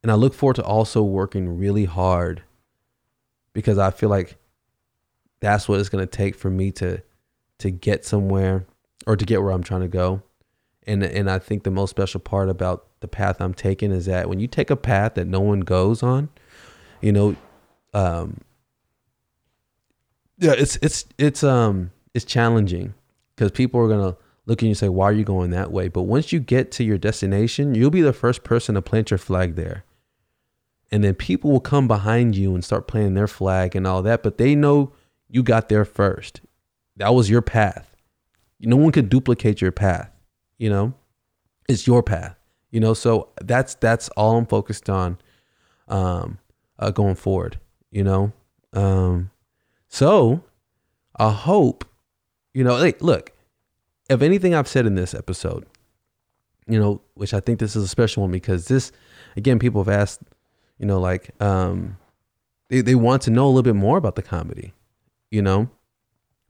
and 0.02 0.10
I 0.10 0.14
look 0.14 0.34
forward 0.34 0.56
to 0.56 0.64
also 0.64 1.02
working 1.02 1.58
really 1.58 1.84
hard 1.84 2.42
because 3.54 3.78
I 3.78 3.90
feel 3.90 4.10
like 4.10 4.36
that's 5.40 5.66
what 5.66 5.80
it's 5.80 5.88
going 5.88 6.06
to 6.06 6.10
take 6.10 6.34
for 6.34 6.50
me 6.50 6.70
to 6.72 7.02
to 7.60 7.70
get 7.70 8.04
somewhere 8.04 8.66
or 9.06 9.16
to 9.16 9.24
get 9.24 9.42
where 9.42 9.52
I'm 9.52 9.62
trying 9.62 9.80
to 9.80 9.88
go. 9.88 10.22
And 10.86 11.02
and 11.02 11.30
I 11.30 11.38
think 11.38 11.62
the 11.62 11.70
most 11.70 11.90
special 11.90 12.20
part 12.20 12.50
about 12.50 12.86
the 13.00 13.08
path 13.08 13.40
I'm 13.40 13.54
taking 13.54 13.90
is 13.90 14.04
that 14.06 14.28
when 14.28 14.40
you 14.40 14.46
take 14.46 14.68
a 14.68 14.76
path 14.76 15.14
that 15.14 15.26
no 15.26 15.40
one 15.40 15.60
goes 15.60 16.02
on, 16.02 16.28
you 17.00 17.12
know, 17.12 17.36
um, 17.94 18.40
yeah, 20.38 20.52
it's 20.52 20.76
it's 20.82 21.06
it's 21.16 21.42
um 21.42 21.90
it's 22.12 22.24
challenging 22.24 22.92
because 23.34 23.50
people 23.50 23.80
are 23.80 23.88
gonna 23.88 24.16
look 24.46 24.58
at 24.58 24.62
you 24.62 24.68
and 24.68 24.76
say, 24.76 24.88
"Why 24.88 25.06
are 25.06 25.12
you 25.12 25.24
going 25.24 25.50
that 25.50 25.72
way?" 25.72 25.88
But 25.88 26.02
once 26.02 26.32
you 26.32 26.40
get 26.40 26.70
to 26.72 26.84
your 26.84 26.98
destination, 26.98 27.74
you'll 27.74 27.90
be 27.90 28.02
the 28.02 28.12
first 28.12 28.44
person 28.44 28.74
to 28.74 28.82
plant 28.82 29.10
your 29.10 29.18
flag 29.18 29.54
there, 29.54 29.84
and 30.94 31.02
then 31.02 31.12
people 31.16 31.50
will 31.50 31.58
come 31.58 31.88
behind 31.88 32.36
you 32.36 32.54
and 32.54 32.64
start 32.64 32.86
playing 32.86 33.14
their 33.14 33.26
flag 33.26 33.74
and 33.74 33.84
all 33.84 34.00
that. 34.00 34.22
But 34.22 34.38
they 34.38 34.54
know 34.54 34.92
you 35.28 35.42
got 35.42 35.68
there 35.68 35.84
first. 35.84 36.40
That 36.98 37.12
was 37.12 37.28
your 37.28 37.42
path. 37.42 37.96
No 38.60 38.76
one 38.76 38.92
could 38.92 39.08
duplicate 39.08 39.60
your 39.60 39.72
path. 39.72 40.08
You 40.56 40.70
know, 40.70 40.94
it's 41.68 41.88
your 41.88 42.04
path. 42.04 42.36
You 42.70 42.78
know, 42.78 42.94
so 42.94 43.30
that's 43.40 43.74
that's 43.74 44.08
all 44.10 44.36
I'm 44.36 44.46
focused 44.46 44.88
on, 44.88 45.18
um, 45.88 46.38
uh, 46.78 46.92
going 46.92 47.16
forward. 47.16 47.58
You 47.90 48.04
know, 48.04 48.32
um, 48.72 49.32
so 49.88 50.44
I 51.16 51.32
hope, 51.32 51.84
you 52.52 52.62
know, 52.62 52.76
like, 52.76 53.02
look, 53.02 53.32
if 54.08 54.22
anything 54.22 54.54
I've 54.54 54.68
said 54.68 54.86
in 54.86 54.94
this 54.94 55.12
episode, 55.12 55.66
you 56.68 56.78
know, 56.78 57.00
which 57.14 57.34
I 57.34 57.40
think 57.40 57.58
this 57.58 57.74
is 57.74 57.82
a 57.82 57.88
special 57.88 58.22
one 58.22 58.30
because 58.30 58.68
this, 58.68 58.92
again, 59.36 59.58
people 59.58 59.82
have 59.82 59.92
asked, 59.92 60.22
you 60.84 60.88
know, 60.88 61.00
like, 61.00 61.30
um, 61.40 61.96
they, 62.68 62.82
they 62.82 62.94
want 62.94 63.22
to 63.22 63.30
know 63.30 63.46
a 63.46 63.48
little 63.48 63.62
bit 63.62 63.74
more 63.74 63.96
about 63.96 64.16
the 64.16 64.22
comedy, 64.22 64.74
you 65.30 65.40
know, 65.40 65.70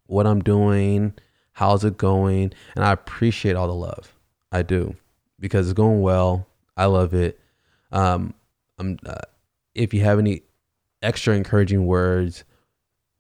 what 0.07 0.27
I'm 0.27 0.43
doing, 0.43 1.15
how's 1.53 1.85
it 1.85 1.97
going. 1.97 2.53
And 2.75 2.85
I 2.85 2.91
appreciate 2.91 3.55
all 3.55 3.69
the 3.69 3.75
love. 3.75 4.13
I 4.51 4.63
do 4.63 4.97
because 5.39 5.69
it's 5.69 5.77
going 5.77 6.03
well. 6.03 6.49
I 6.77 6.87
love 6.87 7.15
it. 7.15 7.39
Um, 7.93 8.35
I'm, 8.77 8.99
uh, 9.07 9.21
if 9.73 9.95
you 9.95 10.01
have 10.01 10.19
any 10.19 10.43
extra 11.01 11.37
encouraging 11.37 11.87
words, 11.87 12.43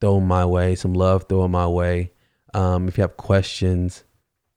throw 0.00 0.16
them 0.16 0.26
my 0.26 0.44
way. 0.44 0.74
Some 0.74 0.94
love, 0.94 1.26
throw 1.28 1.42
them 1.42 1.52
my 1.52 1.68
way. 1.68 2.10
Um, 2.54 2.88
if 2.88 2.98
you 2.98 3.02
have 3.02 3.16
questions, 3.16 4.02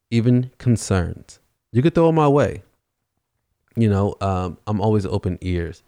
even 0.09 0.49
concerns, 0.57 1.39
you 1.71 1.83
could 1.83 1.93
throw 1.93 2.07
them 2.07 2.15
my 2.15 2.27
way. 2.27 2.63
You 3.75 3.91
know, 3.91 4.15
um, 4.21 4.57
I'm 4.65 4.81
always 4.81 5.05
open 5.05 5.37
ears. 5.41 5.83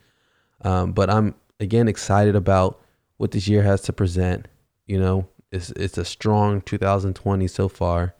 Um, 0.62 0.92
but 0.92 1.10
I'm 1.10 1.36
again 1.60 1.88
excited 1.88 2.36
about 2.36 2.82
what 3.18 3.32
this 3.32 3.48
year 3.48 3.64
has 3.64 3.82
to 3.84 3.94
present. 3.94 4.48
You 4.86 5.00
know, 5.00 5.28
it's 5.52 5.72
it's 5.72 5.98
a 5.98 6.06
strong 6.06 6.62
2020 6.62 7.48
so 7.48 7.68
far. 7.68 8.16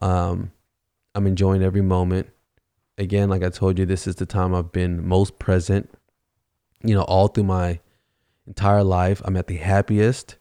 Um, 0.00 0.52
I'm 1.14 1.26
enjoying 1.26 1.62
every 1.62 1.80
moment. 1.82 2.28
Again, 2.98 3.28
like 3.28 3.42
I 3.42 3.50
told 3.50 3.78
you, 3.78 3.86
this 3.86 4.06
is 4.06 4.16
the 4.16 4.26
time 4.26 4.54
I've 4.54 4.72
been 4.72 5.06
most 5.06 5.38
present. 5.38 5.90
You 6.82 6.94
know, 6.94 7.02
all 7.02 7.28
through 7.28 7.44
my 7.44 7.80
entire 8.46 8.84
life, 8.84 9.20
I'm 9.24 9.36
at 9.36 9.46
the 9.46 9.56
happiest. 9.56 10.36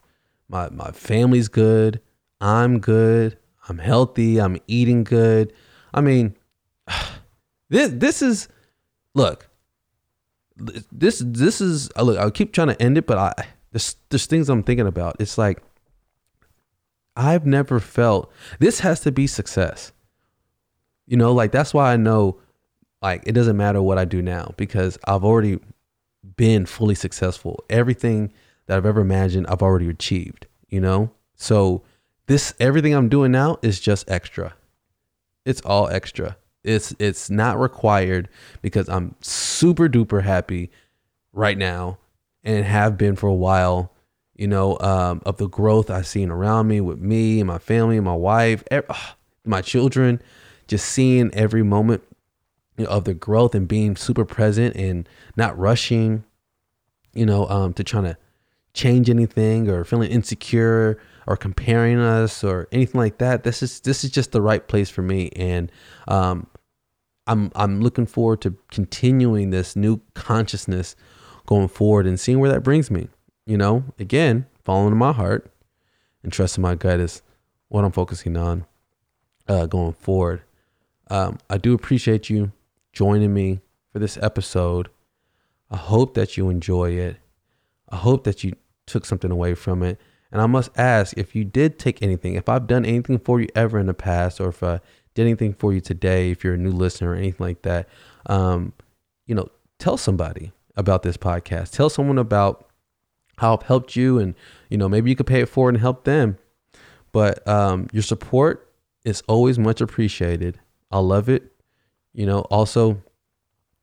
My 0.48 0.70
my 0.70 0.92
family's 0.92 1.48
good. 1.48 2.02
I'm 2.42 2.80
good. 2.80 3.38
I'm 3.68 3.80
healthy. 3.80 4.40
I'm 4.40 4.58
eating 4.68 5.04
good. 5.04 5.54
I 5.94 6.02
mean, 6.02 6.36
this 7.70 7.90
this 7.92 8.22
is 8.22 8.48
look. 9.14 9.50
This 10.58 11.22
this 11.26 11.62
is 11.62 11.90
look. 11.98 12.18
I 12.18 12.30
keep 12.30 12.54
trying 12.54 12.70
to 12.70 12.82
end 12.82 12.98
it, 12.98 13.06
but 13.06 13.18
I 13.18 13.48
there's 13.72 13.96
there's 14.10 14.26
things 14.26 14.50
I'm 14.50 14.64
thinking 14.64 14.88
about. 14.88 15.18
It's 15.20 15.38
like 15.38 15.62
I've 17.16 17.46
never 17.46 17.80
felt 17.80 18.32
this 18.60 18.80
has 18.80 19.02
to 19.02 19.12
be 19.12 19.28
success. 19.28 19.92
You 21.08 21.18
know, 21.18 21.34
like 21.34 21.52
that's 21.52 21.74
why 21.74 21.94
I 21.94 21.98
know 21.98 22.40
like 23.02 23.24
it 23.26 23.34
doesn't 23.34 23.58
matter 23.58 23.82
what 23.82 23.98
I 23.98 24.06
do 24.06 24.22
now 24.22 24.54
because 24.58 24.98
I've 25.06 25.24
already 25.24 25.60
been 26.36 26.66
fully 26.66 26.96
successful. 26.96 27.64
Everything 27.70 28.34
that 28.66 28.78
I've 28.78 28.86
ever 28.86 29.02
imagined, 29.02 29.48
I've 29.48 29.62
already 29.62 29.90
achieved, 29.90 30.48
you 30.70 30.82
know? 30.82 31.12
So 31.36 31.84
this 32.28 32.54
everything 32.60 32.94
I'm 32.94 33.10
doing 33.10 33.32
now 33.32 33.58
is 33.62 33.80
just 33.80 34.10
extra. 34.10 34.56
It's 35.46 35.62
all 35.62 35.88
extra. 35.90 36.38
It's 36.66 36.96
it's 37.00 37.30
not 37.30 37.60
required 37.60 38.28
because 38.62 38.90
I'm 38.90 39.16
super 39.22 39.88
duper 39.88 40.24
happy 40.24 40.72
right 41.32 41.58
now 41.58 42.00
and 42.44 42.66
have 42.66 42.98
been 42.98 43.16
for 43.16 43.28
a 43.28 43.34
while, 43.34 43.92
you 44.36 44.48
know, 44.48 44.78
um, 44.80 45.22
of 45.26 45.38
the 45.38 45.48
growth 45.48 45.90
I've 45.90 46.08
seen 46.08 46.30
around 46.30 46.68
me 46.68 46.82
with 46.82 47.00
me 47.00 47.40
and 47.40 47.48
my 47.48 47.58
family 47.60 47.98
and 47.98 48.06
my 48.06 48.16
wife, 48.16 48.64
my 49.46 49.62
children, 49.62 50.22
just 50.68 50.88
seeing 50.88 51.34
every 51.34 51.64
moment 51.64 52.04
you 52.78 52.86
know, 52.86 52.90
of 52.90 53.06
the 53.06 53.14
growth 53.14 53.56
and 53.56 53.68
being 53.68 53.96
super 53.96 54.26
present 54.26 54.76
and 54.76 55.08
not 55.36 55.58
rushing, 55.58 56.24
you 57.14 57.26
know, 57.26 57.48
um, 57.48 57.74
to 57.74 57.84
trying 57.84 58.04
to 58.04 58.18
change 58.74 59.10
anything 59.10 59.70
or 59.70 59.84
feeling 59.84 60.12
insecure 60.12 61.00
or 61.28 61.38
comparing 61.38 61.98
us 61.98 62.44
or 62.44 62.68
anything 62.72 63.00
like 63.00 63.18
that. 63.20 63.44
This 63.44 63.64
is 63.64 63.80
this 63.80 64.04
is 64.04 64.12
just 64.12 64.32
the 64.32 64.42
right 64.42 64.68
place 64.68 64.90
for 64.90 65.02
me, 65.02 65.30
and 65.36 65.72
um, 66.08 66.48
I'm 67.28 67.52
I'm 67.56 67.82
looking 67.82 68.06
forward 68.06 68.42
to 68.42 68.56
continuing 68.72 69.50
this 69.50 69.76
new 69.76 70.02
consciousness 70.14 70.96
going 71.46 71.68
forward 71.68 72.08
and 72.08 72.20
seeing 72.20 72.40
where 72.40 72.52
that 72.52 72.64
brings 72.64 72.92
me. 72.92 73.10
You 73.46 73.58
know, 73.58 73.84
again, 74.00 74.48
following 74.64 74.98
my 74.98 75.12
heart 75.12 75.52
and 76.24 76.32
trusting 76.32 76.62
my 76.62 76.76
gut 76.76 77.00
is 77.00 77.22
what 77.70 77.84
I'm 77.84 77.92
focusing 77.92 78.38
on 78.38 78.66
uh, 79.48 79.66
going 79.66 79.94
forward. 79.94 80.42
Um, 81.10 81.38
I 81.50 81.58
do 81.58 81.74
appreciate 81.74 82.30
you 82.30 82.52
joining 82.94 83.34
me 83.34 83.60
for 83.92 84.00
this 84.00 84.18
episode. 84.22 84.90
I 85.70 85.78
hope 85.78 86.16
that 86.16 86.38
you 86.38 86.50
enjoy 86.50 86.92
it. 86.92 87.18
I 87.90 87.98
hope 87.98 88.24
that 88.24 88.44
you 88.44 88.54
took 88.86 89.06
something 89.06 89.32
away 89.32 89.54
from 89.54 89.84
it. 89.84 90.00
And 90.32 90.42
I 90.42 90.48
must 90.48 90.72
ask 90.78 91.18
if 91.18 91.36
you 91.36 91.44
did 91.44 91.80
take 91.80 92.02
anything, 92.02 92.36
if 92.36 92.50
I've 92.50 92.68
done 92.68 92.86
anything 92.86 93.20
for 93.20 93.40
you 93.40 93.48
ever 93.56 93.80
in 93.80 93.86
the 93.86 93.94
past, 93.94 94.42
or 94.42 94.50
if 94.50 94.62
I 94.64 94.82
did 95.16 95.24
anything 95.24 95.54
for 95.54 95.74
you 95.74 95.82
today, 95.82 96.30
if 96.30 96.44
you're 96.44 96.54
a 96.54 96.58
new 96.58 96.72
listener 96.72 97.12
or 97.12 97.16
anything 97.16 97.46
like 97.46 97.62
that, 97.64 97.88
um, 98.28 98.74
you 99.26 99.34
know, 99.34 99.48
tell 99.80 99.98
somebody 99.98 100.52
about 100.76 101.04
this 101.04 101.18
podcast. 101.18 101.72
Tell 101.72 101.90
someone 101.90 102.18
about 102.18 102.70
how 103.38 103.56
I've 103.56 103.64
helped 103.64 103.96
you, 103.96 104.20
and 104.20 104.36
you 104.70 104.78
know, 104.78 104.88
maybe 104.88 105.10
you 105.10 105.16
could 105.16 105.28
pay 105.28 105.42
it 105.42 105.50
forward 105.50 105.76
and 105.76 105.82
help 105.82 106.04
them. 106.04 106.38
But 107.12 107.48
um, 107.48 107.88
your 107.92 108.04
support 108.04 108.70
is 109.06 109.24
always 109.28 109.58
much 109.58 109.82
appreciated. 109.82 110.60
I 110.92 111.00
love 111.00 111.30
it. 111.30 111.52
You 112.14 112.26
know, 112.26 112.42
also 112.42 113.02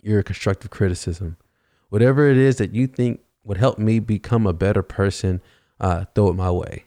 your 0.03 0.22
constructive 0.22 0.70
criticism, 0.70 1.37
whatever 1.89 2.28
it 2.28 2.37
is 2.37 2.57
that 2.57 2.74
you 2.74 2.87
think 2.87 3.20
would 3.45 3.57
help 3.57 3.78
me 3.78 3.99
become 3.99 4.47
a 4.47 4.53
better 4.53 4.83
person, 4.83 5.41
uh, 5.80 6.05
throw 6.14 6.28
it 6.28 6.35
my 6.35 6.51
way. 6.51 6.85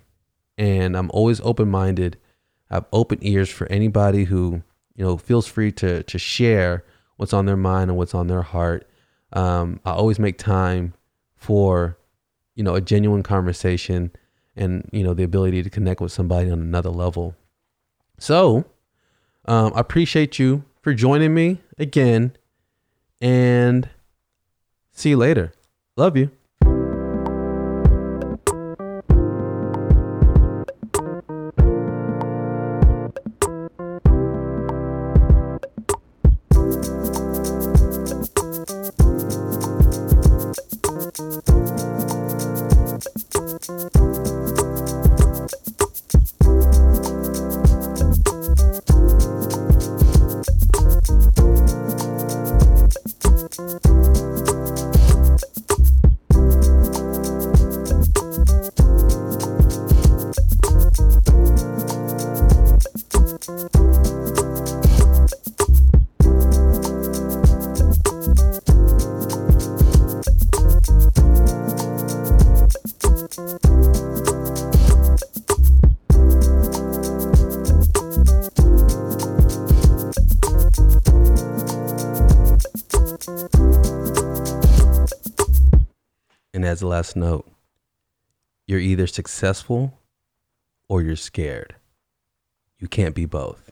And 0.57 0.95
I'm 0.95 1.09
always 1.11 1.41
open 1.41 1.69
minded. 1.69 2.17
I 2.69 2.75
have 2.75 2.85
open 2.91 3.19
ears 3.21 3.49
for 3.49 3.67
anybody 3.67 4.25
who, 4.25 4.63
you 4.95 5.05
know, 5.05 5.17
feels 5.17 5.47
free 5.47 5.71
to 5.73 6.03
to 6.03 6.17
share 6.17 6.83
what's 7.17 7.33
on 7.33 7.45
their 7.45 7.57
mind 7.57 7.89
and 7.89 7.97
what's 7.97 8.13
on 8.13 8.27
their 8.27 8.41
heart. 8.41 8.89
Um, 9.33 9.79
I 9.85 9.91
always 9.91 10.19
make 10.19 10.37
time 10.37 10.93
for, 11.35 11.97
you 12.55 12.63
know, 12.63 12.75
a 12.75 12.81
genuine 12.81 13.23
conversation 13.23 14.11
and, 14.55 14.89
you 14.91 15.03
know, 15.03 15.13
the 15.13 15.23
ability 15.23 15.63
to 15.63 15.69
connect 15.69 16.01
with 16.01 16.11
somebody 16.11 16.49
on 16.49 16.59
another 16.59 16.89
level. 16.89 17.35
So 18.17 18.65
um, 19.45 19.73
I 19.75 19.79
appreciate 19.79 20.39
you 20.39 20.63
for 20.81 20.93
joining 20.93 21.33
me 21.33 21.59
again 21.77 22.35
and 23.19 23.89
see 24.91 25.09
you 25.09 25.17
later. 25.17 25.53
Love 25.97 26.15
you. 26.15 26.31
Note, 87.15 87.49
you're 88.67 88.79
either 88.79 89.07
successful 89.07 89.99
or 90.87 91.01
you're 91.01 91.15
scared. 91.15 91.75
You 92.79 92.87
can't 92.87 93.15
be 93.15 93.25
both. 93.25 93.64